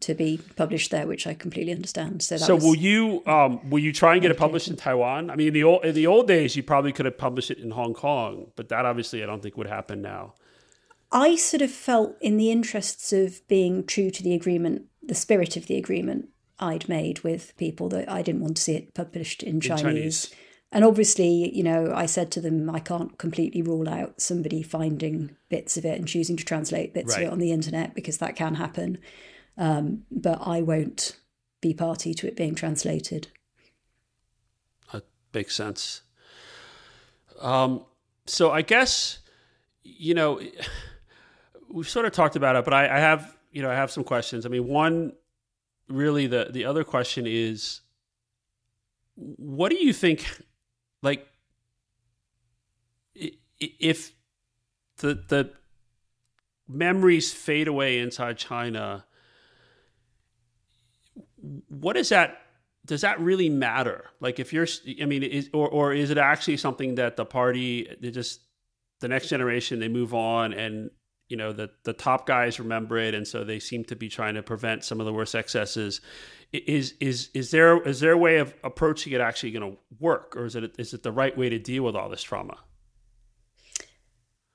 to 0.00 0.14
be 0.14 0.40
published 0.56 0.90
there, 0.90 1.06
which 1.06 1.26
I 1.26 1.34
completely 1.34 1.72
understand. 1.72 2.22
So, 2.22 2.36
so 2.36 2.56
will 2.56 2.74
you 2.74 3.22
um, 3.26 3.68
will 3.70 3.78
you 3.78 3.92
try 3.92 4.14
and 4.14 4.22
get 4.22 4.30
it 4.30 4.36
published 4.36 4.68
in 4.68 4.76
Taiwan? 4.76 5.30
I 5.30 5.36
mean, 5.36 5.48
in 5.48 5.54
the 5.54 5.64
old 5.64 5.84
in 5.84 5.94
the 5.94 6.06
old 6.06 6.26
days, 6.26 6.56
you 6.56 6.62
probably 6.62 6.92
could 6.92 7.06
have 7.06 7.18
published 7.18 7.50
it 7.50 7.58
in 7.58 7.70
Hong 7.70 7.94
Kong, 7.94 8.50
but 8.56 8.68
that 8.68 8.84
obviously 8.84 9.22
I 9.22 9.26
don't 9.26 9.42
think 9.42 9.56
would 9.56 9.68
happen 9.68 10.02
now. 10.02 10.34
I 11.12 11.36
sort 11.36 11.62
of 11.62 11.70
felt, 11.70 12.16
in 12.20 12.36
the 12.36 12.50
interests 12.50 13.12
of 13.12 13.46
being 13.46 13.86
true 13.86 14.10
to 14.10 14.22
the 14.22 14.34
agreement, 14.34 14.86
the 15.02 15.14
spirit 15.14 15.56
of 15.56 15.66
the 15.66 15.76
agreement 15.76 16.30
I'd 16.58 16.88
made 16.88 17.20
with 17.20 17.56
people, 17.56 17.88
that 17.90 18.10
I 18.10 18.22
didn't 18.22 18.40
want 18.40 18.56
to 18.56 18.62
see 18.62 18.74
it 18.74 18.94
published 18.94 19.42
in, 19.42 19.56
in 19.56 19.60
Chinese. 19.60 19.82
Chinese. 19.82 20.34
And 20.72 20.84
obviously, 20.84 21.54
you 21.54 21.62
know, 21.62 21.92
I 21.94 22.06
said 22.06 22.30
to 22.32 22.40
them, 22.40 22.68
I 22.68 22.80
can't 22.80 23.16
completely 23.18 23.62
rule 23.62 23.88
out 23.88 24.20
somebody 24.20 24.62
finding 24.62 25.36
bits 25.48 25.76
of 25.76 25.84
it 25.84 25.98
and 25.98 26.08
choosing 26.08 26.36
to 26.36 26.44
translate 26.44 26.92
bits 26.92 27.14
right. 27.14 27.22
of 27.22 27.28
it 27.28 27.32
on 27.32 27.38
the 27.38 27.52
internet 27.52 27.94
because 27.94 28.18
that 28.18 28.36
can 28.36 28.56
happen. 28.56 28.98
Um, 29.56 30.02
but 30.10 30.38
I 30.46 30.62
won't 30.62 31.16
be 31.60 31.72
party 31.72 32.14
to 32.14 32.26
it 32.26 32.36
being 32.36 32.54
translated. 32.54 33.28
That 34.92 35.04
makes 35.32 35.54
sense. 35.54 36.02
Um, 37.40 37.84
so 38.26 38.50
I 38.50 38.62
guess, 38.62 39.20
you 39.84 40.14
know, 40.14 40.40
we've 41.70 41.88
sort 41.88 42.06
of 42.06 42.12
talked 42.12 42.36
about 42.36 42.56
it, 42.56 42.64
but 42.64 42.74
I, 42.74 42.96
I 42.96 42.98
have, 42.98 43.36
you 43.52 43.62
know, 43.62 43.70
I 43.70 43.74
have 43.74 43.90
some 43.90 44.04
questions. 44.04 44.44
I 44.44 44.48
mean, 44.48 44.66
one, 44.66 45.12
really, 45.88 46.26
the 46.26 46.48
the 46.50 46.64
other 46.64 46.84
question 46.84 47.26
is, 47.26 47.80
what 49.14 49.70
do 49.70 49.76
you 49.76 49.92
think? 49.92 50.26
Like, 51.02 51.26
if 53.60 54.12
the 54.98 55.14
the 55.28 55.50
memories 56.68 57.32
fade 57.32 57.68
away 57.68 57.98
inside 57.98 58.36
China 58.36 59.04
what 61.68 61.96
is 61.96 62.08
that 62.08 62.38
does 62.84 63.00
that 63.00 63.20
really 63.20 63.48
matter 63.48 64.06
like 64.20 64.38
if 64.38 64.52
you're 64.52 64.66
i 65.00 65.04
mean 65.04 65.22
is 65.22 65.48
or, 65.52 65.68
or 65.68 65.92
is 65.92 66.10
it 66.10 66.18
actually 66.18 66.56
something 66.56 66.96
that 66.96 67.16
the 67.16 67.24
party 67.24 67.88
they 68.00 68.10
just 68.10 68.40
the 69.00 69.08
next 69.08 69.28
generation 69.28 69.78
they 69.78 69.88
move 69.88 70.14
on 70.14 70.52
and 70.52 70.90
you 71.28 71.36
know 71.36 71.52
the 71.52 71.70
the 71.84 71.92
top 71.92 72.26
guys 72.26 72.58
remember 72.58 72.98
it 72.98 73.14
and 73.14 73.26
so 73.26 73.44
they 73.44 73.58
seem 73.58 73.84
to 73.84 73.96
be 73.96 74.08
trying 74.08 74.34
to 74.34 74.42
prevent 74.42 74.84
some 74.84 75.00
of 75.00 75.06
the 75.06 75.12
worst 75.12 75.34
excesses. 75.34 76.00
Is 76.52 76.94
is 77.00 77.30
is 77.34 77.50
there 77.50 77.82
is 77.82 78.00
there 78.00 78.12
a 78.12 78.18
way 78.18 78.38
of 78.38 78.54
approaching 78.62 79.12
it 79.12 79.20
actually 79.20 79.52
going 79.52 79.72
to 79.72 79.78
work 79.98 80.36
or 80.36 80.44
is 80.44 80.56
it 80.56 80.74
is 80.78 80.94
it 80.94 81.02
the 81.02 81.12
right 81.12 81.36
way 81.36 81.48
to 81.48 81.58
deal 81.58 81.82
with 81.82 81.96
all 81.96 82.08
this 82.08 82.22
trauma? 82.22 82.58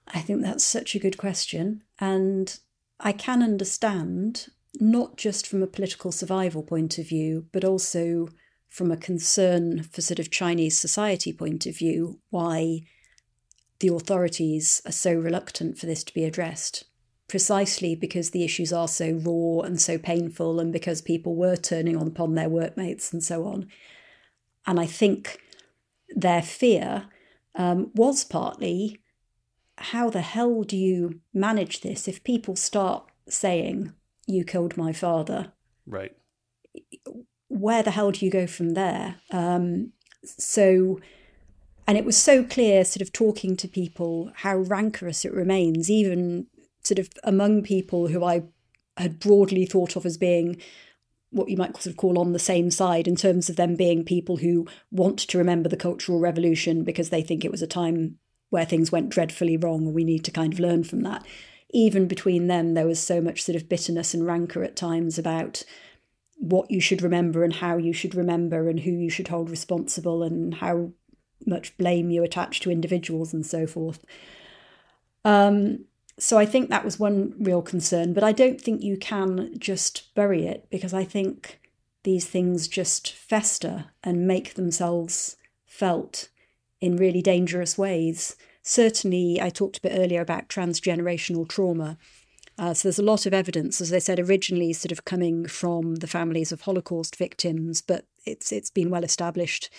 I 0.08 0.20
think 0.20 0.42
that's 0.42 0.64
such 0.64 0.96
a 0.96 1.00
good 1.00 1.18
question 1.18 1.84
and 2.00 2.60
i 3.00 3.14
can 3.14 3.42
understand 3.42 4.48
not 4.80 5.18
just 5.18 5.48
from 5.48 5.62
a 5.62 5.68
political 5.68 6.12
survival 6.12 6.64
point 6.64 6.98
of 6.98 7.08
view, 7.08 7.48
but 7.52 7.66
also 7.66 8.30
from 8.70 8.92
a 8.92 8.98
concern 8.98 9.84
for 9.84 10.02
sort 10.02 10.20
of 10.20 10.32
Chinese 10.32 10.80
society 10.80 11.34
point 11.34 11.66
of 11.66 11.78
view, 11.78 12.20
why 12.30 12.82
the 13.82 13.94
authorities 13.94 14.82
are 14.86 14.92
so 14.92 15.14
reluctant 15.14 15.78
for 15.78 15.86
this 15.86 16.04
to 16.06 16.14
be 16.14 16.24
addressed. 16.24 16.86
Precisely 17.28 17.96
because 17.96 18.32
the 18.32 18.44
issues 18.44 18.74
are 18.74 18.88
so 18.88 19.12
raw 19.12 19.66
and 19.66 19.80
so 19.80 19.98
painful, 19.98 20.60
and 20.60 20.72
because 20.72 21.02
people 21.02 21.36
were 21.36 21.56
turning 21.56 21.98
on 21.98 22.08
upon 22.08 22.36
their 22.36 22.50
workmates 22.50 23.12
and 23.14 23.24
so 23.24 23.46
on. 23.46 23.68
And 24.66 24.80
I 24.80 24.86
think 24.86 25.40
their 26.16 26.42
fear 26.42 27.08
um, 27.56 27.92
was 27.96 28.24
partly 28.24 29.02
how 29.78 30.10
the 30.10 30.22
hell 30.22 30.64
do 30.64 30.78
you 30.78 31.22
manage 31.34 31.82
this 31.82 32.08
if 32.08 32.24
people 32.24 32.56
start 32.56 33.10
saying, 33.28 33.94
you 34.28 34.44
killed 34.44 34.78
my 34.78 34.94
father. 34.94 35.54
Right. 35.86 36.16
Where 37.48 37.84
the 37.84 37.92
hell 37.92 38.12
do 38.12 38.26
you 38.26 38.32
go 38.32 38.48
from 38.48 38.72
there? 38.72 39.16
Um, 39.32 39.94
so, 40.24 41.00
and 41.88 41.98
it 41.98 42.06
was 42.06 42.18
so 42.18 42.44
clear, 42.44 42.86
sort 42.86 43.02
of 43.02 43.12
talking 43.12 43.56
to 43.58 43.68
people, 43.68 44.32
how 44.38 44.58
rancorous 44.58 45.26
it 45.26 45.34
remains, 45.34 45.90
even 45.90 46.48
sort 46.84 47.00
of 47.00 47.10
among 47.24 47.64
people 47.64 48.08
who 48.08 48.24
I 48.24 48.44
had 48.98 49.20
broadly 49.20 49.66
thought 49.66 49.96
of 49.96 50.06
as 50.06 50.18
being 50.18 50.62
what 51.32 51.50
you 51.50 51.58
might 51.58 51.76
sort 51.76 51.88
of 51.88 51.98
call 51.98 52.20
on 52.20 52.34
the 52.34 52.40
same 52.40 52.70
side 52.70 53.08
in 53.08 53.16
terms 53.16 53.50
of 53.50 53.56
them 53.56 53.76
being 53.76 54.04
people 54.04 54.38
who 54.38 54.68
want 54.92 55.18
to 55.18 55.38
remember 55.38 55.70
the 55.70 55.78
Cultural 55.78 56.20
Revolution 56.20 56.84
because 56.84 57.10
they 57.10 57.22
think 57.22 57.44
it 57.44 57.52
was 57.52 57.62
a 57.62 57.68
time 57.68 58.18
where 58.50 58.66
things 58.66 58.92
went 58.92 59.10
dreadfully 59.10 59.56
wrong 59.56 59.86
and 59.86 59.96
we 59.96 60.04
need 60.04 60.26
to 60.26 60.32
kind 60.32 60.52
of 60.52 60.60
learn 60.60 60.84
from 60.84 61.02
that. 61.04 61.26
Even 61.74 62.06
between 62.06 62.48
them, 62.48 62.74
there 62.74 62.86
was 62.86 63.00
so 63.00 63.22
much 63.22 63.42
sort 63.42 63.56
of 63.56 63.70
bitterness 63.70 64.14
and 64.14 64.26
rancor 64.26 64.62
at 64.62 64.76
times 64.76 65.18
about 65.18 65.64
what 66.36 66.70
you 66.70 66.82
should 66.82 67.02
remember 67.02 67.46
and 67.46 67.56
how 67.56 67.78
you 67.78 67.94
should 67.94 68.14
remember 68.14 68.68
and 68.68 68.82
who 68.82 68.92
you 68.92 69.10
should 69.10 69.30
hold 69.30 69.50
responsible 69.50 70.24
and 70.24 70.56
how 70.56 70.92
much 71.46 71.78
blame 71.78 72.10
you 72.10 72.24
attach 72.24 72.60
to 72.62 72.72
individuals 72.72 73.34
and 73.34 73.46
so 73.46 73.68
forth. 73.68 74.04
Um, 75.24 75.86
so 76.18 76.38
I 76.38 76.46
think 76.46 76.70
that 76.70 76.86
was 76.86 77.00
one 77.00 77.34
real 77.40 77.62
concern, 77.62 78.14
but 78.14 78.24
I 78.24 78.32
don't 78.32 78.60
think 78.60 78.82
you 78.82 78.98
can 78.98 79.58
just 79.58 80.14
bury 80.14 80.46
it 80.46 80.68
because 80.70 80.94
I 80.94 81.04
think 81.04 81.60
these 82.04 82.26
things 82.26 82.68
just 82.68 83.12
fester 83.12 83.86
and 84.04 84.28
make 84.28 84.56
themselves 84.56 85.38
felt 85.66 86.30
in 86.80 86.98
really 86.98 87.22
dangerous 87.22 87.78
ways 87.78 88.36
certainly, 88.64 89.42
I 89.42 89.50
talked 89.50 89.78
a 89.78 89.82
bit 89.82 89.94
earlier 89.96 90.22
about 90.22 90.50
transgenerational 90.50 91.48
trauma. 91.48 91.98
Uh, 92.58 92.74
so 92.74 92.88
there's 92.88 93.00
a 93.00 93.04
lot 93.04 93.26
of 93.26 93.34
evidence, 93.34 93.82
as 93.82 93.92
I 93.92 94.00
said, 94.00 94.20
originally 94.20 94.74
sort 94.74 94.92
of 94.92 95.06
coming 95.06 95.48
from 95.48 95.96
the 95.96 96.08
families 96.08 96.52
of 96.52 96.62
Holocaust 96.62 97.16
victims, 97.16 97.82
but 97.82 98.06
it's 98.26 98.52
it's 98.52 98.70
been 98.70 98.90
well 98.90 99.04
established 99.04 99.70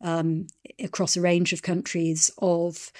um, 0.00 0.46
across 0.78 1.16
a 1.16 1.20
range 1.20 1.52
of 1.52 1.62
countries 1.62 2.30
of 2.38 2.92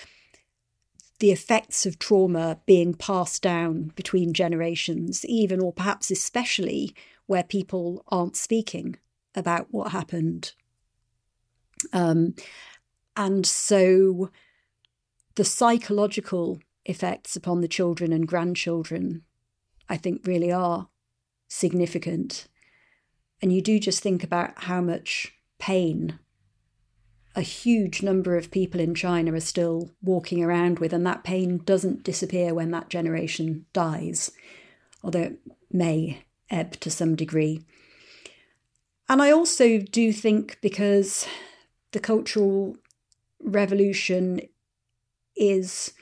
the 1.20 1.32
effects 1.32 1.84
of 1.84 1.98
trauma 1.98 2.60
being 2.66 2.94
passed 2.94 3.42
down 3.42 3.92
between 3.96 4.32
generations, 4.32 5.24
even 5.24 5.60
or 5.60 5.72
perhaps 5.72 6.10
especially 6.10 6.94
where 7.26 7.42
people 7.42 8.04
aren't 8.08 8.36
speaking 8.36 8.96
about 9.34 9.68
what 9.70 9.92
happened. 9.92 10.52
Um, 11.92 12.34
and 13.16 13.44
so 13.44 14.30
the 15.34 15.44
psychological 15.44 16.60
effects 16.84 17.36
upon 17.36 17.60
the 17.60 17.68
children 17.68 18.12
and 18.12 18.26
grandchildren, 18.26 19.22
I 19.88 19.96
think, 19.96 20.22
really 20.24 20.52
are 20.52 20.88
significant. 21.48 22.46
And 23.42 23.52
you 23.52 23.60
do 23.60 23.78
just 23.78 24.02
think 24.02 24.22
about 24.22 24.64
how 24.64 24.80
much 24.80 25.32
pain 25.58 26.18
a 27.38 27.42
huge 27.42 28.02
number 28.02 28.36
of 28.36 28.50
people 28.50 28.80
in 28.80 28.96
China 28.96 29.32
are 29.32 29.40
still 29.40 29.92
walking 30.02 30.42
around 30.42 30.80
with, 30.80 30.92
and 30.92 31.06
that 31.06 31.22
pain 31.22 31.58
doesn't 31.58 32.02
disappear 32.02 32.52
when 32.52 32.72
that 32.72 32.90
generation 32.90 33.64
dies, 33.72 34.32
although 35.04 35.22
it 35.22 35.38
may 35.70 36.24
ebb 36.50 36.72
to 36.80 36.90
some 36.90 37.14
degree. 37.14 37.64
And 39.08 39.22
I 39.22 39.30
also 39.30 39.78
do 39.78 40.12
think 40.12 40.58
because 40.60 41.28
the 41.92 42.00
Cultural 42.00 42.76
Revolution 43.40 44.40
is 45.36 45.92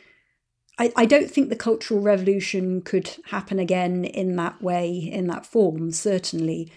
I, 0.79 0.91
I 0.97 1.05
don't 1.05 1.31
think 1.31 1.51
the 1.51 1.57
Cultural 1.57 2.01
Revolution 2.01 2.81
could 2.81 3.11
happen 3.27 3.59
again 3.59 4.07
in 4.07 4.37
that 4.37 4.63
way, 4.63 4.91
in 4.91 5.27
that 5.27 5.45
form, 5.45 5.91
certainly. 5.91 6.73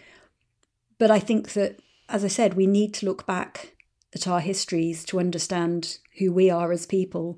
But 0.97 1.11
I 1.11 1.19
think 1.19 1.53
that, 1.53 1.79
as 2.09 2.25
I 2.25 2.27
said, 2.27 2.55
we 2.55 2.67
need 2.67 2.93
to 2.95 3.05
look 3.05 3.25
back 3.25 3.75
at 4.13 4.27
our 4.27 4.39
histories 4.39 5.03
to 5.05 5.19
understand 5.19 5.99
who 6.17 6.31
we 6.31 6.49
are 6.49 6.71
as 6.71 6.85
people 6.85 7.37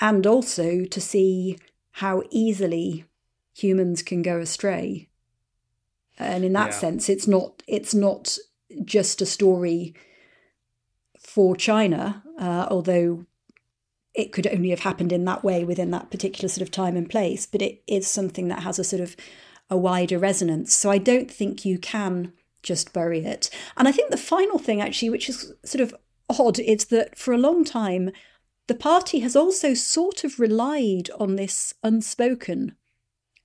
and 0.00 0.26
also 0.26 0.84
to 0.84 1.00
see 1.00 1.58
how 1.92 2.22
easily 2.30 3.04
humans 3.54 4.02
can 4.02 4.22
go 4.22 4.38
astray. 4.38 5.08
And 6.18 6.44
in 6.44 6.52
that 6.52 6.70
yeah. 6.70 6.78
sense, 6.78 7.08
it's 7.08 7.26
not 7.26 7.62
it's 7.66 7.94
not 7.94 8.38
just 8.84 9.22
a 9.22 9.26
story 9.26 9.94
for 11.18 11.56
China, 11.56 12.22
uh, 12.38 12.66
although 12.70 13.24
it 14.14 14.32
could 14.32 14.46
only 14.48 14.70
have 14.70 14.80
happened 14.80 15.12
in 15.12 15.24
that 15.24 15.44
way 15.44 15.64
within 15.64 15.90
that 15.92 16.10
particular 16.10 16.48
sort 16.48 16.62
of 16.62 16.70
time 16.70 16.96
and 16.96 17.08
place, 17.08 17.46
but 17.46 17.62
it 17.62 17.82
is 17.86 18.06
something 18.06 18.48
that 18.48 18.62
has 18.62 18.78
a 18.78 18.84
sort 18.84 19.00
of 19.00 19.14
a 19.70 19.76
wider 19.76 20.18
resonance. 20.18 20.74
So 20.74 20.90
I 20.90 20.98
don't 20.98 21.30
think 21.30 21.64
you 21.64 21.78
can 21.78 22.32
just 22.62 22.92
bury 22.92 23.24
it. 23.24 23.50
And 23.76 23.88
I 23.88 23.92
think 23.92 24.10
the 24.10 24.16
final 24.16 24.58
thing, 24.58 24.80
actually, 24.80 25.10
which 25.10 25.28
is 25.28 25.52
sort 25.64 25.80
of 25.80 25.94
odd, 26.28 26.58
is 26.58 26.86
that 26.86 27.18
for 27.18 27.32
a 27.32 27.38
long 27.38 27.64
time, 27.64 28.10
the 28.66 28.74
party 28.74 29.20
has 29.20 29.34
also 29.34 29.74
sort 29.74 30.24
of 30.24 30.38
relied 30.38 31.10
on 31.18 31.36
this 31.36 31.74
unspoken 31.82 32.74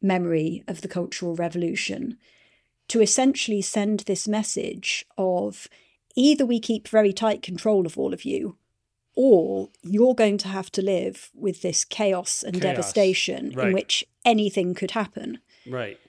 memory 0.02 0.64
of 0.68 0.82
the 0.82 0.88
Cultural 0.88 1.36
Revolution 1.36 2.18
to 2.90 3.02
essentially 3.02 3.62
send 3.62 4.02
this 4.02 4.28
message 4.28 5.06
of 5.18 5.68
either 6.16 6.46
we 6.46 6.60
keep 6.60 6.88
very 6.88 7.14
tight 7.14 7.42
control 7.42 7.86
of 7.86 7.98
all 7.98 8.14
of 8.14 8.26
you, 8.26 8.58
or 9.16 9.70
you're 9.82 10.16
going 10.16 10.38
to 10.40 10.48
have 10.48 10.72
to 10.72 10.82
live 10.82 11.32
with 11.34 11.62
this 11.62 11.86
chaos 11.86 12.44
and 12.44 12.56
chaos. 12.56 12.76
devastation 12.76 13.52
right. 13.56 13.68
in 13.68 13.74
which 13.74 14.06
anything 14.26 14.74
could 14.74 14.92
happen. 14.92 15.40
Right. 15.66 16.00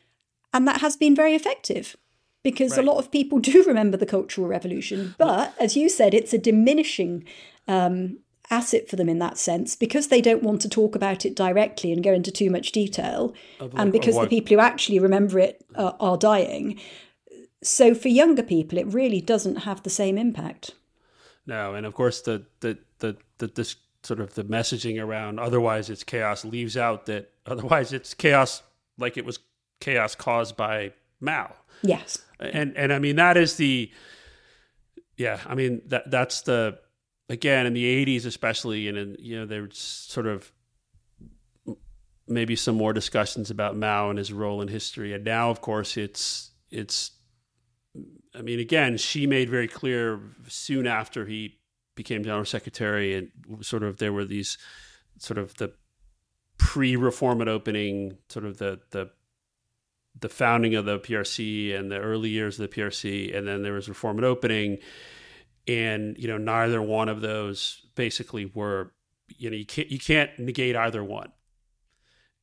And 0.53 0.67
that 0.67 0.81
has 0.81 0.97
been 0.97 1.15
very 1.15 1.35
effective 1.35 1.97
because 2.45 2.77
right. 2.77 2.87
a 2.87 2.89
lot 2.89 2.99
of 2.99 3.11
people 3.11 3.39
do 3.41 3.65
remember 3.65 3.97
the 3.97 4.07
Cultural 4.07 4.47
Revolution. 4.47 5.17
But 5.19 5.55
as 5.59 5.77
you 5.77 5.89
said, 5.89 6.15
it's 6.15 6.33
a 6.33 6.39
diminishing 6.39 7.25
um, 7.67 8.19
asset 8.51 8.89
for 8.89 8.95
them 8.95 9.09
in 9.09 9.19
that 9.19 9.37
sense 9.37 9.75
because 9.75 10.09
they 10.09 10.21
don't 10.21 10.45
want 10.45 10.61
to 10.61 10.69
talk 10.69 10.95
about 10.95 11.27
it 11.27 11.35
directly 11.35 11.91
and 11.91 12.05
go 12.05 12.13
into 12.13 12.31
too 12.31 12.51
much 12.51 12.71
detail, 12.71 13.35
and 13.77 13.91
because 13.91 14.15
the 14.17 14.29
people 14.29 14.55
who 14.55 14.61
actually 14.61 15.01
remember 15.01 15.41
it 15.41 15.65
uh, 15.75 15.93
are 15.99 16.17
dying. 16.17 16.79
So 17.63 17.95
for 17.95 18.09
younger 18.09 18.43
people, 18.43 18.79
it 18.79 18.87
really 18.87 19.23
doesn't 19.23 19.57
have 19.57 19.83
the 19.83 19.91
same 19.91 20.19
impact. 20.19 20.75
No, 21.47 21.75
and 21.75 21.85
of 21.85 21.95
course 21.95 22.21
the 22.21 22.45
the 22.61 22.79
the, 23.01 23.17
the 23.39 23.49
this 23.49 23.77
sort 24.03 24.21
of 24.21 24.35
the 24.35 24.45
messaging 24.45 25.03
around 25.03 25.41
otherwise 25.41 25.89
it's 25.89 26.05
chaos 26.05 26.45
leaves 26.45 26.77
out 26.77 27.07
that 27.07 27.33
otherwise 27.47 27.91
it's 27.91 28.13
chaos 28.13 28.63
like 28.99 29.17
it 29.17 29.25
was 29.25 29.39
chaos 29.81 30.15
caused 30.15 30.59
by 30.59 30.93
Mao. 31.21 31.55
Yes. 31.83 32.19
And 32.41 32.77
and 32.77 32.93
I 32.93 32.99
mean 32.99 33.17
that 33.17 33.37
is 33.37 33.57
the 33.57 33.91
yeah, 35.17 35.41
I 35.47 35.55
mean 35.55 35.83
that 35.87 36.11
that's 36.11 36.43
the 36.43 36.79
again 37.29 37.67
in 37.67 37.73
the 37.73 38.05
80s 38.05 38.27
especially 38.27 38.89
and 38.89 38.99
in, 38.99 39.17
you 39.19 39.39
know 39.39 39.47
there's 39.47 39.79
sort 39.79 40.27
of 40.27 40.53
maybe 42.27 42.57
some 42.57 42.77
more 42.77 42.93
discussions 42.93 43.51
about 43.51 43.77
Mao 43.77 44.11
and 44.11 44.19
his 44.19 44.33
role 44.33 44.61
in 44.61 44.69
history 44.69 45.13
and 45.13 45.25
now 45.25 45.51
of 45.51 45.61
course 45.61 45.97
it's 45.97 46.51
it's 46.71 47.13
I 48.35 48.43
mean 48.43 48.61
again 48.61 48.97
Xi 48.97 49.27
made 49.27 49.49
very 49.49 49.69
clear 49.69 50.21
soon 50.49 50.87
after 50.87 51.27
he 51.27 51.59
became 51.95 52.25
general 52.25 52.45
secretary 52.45 53.15
and 53.15 53.31
sort 53.65 53.83
of 53.83 53.99
there 53.99 54.13
were 54.13 54.25
these 54.25 54.59
sort 55.19 55.39
of 55.39 55.55
the 55.57 55.73
pre-reform 56.59 57.41
and 57.41 57.49
opening 57.49 58.19
sort 58.29 58.45
of 58.45 58.59
the 58.59 58.81
the 58.91 59.11
the 60.21 60.29
founding 60.29 60.75
of 60.75 60.85
the 60.85 60.99
PRC 60.99 61.77
and 61.79 61.91
the 61.91 61.99
early 61.99 62.31
years 62.31 62.59
of 62.59 62.71
the 62.71 62.77
PRC 62.77 63.37
and 63.37 63.47
then 63.47 63.63
there 63.63 63.73
was 63.73 63.89
reform 63.89 64.19
and 64.19 64.25
opening. 64.25 64.79
And 65.67 66.17
you 66.19 66.29
know 66.29 66.39
neither 66.39 66.81
one 66.83 67.09
of 67.09 67.21
those 67.21 67.87
basically 67.95 68.47
were 68.47 68.93
you 69.39 69.51
know 69.51 69.57
you 69.57 69.67
can't 69.67 69.91
you 69.91 69.99
can't 69.99 70.31
negate 70.39 70.77
either 70.77 71.03
one. 71.03 71.33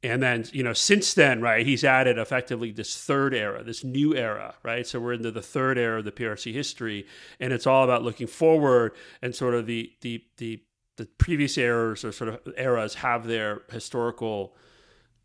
And 0.03 0.21
then 0.23 0.45
you 0.51 0.63
know 0.63 0.73
since 0.73 1.13
then 1.13 1.41
right 1.41 1.65
he's 1.65 1.83
added 1.83 2.17
effectively 2.17 2.71
this 2.71 2.97
third 2.97 3.33
era 3.33 3.63
this 3.63 3.83
new 3.83 4.15
era 4.15 4.55
right? 4.63 4.85
So 4.85 4.99
we're 4.99 5.13
into 5.13 5.31
the 5.31 5.41
third 5.41 5.77
era 5.77 5.99
of 5.99 6.05
the 6.05 6.11
prc 6.11 6.51
history 6.51 7.05
and 7.39 7.53
it's 7.53 7.67
all 7.67 7.83
about 7.83 8.03
looking 8.03 8.27
forward 8.27 8.93
and 9.21 9.35
sort 9.35 9.53
of 9.53 9.65
the 9.67 9.91
the 10.01 10.23
the 10.37 10.63
the 10.97 11.05
previous 11.05 11.57
eras 11.57 12.03
or 12.03 12.11
sort 12.11 12.29
of 12.29 12.39
eras 12.57 12.95
have 12.95 13.25
their 13.25 13.61
historical 13.71 14.55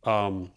um 0.04 0.52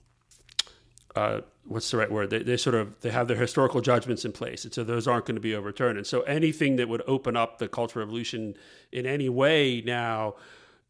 uh 1.16 1.42
what's 1.70 1.92
the 1.92 1.98
right 1.98 2.12
word? 2.12 2.32
They, 2.32 2.40
they 2.40 2.58
sort 2.58 2.76
of 2.76 3.00
they 3.02 3.12
have 3.12 3.28
their 3.28 3.38
historical 3.38 3.80
judgments 3.80 4.26
in 4.26 4.32
place, 4.32 4.66
and 4.66 4.74
so 4.74 4.84
those 4.84 5.08
aren't 5.08 5.26
going 5.26 5.36
to 5.36 5.42
be 5.42 5.56
overturned. 5.56 5.98
And 5.98 6.06
so 6.06 6.22
anything 6.22 6.76
that 6.78 6.90
would 6.90 7.04
open 7.08 7.38
up 7.38 7.60
the 7.60 7.68
Cultural 7.68 8.06
Revolution 8.06 8.56
in 8.92 9.06
any 9.06 9.30
way 9.30 9.82
now, 9.86 10.36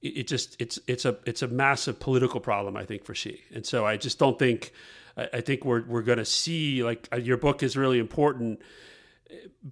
it, 0.02 0.20
it 0.20 0.28
just 0.28 0.60
it's 0.60 0.80
it's 0.88 1.06
a 1.06 1.18
it's 1.26 1.42
a 1.42 1.48
massive 1.48 2.00
political 2.00 2.40
problem, 2.40 2.78
I 2.78 2.86
think, 2.86 3.04
for 3.04 3.14
Xi. 3.14 3.42
And 3.54 3.66
so 3.66 3.86
I 3.86 3.98
just 3.98 4.18
don't 4.18 4.40
think 4.40 4.72
I, 5.18 5.30
I 5.34 5.42
think 5.42 5.66
we're 5.66 5.84
we're 5.86 6.02
going 6.02 6.18
to 6.18 6.26
see 6.26 6.84
like 6.84 7.10
uh, 7.12 7.18
your 7.18 7.38
book 7.38 7.62
is 7.62 7.76
really 7.76 8.00
important. 8.00 8.62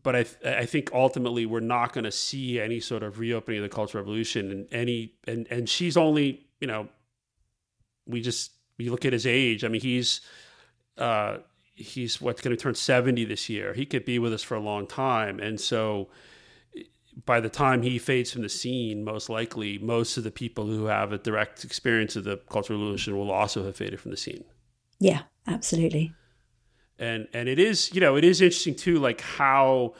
But 0.03 0.15
I, 0.15 0.25
I 0.45 0.65
think 0.65 0.91
ultimately 0.93 1.47
we're 1.47 1.61
not 1.61 1.91
going 1.91 2.03
to 2.03 2.11
see 2.11 2.59
any 2.59 2.79
sort 2.79 3.01
of 3.01 3.17
reopening 3.17 3.63
of 3.63 3.63
the 3.63 3.73
Cultural 3.73 4.03
Revolution 4.03 4.51
and 4.51 4.67
any 4.73 5.13
and 5.25 5.47
and 5.49 5.67
Xi's 5.67 5.95
only 5.95 6.45
you 6.59 6.67
know 6.67 6.89
we 8.05 8.21
just 8.21 8.51
you 8.77 8.91
look 8.91 9.05
at 9.05 9.13
his 9.13 9.25
age. 9.25 9.63
I 9.63 9.69
mean, 9.69 9.81
he's 9.81 10.21
uh, 10.97 11.37
he's 11.75 12.19
what's 12.19 12.41
going 12.41 12.55
to 12.55 12.61
turn 12.61 12.75
70 12.75 13.25
this 13.25 13.49
year. 13.49 13.73
He 13.73 13.85
could 13.85 14.05
be 14.05 14.19
with 14.19 14.33
us 14.33 14.43
for 14.43 14.55
a 14.55 14.59
long 14.59 14.87
time. 14.87 15.39
And 15.39 15.59
so 15.59 16.09
by 17.25 17.39
the 17.39 17.49
time 17.49 17.81
he 17.81 17.97
fades 17.97 18.31
from 18.31 18.41
the 18.41 18.49
scene, 18.49 19.03
most 19.03 19.29
likely 19.29 19.77
most 19.77 20.17
of 20.17 20.23
the 20.23 20.31
people 20.31 20.65
who 20.65 20.85
have 20.85 21.11
a 21.11 21.17
direct 21.17 21.63
experience 21.63 22.15
of 22.15 22.23
the 22.23 22.37
Cultural 22.49 22.79
Revolution 22.79 23.17
will 23.17 23.31
also 23.31 23.63
have 23.65 23.75
faded 23.75 23.99
from 23.99 24.11
the 24.11 24.17
scene. 24.17 24.43
Yeah, 24.99 25.23
absolutely. 25.47 26.13
And 26.99 27.27
and 27.33 27.47
it 27.47 27.59
is, 27.59 27.93
you 27.93 28.01
know, 28.01 28.15
it 28.15 28.23
is 28.23 28.41
interesting 28.41 28.75
too, 28.75 28.97
like 28.97 29.21
how, 29.21 29.93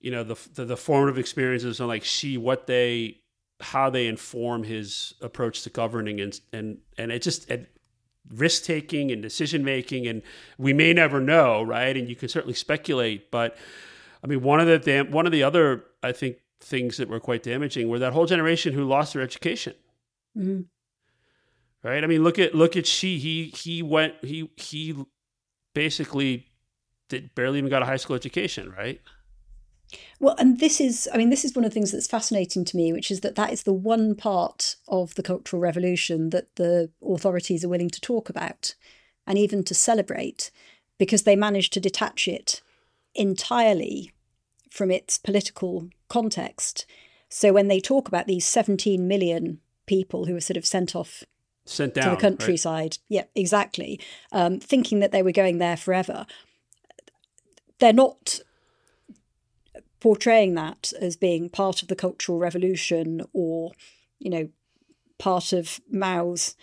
you 0.00 0.10
know, 0.10 0.24
the 0.24 0.36
the, 0.54 0.64
the 0.64 0.76
formative 0.76 1.18
experiences 1.18 1.78
and 1.78 1.88
like 1.88 2.04
see 2.04 2.36
what 2.36 2.66
they 2.66 3.20
how 3.60 3.88
they 3.88 4.06
inform 4.06 4.64
his 4.64 5.14
approach 5.20 5.62
to 5.62 5.70
governing 5.70 6.20
and 6.20 6.40
and 6.52 6.78
and 6.98 7.12
it 7.12 7.22
just 7.22 7.48
it, 7.50 7.75
risk 8.34 8.64
taking 8.64 9.10
and 9.10 9.22
decision 9.22 9.64
making, 9.64 10.06
and 10.06 10.22
we 10.58 10.72
may 10.72 10.92
never 10.92 11.20
know, 11.20 11.62
right? 11.62 11.96
And 11.96 12.08
you 12.08 12.16
can 12.16 12.28
certainly 12.28 12.54
speculate, 12.54 13.30
but 13.30 13.56
I 14.22 14.26
mean, 14.26 14.42
one 14.42 14.60
of 14.60 14.66
the 14.66 14.78
dam- 14.78 15.10
one 15.10 15.26
of 15.26 15.32
the 15.32 15.42
other 15.42 15.84
I 16.02 16.12
think 16.12 16.38
things 16.60 16.96
that 16.96 17.08
were 17.08 17.20
quite 17.20 17.42
damaging 17.42 17.88
were 17.88 17.98
that 17.98 18.12
whole 18.12 18.26
generation 18.26 18.72
who 18.72 18.84
lost 18.84 19.14
their 19.14 19.22
education. 19.22 19.74
Mm-hmm. 20.36 20.62
Right? 21.82 22.02
I 22.02 22.06
mean, 22.06 22.24
look 22.24 22.38
at 22.38 22.54
look 22.54 22.76
at 22.76 22.86
Xi. 22.86 23.18
He 23.18 23.52
he 23.56 23.82
went 23.82 24.14
he 24.22 24.50
he 24.56 24.96
basically 25.74 26.46
did 27.08 27.34
barely 27.34 27.58
even 27.58 27.70
got 27.70 27.82
a 27.82 27.86
high 27.86 27.96
school 27.96 28.16
education, 28.16 28.72
right? 28.76 29.00
Well, 30.18 30.34
and 30.38 30.58
this 30.58 30.80
is, 30.80 31.08
I 31.12 31.16
mean, 31.16 31.30
this 31.30 31.44
is 31.44 31.54
one 31.54 31.64
of 31.64 31.70
the 31.70 31.74
things 31.74 31.92
that's 31.92 32.06
fascinating 32.06 32.64
to 32.66 32.76
me, 32.76 32.92
which 32.92 33.10
is 33.10 33.20
that 33.20 33.36
that 33.36 33.52
is 33.52 33.62
the 33.62 33.72
one 33.72 34.14
part 34.14 34.76
of 34.88 35.14
the 35.14 35.22
Cultural 35.22 35.60
Revolution 35.60 36.30
that 36.30 36.54
the 36.56 36.90
authorities 37.06 37.64
are 37.64 37.68
willing 37.68 37.90
to 37.90 38.00
talk 38.00 38.28
about 38.28 38.74
and 39.26 39.38
even 39.38 39.62
to 39.64 39.74
celebrate 39.74 40.50
because 40.98 41.22
they 41.22 41.36
managed 41.36 41.72
to 41.74 41.80
detach 41.80 42.26
it 42.26 42.62
entirely 43.14 44.12
from 44.70 44.90
its 44.90 45.18
political 45.18 45.88
context. 46.08 46.86
So 47.28 47.52
when 47.52 47.68
they 47.68 47.80
talk 47.80 48.08
about 48.08 48.26
these 48.26 48.46
17 48.46 49.06
million 49.06 49.60
people 49.86 50.26
who 50.26 50.34
were 50.34 50.40
sort 50.40 50.56
of 50.56 50.66
sent 50.66 50.94
off 50.96 51.24
sent 51.64 51.94
down, 51.94 52.04
to 52.04 52.10
the 52.10 52.16
countryside, 52.16 52.82
right? 52.82 52.98
yeah, 53.08 53.24
exactly, 53.34 54.00
um, 54.32 54.60
thinking 54.60 55.00
that 55.00 55.12
they 55.12 55.22
were 55.22 55.32
going 55.32 55.58
there 55.58 55.76
forever, 55.76 56.26
they're 57.78 57.92
not 57.92 58.40
portraying 60.06 60.54
that 60.54 60.92
as 61.00 61.16
being 61.16 61.48
part 61.48 61.82
of 61.82 61.88
the 61.88 61.96
Cultural 61.96 62.38
Revolution 62.38 63.22
or, 63.32 63.72
you 64.20 64.30
know, 64.30 64.48
part 65.18 65.52
of 65.52 65.80
Mao's 65.90 66.54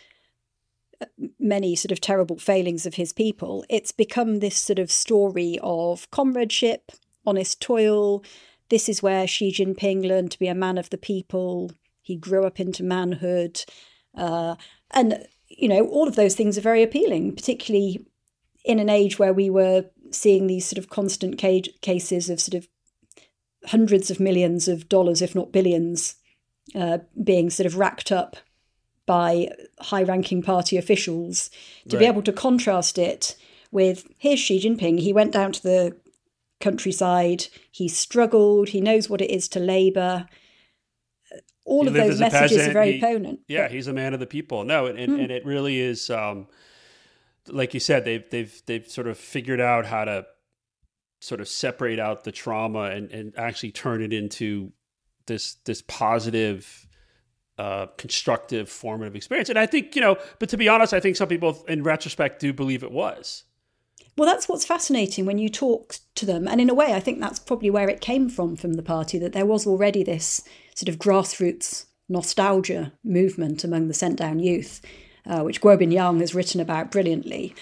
uh, 1.02 1.08
many 1.42 1.76
sort 1.76 1.92
of 1.92 2.00
terrible 2.00 2.38
failings 2.38 2.86
of 2.86 2.94
his 2.94 3.12
people, 3.12 3.66
it's 3.70 3.92
become 3.92 4.40
this 4.40 4.56
sort 4.56 4.80
of 4.80 4.90
story 4.90 5.60
of 5.62 6.10
comradeship, 6.10 6.94
honest 7.26 7.60
toil. 7.60 8.24
This 8.70 8.88
is 8.88 9.04
where 9.04 9.28
Xi 9.28 9.52
Jinping 9.52 10.08
learned 10.08 10.32
to 10.32 10.40
be 10.40 10.48
a 10.48 10.56
man 10.56 10.78
of 10.78 10.90
the 10.90 10.98
people. 10.98 11.70
He 12.02 12.16
grew 12.16 12.46
up 12.46 12.62
into 12.62 12.82
manhood. 12.82 13.66
Uh, 14.16 14.56
and, 14.92 15.28
you 15.50 15.68
know, 15.68 15.86
all 15.88 16.08
of 16.08 16.16
those 16.16 16.36
things 16.36 16.58
are 16.58 16.62
very 16.62 16.82
appealing, 16.82 17.36
particularly 17.36 18.06
in 18.64 18.80
an 18.80 18.88
age 18.88 19.20
where 19.20 19.34
we 19.34 19.50
were 19.50 19.84
seeing 20.12 20.48
these 20.48 20.66
sort 20.66 20.78
of 20.78 20.90
constant 20.90 21.38
cases 21.38 22.30
of 22.30 22.40
sort 22.40 22.54
of 22.54 22.70
hundreds 23.66 24.12
of 24.12 24.20
millions 24.20 24.68
of 24.68 24.90
dollars, 24.90 25.22
if 25.22 25.36
not 25.36 25.52
billions, 25.52 26.16
uh, 26.76 27.00
being 27.24 27.50
sort 27.50 27.66
of 27.66 27.78
racked 27.78 28.12
up 28.12 28.38
by 29.06 29.50
high 29.80 30.04
ranking 30.04 30.42
party 30.42 30.78
officials, 30.78 31.50
to 31.90 31.98
right. 31.98 32.04
be 32.04 32.06
able 32.06 32.22
to 32.22 32.32
contrast 32.32 32.98
it 32.98 33.36
with 33.72 34.08
here's 34.18 34.40
Xi 34.40 34.60
Jinping. 34.60 35.00
He 35.00 35.12
went 35.12 35.34
down 35.34 35.52
to 35.52 35.64
the 35.64 35.98
countryside, 36.62 37.48
he 37.72 37.88
struggled, 37.88 38.70
he 38.70 38.80
knows 38.80 39.10
what 39.10 39.22
it 39.22 39.30
is 39.30 39.50
to 39.50 39.60
labour. 39.60 40.28
All 41.66 41.84
he 41.84 41.88
of 41.88 41.94
those 41.94 42.20
messages 42.20 42.68
are 42.68 42.72
very 42.72 42.94
he, 42.94 43.02
potent. 43.02 43.40
Yeah, 43.48 43.68
he's 43.68 43.88
a 43.88 43.94
man 43.94 44.14
of 44.14 44.20
the 44.20 44.26
people. 44.26 44.64
No, 44.64 44.86
and, 44.86 44.98
and, 44.98 45.14
mm. 45.14 45.24
and 45.24 45.32
it 45.32 45.46
really 45.46 45.80
is. 45.80 46.10
Um, 46.10 46.48
like 47.48 47.74
you 47.74 47.80
said, 47.80 48.06
they've 48.06 48.30
they've 48.30 48.62
they've 48.66 48.88
sort 48.88 49.08
of 49.08 49.18
figured 49.18 49.60
out 49.60 49.86
how 49.86 50.06
to 50.06 50.26
sort 51.24 51.42
of 51.42 51.48
separate 51.48 52.00
out 52.00 52.24
the 52.24 52.32
trauma 52.32 52.84
and, 52.84 53.10
and 53.12 53.34
actually 53.38 53.72
turn 53.72 54.02
it 54.02 54.12
into 54.12 54.72
this 55.26 55.56
this 55.66 55.82
positive 55.88 56.88
uh, 57.58 57.86
constructive, 57.98 58.68
formative 58.68 59.16
experience. 59.16 59.50
And 59.50 59.60
I 59.60 59.66
think, 59.66 59.96
you 59.96 60.02
know, 60.02 60.18
but 60.40 60.50
to 60.50 60.58
be 60.58 60.68
honest, 60.68 60.94
I 60.94 61.00
think 61.00 61.16
some 61.16 61.28
people 61.28 61.64
in 61.68 61.84
retrospect 61.84 62.42
do 62.42 62.52
believe 62.52 62.84
it 62.84 62.92
was. 62.92 63.44
Well, 64.18 64.28
that's 64.28 64.50
what's 64.50 64.66
fascinating 64.66 65.26
when 65.26 65.38
you 65.38 65.50
talk 65.50 65.96
to 66.16 66.26
them. 66.26 66.48
And 66.48 66.60
in 66.60 66.70
a 66.70 66.74
way, 66.74 66.94
I 66.94 67.00
think 67.00 67.20
that's 67.20 67.40
probably 67.40 67.70
where 67.70 67.90
it 67.90 68.02
came 68.02 68.30
from 68.30 68.56
from 68.56 68.74
the 68.74 68.84
party, 68.84 69.18
that 69.20 69.34
there 69.34 69.46
was 69.46 69.66
already 69.66 70.04
this 70.04 70.42
sort 70.76 70.90
of 70.90 71.00
grassroots 71.00 71.86
nostalgia 72.10 72.92
movement 73.04 73.64
among 73.64 73.88
the 73.88 73.94
sent 73.94 74.18
down 74.18 74.40
youth, 74.40 74.82
uh, 75.26 75.42
which 75.42 75.62
Guobin 75.62 75.92
Yang 75.92 76.20
has 76.20 76.36
written 76.36 76.60
about 76.60 76.92
brilliantly, 76.92 77.56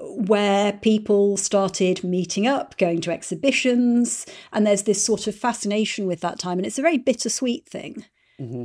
where 0.00 0.72
people 0.74 1.36
started 1.36 2.04
meeting 2.04 2.46
up, 2.46 2.76
going 2.76 3.00
to 3.02 3.12
exhibitions, 3.12 4.26
and 4.52 4.66
there's 4.66 4.84
this 4.84 5.04
sort 5.04 5.26
of 5.26 5.34
fascination 5.34 6.06
with 6.06 6.20
that 6.20 6.38
time. 6.38 6.58
And 6.58 6.66
it's 6.66 6.78
a 6.78 6.82
very 6.82 6.98
bittersweet 6.98 7.68
thing. 7.68 8.04
Mm-hmm. 8.40 8.64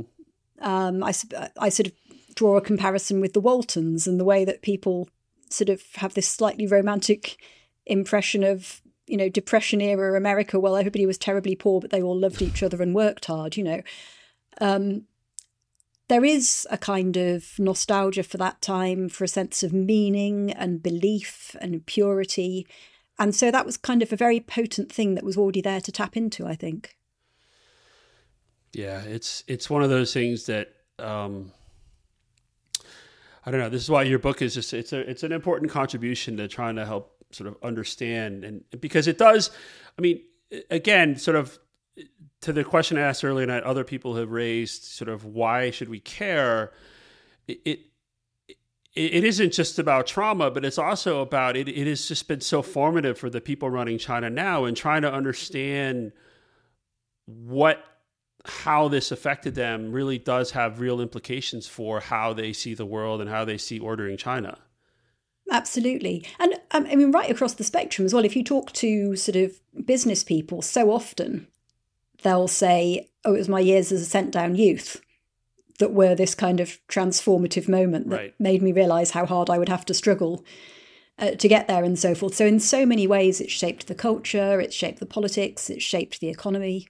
Um, 0.64 1.02
I, 1.02 1.12
I 1.58 1.68
sort 1.68 1.88
of 1.88 1.92
draw 2.34 2.56
a 2.56 2.60
comparison 2.60 3.20
with 3.20 3.32
the 3.32 3.40
Waltons 3.40 4.06
and 4.06 4.18
the 4.18 4.24
way 4.24 4.44
that 4.44 4.62
people 4.62 5.08
sort 5.50 5.68
of 5.68 5.82
have 5.96 6.14
this 6.14 6.28
slightly 6.28 6.66
romantic 6.66 7.36
impression 7.86 8.44
of 8.44 8.80
you 9.06 9.16
know 9.16 9.28
depression 9.28 9.80
era 9.80 10.16
america 10.16 10.58
well 10.58 10.76
everybody 10.76 11.04
was 11.04 11.18
terribly 11.18 11.56
poor 11.56 11.80
but 11.80 11.90
they 11.90 12.00
all 12.00 12.18
loved 12.18 12.40
each 12.40 12.62
other 12.62 12.80
and 12.80 12.94
worked 12.94 13.24
hard 13.24 13.56
you 13.56 13.64
know 13.64 13.82
um, 14.60 15.04
there 16.12 16.24
is 16.26 16.66
a 16.70 16.76
kind 16.76 17.16
of 17.16 17.58
nostalgia 17.58 18.22
for 18.22 18.36
that 18.36 18.60
time 18.60 19.08
for 19.08 19.24
a 19.24 19.28
sense 19.28 19.62
of 19.62 19.72
meaning 19.72 20.52
and 20.52 20.82
belief 20.82 21.56
and 21.58 21.86
purity 21.86 22.66
and 23.18 23.34
so 23.34 23.50
that 23.50 23.64
was 23.64 23.78
kind 23.78 24.02
of 24.02 24.12
a 24.12 24.16
very 24.16 24.38
potent 24.38 24.92
thing 24.92 25.14
that 25.14 25.24
was 25.24 25.38
already 25.38 25.62
there 25.62 25.80
to 25.80 25.90
tap 25.90 26.14
into 26.14 26.46
i 26.46 26.54
think 26.54 26.96
yeah 28.74 29.00
it's 29.02 29.42
it's 29.46 29.70
one 29.70 29.82
of 29.82 29.88
those 29.88 30.12
things 30.12 30.44
that 30.44 30.74
um 30.98 31.50
I 33.44 33.50
don't 33.50 33.58
know. 33.58 33.68
This 33.68 33.82
is 33.82 33.90
why 33.90 34.04
your 34.04 34.20
book 34.20 34.40
is 34.40 34.54
just 34.54 34.72
it's 34.72 34.92
a 34.92 35.00
it's 35.00 35.24
an 35.24 35.32
important 35.32 35.70
contribution 35.70 36.36
to 36.36 36.46
trying 36.46 36.76
to 36.76 36.86
help 36.86 37.16
sort 37.32 37.48
of 37.48 37.56
understand 37.62 38.44
and 38.44 38.62
because 38.80 39.08
it 39.08 39.18
does. 39.18 39.50
I 39.98 40.00
mean, 40.00 40.22
again, 40.70 41.16
sort 41.16 41.36
of 41.36 41.58
to 42.42 42.52
the 42.52 42.64
question 42.64 42.98
I 42.98 43.02
asked 43.02 43.24
earlier, 43.24 43.46
that 43.46 43.64
other 43.64 43.84
people 43.84 44.16
have 44.16 44.30
raised, 44.30 44.84
sort 44.84 45.08
of 45.08 45.24
why 45.24 45.70
should 45.70 45.88
we 45.88 46.00
care? 46.00 46.72
It, 47.48 47.60
it 47.64 47.78
it 48.94 49.24
isn't 49.24 49.54
just 49.54 49.78
about 49.78 50.06
trauma, 50.06 50.50
but 50.50 50.66
it's 50.66 50.76
also 50.76 51.22
about 51.22 51.56
it. 51.56 51.66
It 51.66 51.86
has 51.86 52.06
just 52.06 52.28
been 52.28 52.42
so 52.42 52.60
formative 52.60 53.16
for 53.16 53.30
the 53.30 53.40
people 53.40 53.70
running 53.70 53.96
China 53.96 54.28
now 54.28 54.66
and 54.66 54.76
trying 54.76 55.00
to 55.02 55.12
understand 55.12 56.12
what 57.26 57.82
how 58.44 58.88
this 58.88 59.12
affected 59.12 59.54
them 59.54 59.92
really 59.92 60.18
does 60.18 60.50
have 60.50 60.80
real 60.80 61.00
implications 61.00 61.68
for 61.68 62.00
how 62.00 62.32
they 62.32 62.52
see 62.52 62.74
the 62.74 62.84
world 62.84 63.20
and 63.20 63.30
how 63.30 63.44
they 63.44 63.56
see 63.56 63.78
ordering 63.78 64.16
China. 64.16 64.58
Absolutely. 65.50 66.26
And 66.38 66.54
um, 66.72 66.86
I 66.90 66.96
mean, 66.96 67.12
right 67.12 67.30
across 67.30 67.54
the 67.54 67.64
spectrum 67.64 68.04
as 68.04 68.12
well, 68.12 68.24
if 68.24 68.34
you 68.34 68.42
talk 68.42 68.72
to 68.72 69.16
sort 69.16 69.36
of 69.36 69.58
business 69.86 70.24
people, 70.24 70.60
so 70.60 70.90
often 70.90 71.46
they'll 72.22 72.48
say, 72.48 73.08
Oh, 73.24 73.34
it 73.34 73.38
was 73.38 73.48
my 73.48 73.60
years 73.60 73.92
as 73.92 74.02
a 74.02 74.04
sent 74.04 74.32
down 74.32 74.56
youth 74.56 75.00
that 75.78 75.92
were 75.92 76.14
this 76.14 76.34
kind 76.34 76.60
of 76.60 76.78
transformative 76.88 77.68
moment 77.68 78.10
that 78.10 78.16
right. 78.16 78.34
made 78.38 78.62
me 78.62 78.72
realize 78.72 79.12
how 79.12 79.26
hard 79.26 79.50
I 79.50 79.58
would 79.58 79.68
have 79.68 79.84
to 79.86 79.94
struggle 79.94 80.44
uh, 81.18 81.32
to 81.32 81.48
get 81.48 81.68
there 81.68 81.84
and 81.84 81.98
so 81.98 82.14
forth. 82.14 82.34
So, 82.34 82.46
in 82.46 82.60
so 82.60 82.86
many 82.86 83.06
ways, 83.06 83.40
it 83.40 83.50
shaped 83.50 83.86
the 83.86 83.94
culture, 83.94 84.60
it 84.60 84.72
shaped 84.72 85.00
the 85.00 85.06
politics, 85.06 85.70
it 85.70 85.82
shaped 85.82 86.20
the 86.20 86.28
economy. 86.28 86.88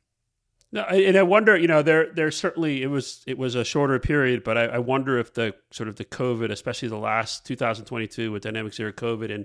No, 0.74 0.83
and 0.85 1.18
I 1.18 1.22
wonder, 1.22 1.57
you 1.57 1.68
know, 1.68 1.83
there 1.83 2.12
there 2.14 2.30
certainly 2.30 2.83
it 2.83 2.87
was 2.87 3.22
it 3.26 3.37
was 3.37 3.55
a 3.55 3.64
shorter 3.64 3.99
period, 3.99 4.43
but 4.43 4.57
I, 4.57 4.64
I, 4.64 4.78
wonder 4.78 5.18
if 5.18 5.35
the 5.35 5.55
sort 5.70 5.89
of 5.89 5.97
the 5.97 6.05
COVID, 6.07 6.51
especially 6.51 6.89
the 6.89 6.97
last 6.97 7.45
2022 7.45 8.33
with 8.33 8.43
dynamic 8.43 8.72
zero 8.72 8.91
COVID, 8.91 9.30
and 9.30 9.45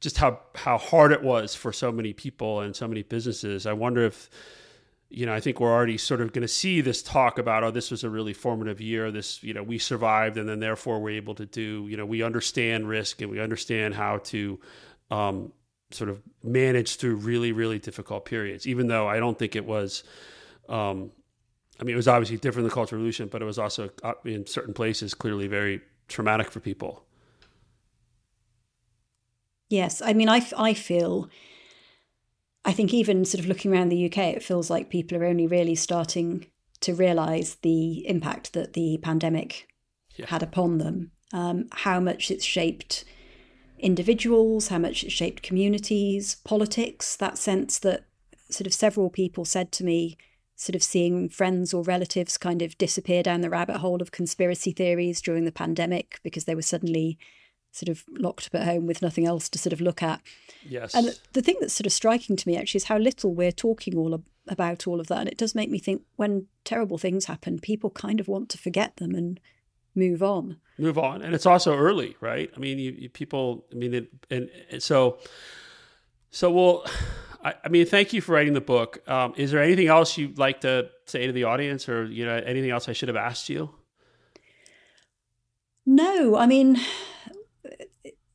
just 0.00 0.18
how 0.18 0.40
how 0.54 0.76
hard 0.76 1.12
it 1.12 1.22
was 1.22 1.54
for 1.54 1.72
so 1.72 1.90
many 1.90 2.12
people 2.12 2.60
and 2.60 2.76
so 2.76 2.86
many 2.86 3.02
businesses. 3.02 3.64
I 3.64 3.72
wonder 3.72 4.04
if, 4.04 4.28
you 5.10 5.26
know, 5.26 5.34
I 5.34 5.40
think 5.40 5.60
we're 5.60 5.72
already 5.72 5.98
sort 5.98 6.20
of 6.20 6.32
going 6.32 6.42
to 6.42 6.48
see 6.48 6.80
this 6.80 7.02
talk 7.02 7.38
about, 7.38 7.64
oh, 7.64 7.70
this 7.70 7.90
was 7.90 8.04
a 8.04 8.10
really 8.10 8.32
formative 8.32 8.80
year. 8.80 9.10
This, 9.10 9.42
you 9.42 9.52
know, 9.52 9.62
we 9.62 9.78
survived, 9.78 10.36
and 10.36 10.48
then 10.48 10.60
therefore 10.60 11.00
we're 11.00 11.16
able 11.16 11.34
to 11.34 11.46
do, 11.46 11.86
you 11.88 11.96
know, 11.96 12.06
we 12.06 12.22
understand 12.22 12.88
risk 12.88 13.20
and 13.20 13.30
we 13.30 13.40
understand 13.40 13.94
how 13.94 14.18
to. 14.18 14.58
Um, 15.10 15.52
sort 15.92 16.08
of 16.08 16.22
manage 16.44 16.98
through 16.98 17.16
really 17.16 17.50
really 17.50 17.80
difficult 17.80 18.24
periods 18.24 18.64
even 18.64 18.86
though 18.86 19.08
i 19.08 19.18
don't 19.18 19.40
think 19.40 19.56
it 19.56 19.64
was 19.64 20.04
um, 20.68 21.10
I 21.80 21.84
mean, 21.84 21.94
it 21.94 21.96
was 21.96 22.08
obviously 22.08 22.36
different 22.36 22.64
than 22.64 22.70
the 22.70 22.74
Cultural 22.74 22.98
Revolution, 22.98 23.28
but 23.28 23.40
it 23.40 23.46
was 23.46 23.58
also 23.58 23.90
uh, 24.02 24.12
in 24.24 24.46
certain 24.46 24.74
places 24.74 25.14
clearly 25.14 25.46
very 25.46 25.80
traumatic 26.08 26.50
for 26.50 26.60
people. 26.60 27.04
Yes, 29.70 30.02
I 30.02 30.12
mean, 30.12 30.28
I, 30.28 30.46
I 30.58 30.74
feel, 30.74 31.30
I 32.64 32.72
think 32.72 32.92
even 32.92 33.24
sort 33.24 33.40
of 33.40 33.48
looking 33.48 33.72
around 33.72 33.88
the 33.88 34.06
UK, 34.06 34.18
it 34.18 34.42
feels 34.42 34.70
like 34.70 34.90
people 34.90 35.16
are 35.18 35.24
only 35.24 35.46
really 35.46 35.74
starting 35.74 36.46
to 36.80 36.94
realise 36.94 37.56
the 37.56 38.06
impact 38.06 38.52
that 38.52 38.74
the 38.74 38.98
pandemic 39.02 39.68
yeah. 40.16 40.26
had 40.26 40.42
upon 40.42 40.78
them, 40.78 41.12
um, 41.32 41.68
how 41.72 42.00
much 42.00 42.30
it's 42.30 42.44
shaped 42.44 43.04
individuals, 43.78 44.68
how 44.68 44.78
much 44.78 45.04
it 45.04 45.12
shaped 45.12 45.42
communities, 45.42 46.36
politics, 46.44 47.16
that 47.16 47.38
sense 47.38 47.78
that 47.78 48.04
sort 48.50 48.66
of 48.66 48.74
several 48.74 49.10
people 49.10 49.44
said 49.44 49.72
to 49.72 49.84
me 49.84 50.16
sort 50.56 50.76
of 50.76 50.82
seeing 50.82 51.28
friends 51.28 51.72
or 51.72 51.82
relatives 51.82 52.36
kind 52.36 52.60
of 52.60 52.76
disappear 52.76 53.22
down 53.22 53.40
the 53.40 53.48
rabbit 53.48 53.78
hole 53.78 54.02
of 54.02 54.12
conspiracy 54.12 54.72
theories 54.72 55.22
during 55.22 55.46
the 55.46 55.52
pandemic 55.52 56.20
because 56.22 56.44
they 56.44 56.54
were 56.54 56.60
suddenly 56.60 57.18
sort 57.72 57.88
of 57.88 58.04
locked 58.08 58.46
up 58.46 58.60
at 58.60 58.66
home 58.66 58.86
with 58.86 59.02
nothing 59.02 59.26
else 59.26 59.48
to 59.48 59.58
sort 59.58 59.72
of 59.72 59.80
look 59.80 60.02
at. 60.02 60.20
Yes. 60.68 60.94
And 60.94 61.18
the 61.32 61.42
thing 61.42 61.56
that's 61.60 61.74
sort 61.74 61.86
of 61.86 61.92
striking 61.92 62.36
to 62.36 62.48
me 62.48 62.56
actually 62.56 62.78
is 62.78 62.84
how 62.84 62.98
little 62.98 63.34
we're 63.34 63.52
talking 63.52 63.96
all 63.96 64.22
about 64.48 64.86
all 64.86 65.00
of 65.00 65.06
that. 65.06 65.18
And 65.18 65.28
it 65.28 65.38
does 65.38 65.54
make 65.54 65.70
me 65.70 65.78
think 65.78 66.02
when 66.16 66.46
terrible 66.64 66.98
things 66.98 67.26
happen, 67.26 67.58
people 67.58 67.90
kind 67.90 68.20
of 68.20 68.28
want 68.28 68.48
to 68.50 68.58
forget 68.58 68.96
them 68.96 69.14
and 69.14 69.40
move 69.94 70.22
on. 70.22 70.56
Move 70.78 70.98
on. 70.98 71.22
And 71.22 71.34
it's 71.34 71.46
also 71.46 71.76
early, 71.76 72.16
right? 72.20 72.50
I 72.54 72.58
mean, 72.58 72.78
you, 72.78 72.92
you 72.92 73.08
people, 73.08 73.66
I 73.72 73.76
mean, 73.76 73.94
it, 73.94 74.08
and, 74.30 74.50
and 74.70 74.82
so, 74.82 75.18
so 76.30 76.50
we'll, 76.50 76.84
I, 77.44 77.54
I, 77.64 77.68
mean, 77.68 77.86
thank 77.86 78.12
you 78.12 78.20
for 78.20 78.32
writing 78.32 78.52
the 78.52 78.60
book. 78.60 78.98
Um, 79.08 79.32
is 79.36 79.50
there 79.50 79.62
anything 79.62 79.86
else 79.86 80.18
you'd 80.18 80.38
like 80.38 80.60
to 80.60 80.90
say 81.06 81.26
to 81.26 81.32
the 81.32 81.44
audience, 81.44 81.88
or 81.88 82.04
you 82.04 82.26
know, 82.26 82.36
anything 82.36 82.70
else 82.70 82.86
I 82.86 82.92
should 82.92 83.08
have 83.08 83.16
asked 83.16 83.48
you? 83.48 83.70
No, 85.86 86.36
I 86.36 86.46
mean, 86.46 86.78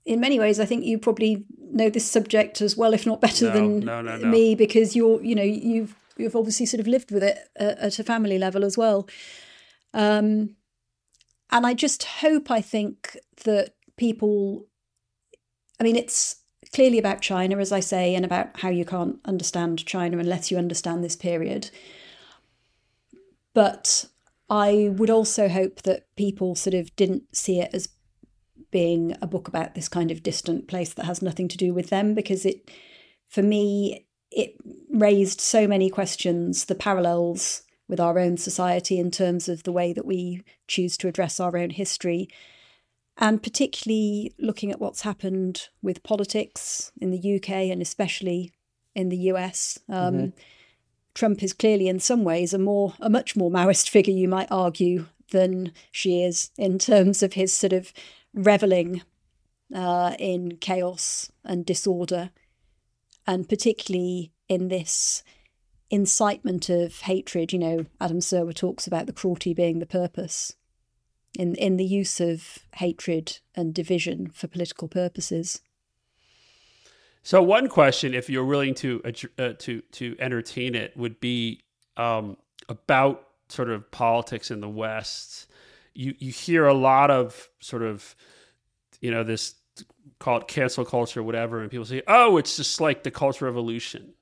in 0.05 0.19
many 0.19 0.39
ways, 0.39 0.59
I 0.59 0.65
think 0.65 0.85
you 0.85 0.97
probably 0.99 1.45
know 1.71 1.89
this 1.89 2.09
subject 2.09 2.61
as 2.61 2.77
well, 2.77 2.93
if 2.93 3.05
not 3.05 3.21
better 3.21 3.45
no, 3.45 3.53
than 3.53 3.79
no, 3.79 4.01
no, 4.01 4.17
me, 4.17 4.55
because 4.55 4.95
you're, 4.95 5.21
you 5.23 5.35
know, 5.35 5.43
you've 5.43 5.95
you've 6.17 6.35
obviously 6.35 6.65
sort 6.65 6.79
of 6.79 6.87
lived 6.87 7.11
with 7.11 7.23
it 7.23 7.37
at 7.57 7.99
a 7.99 8.03
family 8.03 8.37
level 8.37 8.63
as 8.63 8.77
well. 8.77 9.07
Um, 9.93 10.55
and 11.51 11.65
I 11.65 11.73
just 11.73 12.03
hope, 12.03 12.49
I 12.49 12.61
think 12.61 13.17
that 13.43 13.73
people, 13.97 14.65
I 15.79 15.83
mean, 15.83 15.95
it's 15.95 16.37
clearly 16.73 16.99
about 16.99 17.21
China, 17.21 17.57
as 17.57 17.71
I 17.71 17.79
say, 17.79 18.15
and 18.15 18.23
about 18.23 18.59
how 18.59 18.69
you 18.69 18.85
can't 18.85 19.19
understand 19.25 19.85
China 19.85 20.17
unless 20.17 20.51
you 20.51 20.57
understand 20.57 21.03
this 21.03 21.15
period. 21.15 21.69
But 23.53 24.05
I 24.49 24.91
would 24.93 25.09
also 25.09 25.47
hope 25.49 25.81
that 25.83 26.07
people 26.15 26.55
sort 26.55 26.73
of 26.73 26.95
didn't 26.95 27.35
see 27.35 27.59
it 27.59 27.71
as 27.73 27.89
being 28.71 29.15
a 29.21 29.27
book 29.27 29.47
about 29.47 29.75
this 29.75 29.87
kind 29.87 30.11
of 30.11 30.23
distant 30.23 30.67
place 30.67 30.93
that 30.93 31.05
has 31.05 31.21
nothing 31.21 31.47
to 31.49 31.57
do 31.57 31.73
with 31.73 31.89
them, 31.89 32.13
because 32.13 32.45
it, 32.45 32.69
for 33.27 33.41
me, 33.41 34.05
it 34.31 34.55
raised 34.89 35.39
so 35.41 35.67
many 35.67 35.89
questions, 35.89 36.65
the 36.65 36.75
parallels 36.75 37.63
with 37.87 37.99
our 37.99 38.17
own 38.17 38.37
society 38.37 38.97
in 38.99 39.11
terms 39.11 39.47
of 39.47 39.63
the 39.63 39.71
way 39.71 39.93
that 39.93 40.05
we 40.05 40.41
choose 40.67 40.97
to 40.97 41.07
address 41.07 41.39
our 41.39 41.55
own 41.55 41.69
history 41.69 42.27
and 43.17 43.41
particularly 43.41 44.33
looking 44.39 44.71
at 44.71 44.79
what's 44.79 45.01
happened 45.01 45.69
with 45.81 46.03
politics 46.03 46.91
in 46.99 47.11
the 47.11 47.35
UK 47.35 47.49
and 47.49 47.81
especially 47.81 48.51
in 48.93 49.09
the 49.09 49.17
US. 49.17 49.79
Um, 49.87 50.13
mm-hmm. 50.13 50.39
Trump 51.13 51.41
is 51.41 51.53
clearly, 51.53 51.87
in 51.87 51.99
some 51.99 52.23
ways, 52.25 52.53
a 52.53 52.59
more 52.59 52.93
a 52.99 53.09
much 53.09 53.37
more 53.37 53.49
Maoist 53.49 53.87
figure, 53.89 54.13
you 54.13 54.27
might 54.27 54.51
argue, 54.51 55.05
than 55.31 55.71
Xi 55.91 56.23
is 56.23 56.51
in 56.57 56.77
terms 56.77 57.23
of 57.23 57.33
his 57.33 57.53
sort 57.53 57.71
of 57.71 57.93
reveling 58.35 59.01
uh, 59.73 60.15
in 60.19 60.57
chaos 60.57 61.31
and 61.43 61.65
disorder, 61.65 62.29
and 63.25 63.49
particularly 63.49 64.31
in 64.47 64.67
this 64.67 65.23
incitement 65.89 66.69
of 66.69 66.99
hatred. 67.01 67.53
You 67.53 67.59
know, 67.59 67.85
Adam 67.99 68.19
Serwer 68.19 68.53
talks 68.53 68.85
about 68.85 69.07
the 69.07 69.13
cruelty 69.13 69.53
being 69.53 69.79
the 69.79 69.85
purpose 69.85 70.55
in, 71.37 71.55
in 71.55 71.77
the 71.77 71.85
use 71.85 72.19
of 72.19 72.59
hatred 72.75 73.39
and 73.55 73.73
division 73.73 74.29
for 74.29 74.47
political 74.47 74.87
purposes. 74.87 75.61
So, 77.23 77.41
one 77.41 77.69
question, 77.69 78.13
if 78.13 78.29
you're 78.29 78.45
willing 78.45 78.75
to 78.75 79.01
uh, 79.39 79.53
to 79.57 79.81
to 79.81 80.15
entertain 80.19 80.75
it, 80.75 80.95
would 80.95 81.19
be 81.19 81.63
um, 81.97 82.37
about 82.69 83.27
sort 83.49 83.71
of 83.71 83.89
politics 83.89 84.51
in 84.51 84.61
the 84.61 84.69
West, 84.69 85.47
you 85.95 86.13
you 86.19 86.31
hear 86.31 86.65
a 86.65 86.73
lot 86.73 87.09
of 87.09 87.49
sort 87.59 87.81
of 87.81 88.15
you 89.01 89.09
know 89.09 89.23
this 89.23 89.55
call 90.19 90.37
it 90.37 90.47
cancel 90.47 90.85
culture, 90.85 91.23
whatever, 91.23 91.61
and 91.61 91.71
people 91.71 91.85
say, 91.85 92.01
"Oh, 92.07 92.37
it's 92.37 92.57
just 92.57 92.79
like 92.79 93.03
the 93.03 93.11
Cultural 93.11 93.51
Revolution." 93.51 94.13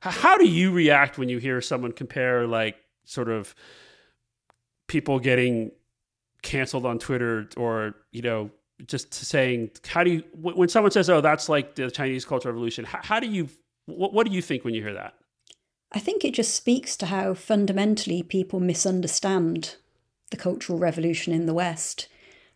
How 0.00 0.36
do 0.36 0.46
you 0.46 0.70
react 0.70 1.16
when 1.16 1.30
you 1.30 1.38
hear 1.38 1.62
someone 1.62 1.90
compare 1.90 2.46
like 2.46 2.76
sort 3.06 3.30
of 3.30 3.54
people 4.86 5.18
getting 5.18 5.70
canceled 6.42 6.84
on 6.84 6.98
Twitter 6.98 7.48
or 7.56 7.94
you 8.12 8.20
know 8.20 8.50
just 8.86 9.14
saying 9.14 9.70
how 9.86 10.04
do 10.04 10.10
you 10.10 10.22
when 10.34 10.68
someone 10.68 10.90
says 10.90 11.08
oh 11.08 11.22
that's 11.22 11.48
like 11.48 11.74
the 11.74 11.90
Chinese 11.90 12.26
Cultural 12.26 12.52
Revolution 12.52 12.84
how, 12.84 13.00
how 13.02 13.20
do 13.20 13.26
you 13.26 13.48
what, 13.86 14.12
what 14.12 14.26
do 14.26 14.32
you 14.32 14.42
think 14.42 14.62
when 14.62 14.74
you 14.74 14.82
hear 14.82 14.92
that? 14.92 15.14
I 15.92 16.00
think 16.00 16.24
it 16.24 16.34
just 16.34 16.54
speaks 16.54 16.96
to 16.98 17.06
how 17.06 17.34
fundamentally 17.34 18.22
people 18.22 18.60
misunderstand 18.60 19.76
the 20.30 20.36
Cultural 20.36 20.78
Revolution 20.78 21.32
in 21.32 21.46
the 21.46 21.54
West. 21.54 22.08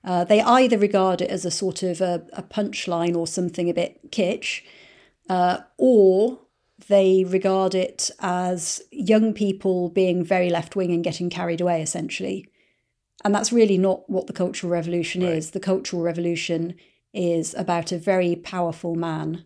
Uh, 0.05 0.25
they 0.25 0.41
either 0.41 0.79
regard 0.79 1.21
it 1.21 1.31
as 1.31 1.45
a 1.45 1.51
sort 1.51 1.83
of 1.83 2.01
a, 2.01 2.27
a 2.33 2.43
punchline 2.43 3.17
or 3.17 3.27
something 3.27 3.69
a 3.69 3.75
bit 3.75 4.11
kitsch, 4.11 4.63
uh, 5.29 5.59
or 5.77 6.39
they 6.89 7.25
regard 7.25 7.75
it 7.75 8.11
as 8.21 8.81
young 8.91 9.35
people 9.35 9.89
being 9.89 10.25
very 10.25 10.49
left 10.49 10.77
wing 10.77 10.93
and 10.93 11.03
getting 11.03 11.29
carried 11.29 11.61
away, 11.61 11.83
essentially. 11.83 12.49
And 13.25 13.35
that's 13.35 13.53
really 13.53 13.79
not 13.79 14.09
what 14.09 14.29
the 14.29 14.33
Cultural 14.33 14.73
Revolution 14.73 15.23
right. 15.23 15.33
is. 15.33 15.51
The 15.51 15.61
Cultural 15.61 16.03
Revolution 16.03 16.75
is 17.13 17.55
about 17.55 17.91
a 17.91 17.99
very 17.99 18.37
powerful 18.37 18.95
man 18.95 19.45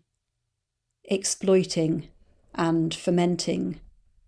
exploiting 1.05 2.09
and 2.55 2.95
fomenting 2.95 3.81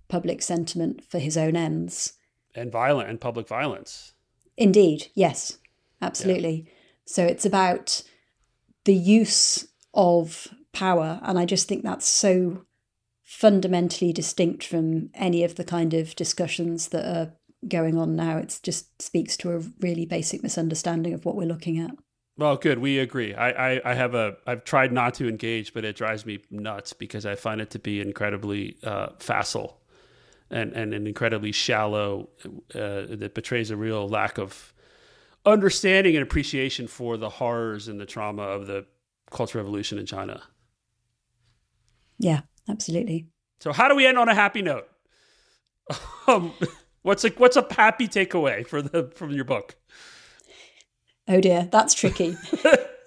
public 0.08 0.40
sentiment 0.40 1.04
for 1.04 1.18
his 1.18 1.36
own 1.36 1.56
ends. 1.56 2.14
And 2.54 2.70
violent 2.70 3.08
and 3.08 3.20
public 3.20 3.48
violence. 3.48 4.12
Indeed, 4.56 5.08
yes, 5.14 5.58
absolutely. 6.00 6.64
Yeah. 6.66 6.72
So 7.06 7.24
it's 7.24 7.44
about 7.44 8.02
the 8.84 8.94
use 8.94 9.66
of 9.92 10.48
power. 10.72 11.20
And 11.22 11.38
I 11.38 11.44
just 11.46 11.68
think 11.68 11.82
that's 11.82 12.06
so 12.06 12.64
fundamentally 13.22 14.12
distinct 14.12 14.64
from 14.64 15.10
any 15.14 15.42
of 15.42 15.56
the 15.56 15.64
kind 15.64 15.94
of 15.94 16.14
discussions 16.14 16.88
that 16.88 17.04
are 17.04 17.32
going 17.66 17.98
on 17.98 18.14
now. 18.14 18.38
It 18.38 18.60
just 18.62 19.00
speaks 19.00 19.36
to 19.38 19.52
a 19.52 19.62
really 19.80 20.06
basic 20.06 20.42
misunderstanding 20.42 21.14
of 21.14 21.24
what 21.24 21.36
we're 21.36 21.48
looking 21.48 21.78
at. 21.78 21.92
Well, 22.36 22.56
good. 22.56 22.78
We 22.78 22.98
agree. 22.98 23.32
I, 23.32 23.74
I, 23.74 23.80
I, 23.84 23.94
have 23.94 24.14
a. 24.14 24.36
I've 24.44 24.64
tried 24.64 24.92
not 24.92 25.14
to 25.14 25.28
engage, 25.28 25.72
but 25.72 25.84
it 25.84 25.94
drives 25.94 26.26
me 26.26 26.40
nuts 26.50 26.92
because 26.92 27.24
I 27.24 27.36
find 27.36 27.60
it 27.60 27.70
to 27.70 27.78
be 27.78 28.00
incredibly 28.00 28.76
uh, 28.82 29.10
facile, 29.20 29.80
and 30.54 30.72
and 30.72 30.94
an 30.94 31.06
incredibly 31.06 31.52
shallow. 31.52 32.30
Uh, 32.74 33.06
that 33.10 33.32
betrays 33.34 33.70
a 33.70 33.76
real 33.76 34.08
lack 34.08 34.38
of 34.38 34.72
understanding 35.44 36.16
and 36.16 36.22
appreciation 36.22 36.86
for 36.86 37.16
the 37.16 37.28
horrors 37.28 37.88
and 37.88 38.00
the 38.00 38.06
trauma 38.06 38.42
of 38.42 38.66
the 38.66 38.86
Cultural 39.30 39.62
Revolution 39.64 39.98
in 39.98 40.06
China. 40.06 40.42
Yeah, 42.18 42.42
absolutely. 42.68 43.26
So, 43.60 43.72
how 43.72 43.88
do 43.88 43.94
we 43.94 44.06
end 44.06 44.18
on 44.18 44.28
a 44.28 44.34
happy 44.34 44.62
note? 44.62 44.88
um, 46.26 46.54
what's 47.02 47.24
a 47.24 47.30
what's 47.30 47.56
a 47.56 47.66
happy 47.70 48.08
takeaway 48.08 48.66
for 48.66 48.80
the 48.80 49.10
from 49.14 49.32
your 49.32 49.44
book? 49.44 49.76
Oh 51.26 51.40
dear, 51.40 51.68
that's 51.70 51.94
tricky. 51.94 52.36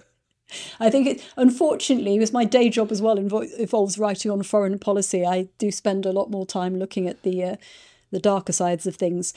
I 0.79 0.89
think 0.89 1.07
it, 1.07 1.25
unfortunately, 1.35 2.19
with 2.19 2.33
my 2.33 2.45
day 2.45 2.69
job 2.69 2.91
as 2.91 3.01
well 3.01 3.17
invo- 3.17 3.53
involves 3.57 3.97
writing 3.97 4.31
on 4.31 4.43
foreign 4.43 4.79
policy. 4.79 5.25
I 5.25 5.49
do 5.57 5.71
spend 5.71 6.05
a 6.05 6.13
lot 6.13 6.31
more 6.31 6.45
time 6.45 6.77
looking 6.77 7.07
at 7.07 7.23
the 7.23 7.43
uh, 7.43 7.55
the 8.11 8.19
darker 8.19 8.53
sides 8.53 8.87
of 8.87 8.95
things. 8.95 9.33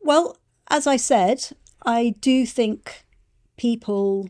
Well, 0.00 0.38
as 0.68 0.86
I 0.86 0.96
said, 0.96 1.48
I 1.84 2.14
do 2.20 2.46
think 2.46 3.04
people 3.56 4.28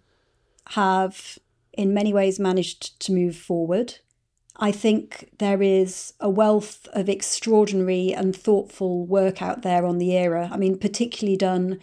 have, 0.70 1.38
in 1.72 1.94
many 1.94 2.12
ways, 2.12 2.38
managed 2.38 3.00
to 3.00 3.12
move 3.12 3.36
forward. 3.36 3.98
I 4.56 4.70
think 4.70 5.30
there 5.38 5.62
is 5.62 6.12
a 6.20 6.28
wealth 6.28 6.86
of 6.92 7.08
extraordinary 7.08 8.12
and 8.12 8.36
thoughtful 8.36 9.06
work 9.06 9.40
out 9.40 9.62
there 9.62 9.86
on 9.86 9.98
the 9.98 10.12
era. 10.12 10.50
I 10.52 10.56
mean, 10.56 10.78
particularly 10.78 11.36
done 11.36 11.80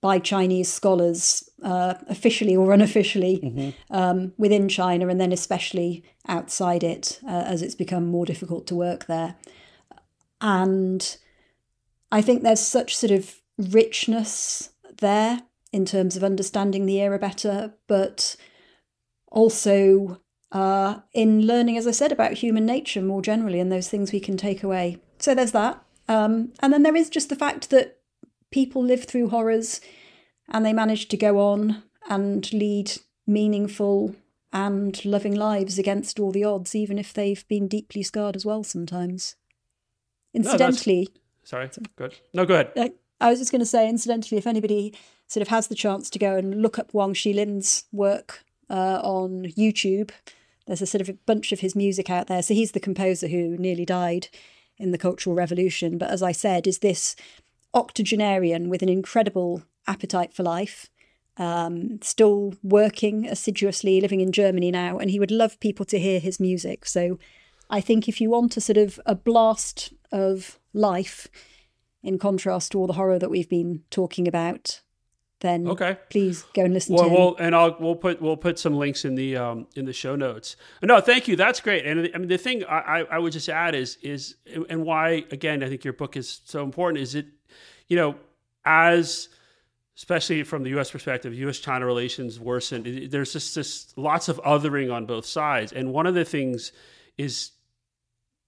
by 0.00 0.18
Chinese 0.18 0.72
scholars, 0.72 1.49
uh, 1.62 1.94
officially 2.08 2.56
or 2.56 2.72
unofficially, 2.72 3.40
mm-hmm. 3.42 3.94
um, 3.94 4.32
within 4.38 4.68
China, 4.68 5.08
and 5.08 5.20
then 5.20 5.32
especially 5.32 6.02
outside 6.28 6.82
it, 6.82 7.20
uh, 7.26 7.44
as 7.46 7.62
it's 7.62 7.74
become 7.74 8.06
more 8.06 8.26
difficult 8.26 8.66
to 8.66 8.74
work 8.74 9.06
there. 9.06 9.36
And 10.40 11.16
I 12.10 12.22
think 12.22 12.42
there's 12.42 12.60
such 12.60 12.96
sort 12.96 13.12
of 13.12 13.36
richness 13.58 14.70
there 14.98 15.42
in 15.72 15.84
terms 15.84 16.16
of 16.16 16.24
understanding 16.24 16.86
the 16.86 17.00
era 17.00 17.18
better, 17.18 17.74
but 17.86 18.36
also 19.30 20.20
uh, 20.52 21.00
in 21.12 21.46
learning, 21.46 21.76
as 21.76 21.86
I 21.86 21.92
said, 21.92 22.12
about 22.12 22.32
human 22.34 22.66
nature 22.66 23.02
more 23.02 23.22
generally 23.22 23.60
and 23.60 23.70
those 23.70 23.88
things 23.88 24.12
we 24.12 24.20
can 24.20 24.36
take 24.36 24.62
away. 24.62 24.98
So 25.18 25.34
there's 25.34 25.52
that. 25.52 25.82
Um, 26.08 26.52
and 26.60 26.72
then 26.72 26.82
there 26.82 26.96
is 26.96 27.08
just 27.08 27.28
the 27.28 27.36
fact 27.36 27.70
that 27.70 27.98
people 28.50 28.82
live 28.82 29.04
through 29.04 29.28
horrors 29.28 29.80
and 30.50 30.64
they 30.64 30.72
manage 30.72 31.08
to 31.08 31.16
go 31.16 31.38
on 31.38 31.82
and 32.08 32.52
lead 32.52 32.92
meaningful 33.26 34.14
and 34.52 35.04
loving 35.04 35.34
lives 35.34 35.78
against 35.78 36.18
all 36.18 36.32
the 36.32 36.44
odds, 36.44 36.74
even 36.74 36.98
if 36.98 37.12
they've 37.12 37.46
been 37.48 37.68
deeply 37.68 38.02
scarred 38.02 38.34
as 38.34 38.44
well 38.44 38.64
sometimes. 38.64 39.36
Incidentally, 40.34 41.08
no, 41.14 41.20
sorry, 41.44 41.70
good. 41.96 42.16
No, 42.34 42.44
go 42.44 42.54
ahead. 42.54 42.72
I, 42.76 42.92
I 43.20 43.30
was 43.30 43.38
just 43.38 43.52
going 43.52 43.60
to 43.60 43.66
say, 43.66 43.88
incidentally, 43.88 44.38
if 44.38 44.46
anybody 44.46 44.94
sort 45.26 45.42
of 45.42 45.48
has 45.48 45.68
the 45.68 45.74
chance 45.74 46.10
to 46.10 46.18
go 46.18 46.36
and 46.36 46.62
look 46.62 46.78
up 46.78 46.92
Wang 46.92 47.14
Xilin's 47.14 47.84
work 47.92 48.44
uh, 48.68 49.00
on 49.02 49.46
YouTube, 49.56 50.10
there's 50.66 50.82
a 50.82 50.86
sort 50.86 51.00
of 51.00 51.08
a 51.08 51.18
bunch 51.26 51.52
of 51.52 51.60
his 51.60 51.76
music 51.76 52.10
out 52.10 52.26
there. 52.26 52.42
So 52.42 52.54
he's 52.54 52.72
the 52.72 52.80
composer 52.80 53.28
who 53.28 53.56
nearly 53.56 53.84
died 53.84 54.28
in 54.78 54.92
the 54.92 54.98
Cultural 54.98 55.36
Revolution, 55.36 55.98
but 55.98 56.10
as 56.10 56.22
I 56.22 56.32
said, 56.32 56.66
is 56.66 56.78
this 56.78 57.14
octogenarian 57.74 58.68
with 58.68 58.82
an 58.82 58.88
incredible 58.88 59.62
appetite 59.86 60.32
for 60.32 60.42
life, 60.42 60.88
um, 61.36 62.00
still 62.02 62.54
working 62.62 63.26
assiduously, 63.26 64.00
living 64.00 64.20
in 64.20 64.32
Germany 64.32 64.70
now, 64.70 64.98
and 64.98 65.10
he 65.10 65.18
would 65.18 65.30
love 65.30 65.58
people 65.60 65.84
to 65.86 65.98
hear 65.98 66.20
his 66.20 66.38
music. 66.38 66.86
So 66.86 67.18
I 67.68 67.80
think 67.80 68.08
if 68.08 68.20
you 68.20 68.30
want 68.30 68.56
a 68.56 68.60
sort 68.60 68.76
of 68.76 69.00
a 69.06 69.14
blast 69.14 69.92
of 70.12 70.58
life, 70.72 71.28
in 72.02 72.18
contrast 72.18 72.72
to 72.72 72.78
all 72.78 72.86
the 72.86 72.94
horror 72.94 73.18
that 73.18 73.30
we've 73.30 73.48
been 73.48 73.82
talking 73.90 74.26
about, 74.26 74.80
then 75.40 75.66
okay. 75.68 75.98
please 76.10 76.44
go 76.54 76.64
and 76.64 76.74
listen 76.74 76.94
well, 76.94 77.08
to 77.08 77.14
Well, 77.14 77.36
and 77.38 77.54
I'll 77.54 77.76
we'll 77.80 77.96
put 77.96 78.20
we'll 78.20 78.36
put 78.36 78.58
some 78.58 78.74
links 78.74 79.04
in 79.04 79.14
the 79.14 79.36
um, 79.36 79.66
in 79.74 79.86
the 79.86 79.92
show 79.92 80.16
notes. 80.16 80.56
No, 80.82 81.00
thank 81.00 81.28
you. 81.28 81.36
That's 81.36 81.60
great. 81.60 81.86
And 81.86 82.10
I 82.14 82.18
mean, 82.18 82.28
the 82.28 82.38
thing 82.38 82.64
I, 82.64 83.06
I 83.10 83.18
would 83.18 83.32
just 83.32 83.48
add 83.48 83.74
is 83.74 83.96
is 84.02 84.36
and 84.68 84.84
why 84.84 85.24
again 85.30 85.62
I 85.62 85.68
think 85.68 85.84
your 85.84 85.94
book 85.94 86.16
is 86.16 86.40
so 86.44 86.62
important 86.62 87.02
is 87.02 87.14
it, 87.14 87.26
you 87.88 87.96
know, 87.96 88.16
as 88.64 89.28
especially 90.00 90.42
from 90.42 90.62
the 90.62 90.70
U.S. 90.70 90.90
perspective, 90.90 91.34
U.S.-China 91.34 91.84
relations 91.84 92.40
worsened. 92.40 93.10
There's 93.10 93.34
just 93.34 93.54
just 93.54 93.96
lots 93.96 94.28
of 94.28 94.40
othering 94.42 94.92
on 94.92 95.06
both 95.06 95.26
sides, 95.26 95.72
and 95.72 95.92
one 95.92 96.06
of 96.06 96.14
the 96.14 96.24
things 96.24 96.72
is 97.16 97.52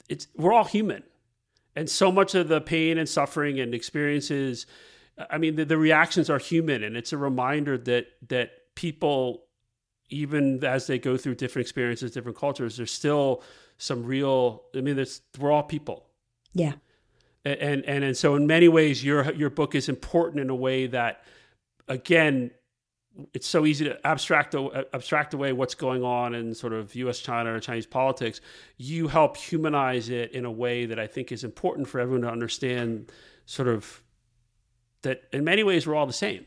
it's 0.09 0.27
we're 0.37 0.53
all 0.53 0.65
human, 0.65 1.05
and 1.77 1.89
so 1.89 2.11
much 2.11 2.35
of 2.35 2.49
the 2.49 2.61
pain 2.61 2.99
and 2.99 3.09
suffering 3.09 3.61
and 3.61 3.75
experiences 3.75 4.67
I 5.31 5.39
mean, 5.39 5.57
the, 5.57 5.65
the 5.65 5.77
reactions 5.79 6.31
are 6.31 6.39
human, 6.39 6.83
and 6.83 6.97
it's 6.97 7.13
a 7.13 7.19
reminder 7.19 7.77
that 7.79 8.07
that 8.29 8.75
people, 8.75 9.45
even 10.09 10.65
as 10.65 10.87
they 10.87 10.99
go 10.99 11.17
through 11.17 11.37
different 11.37 11.67
experiences, 11.67 12.13
different 12.13 12.39
cultures, 12.39 12.77
there's 12.77 12.93
still 12.93 13.43
some 13.79 14.05
real. 14.05 14.65
I 14.75 14.81
mean, 14.81 14.97
there's 14.97 15.21
we're 15.39 15.53
all 15.53 15.63
people. 15.63 16.07
Yeah. 16.55 16.73
And 17.45 17.85
and 17.85 18.05
and 18.05 18.17
so 18.17 18.37
in 18.37 18.47
many 18.47 18.69
ways, 18.69 19.05
your 19.05 19.33
your 19.33 19.51
book 19.51 19.75
is 19.75 19.89
important 19.89 20.41
in 20.41 20.49
a 20.49 20.55
way 20.55 20.87
that, 20.87 21.25
again, 21.93 22.51
it's 23.35 23.47
so 23.47 23.67
easy 23.67 23.85
to 23.85 24.07
abstract 24.07 24.55
abstract 24.95 25.35
away 25.35 25.53
what's 25.53 25.75
going 25.75 26.03
on 26.03 26.35
in 26.35 26.55
sort 26.55 26.73
of 26.73 26.95
U.S. 26.95 27.19
China 27.19 27.55
or 27.55 27.61
Chinese 27.61 27.87
politics. 27.87 28.41
You 28.79 29.09
help 29.09 29.37
humanize 29.37 30.09
it 30.09 30.33
in 30.33 30.45
a 30.45 30.51
way 30.51 30.87
that 30.87 30.99
I 30.99 31.07
think 31.07 31.31
is 31.31 31.45
important 31.45 31.89
for 31.89 32.01
everyone 32.01 32.23
to 32.23 32.31
understand. 32.31 33.13
Sort 33.45 33.69
of 33.69 34.03
that 35.03 35.25
in 35.33 35.45
many 35.45 35.63
ways 35.63 35.87
we're 35.87 35.95
all 35.95 36.07
the 36.07 36.13
same. 36.13 36.47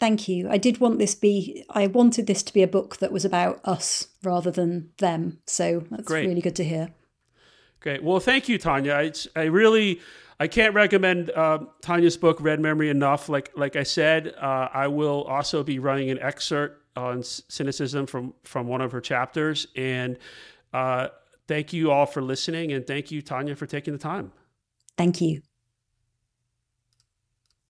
Thank 0.00 0.28
you. 0.28 0.48
I 0.48 0.56
did 0.56 0.78
want 0.78 0.98
this 0.98 1.14
be 1.14 1.64
I 1.70 1.86
wanted 1.86 2.26
this 2.26 2.42
to 2.42 2.52
be 2.52 2.62
a 2.62 2.68
book 2.68 2.96
that 2.96 3.12
was 3.12 3.24
about 3.24 3.60
us 3.64 4.08
rather 4.22 4.50
than 4.50 4.90
them. 4.98 5.38
So 5.46 5.84
that's 5.90 6.04
Great. 6.04 6.26
really 6.26 6.40
good 6.40 6.56
to 6.56 6.64
hear. 6.64 6.88
Great. 7.80 8.02
Well, 8.02 8.20
thank 8.20 8.48
you, 8.48 8.58
Tania. 8.58 8.98
I, 8.98 9.12
I 9.36 9.44
really 9.44 10.00
I 10.40 10.48
can't 10.48 10.74
recommend 10.74 11.30
uh, 11.30 11.58
Tania's 11.82 12.16
book 12.16 12.38
Red 12.40 12.60
Memory 12.60 12.88
enough. 12.88 13.28
Like 13.28 13.52
like 13.54 13.76
I 13.76 13.82
said, 13.82 14.34
uh, 14.40 14.68
I 14.72 14.88
will 14.88 15.24
also 15.24 15.62
be 15.62 15.78
running 15.78 16.10
an 16.10 16.18
excerpt 16.18 16.82
on 16.96 17.20
Sinocism 17.20 18.08
from 18.08 18.32
from 18.44 18.66
one 18.66 18.80
of 18.80 18.90
her 18.92 19.02
chapters. 19.02 19.66
And 19.76 20.16
uh, 20.72 21.08
thank 21.46 21.74
you 21.74 21.90
all 21.90 22.06
for 22.06 22.22
listening, 22.22 22.72
and 22.72 22.86
thank 22.86 23.10
you, 23.10 23.20
Tania, 23.20 23.54
for 23.54 23.66
taking 23.66 23.92
the 23.92 23.98
time. 23.98 24.32
Thank 24.96 25.20
you. 25.20 25.42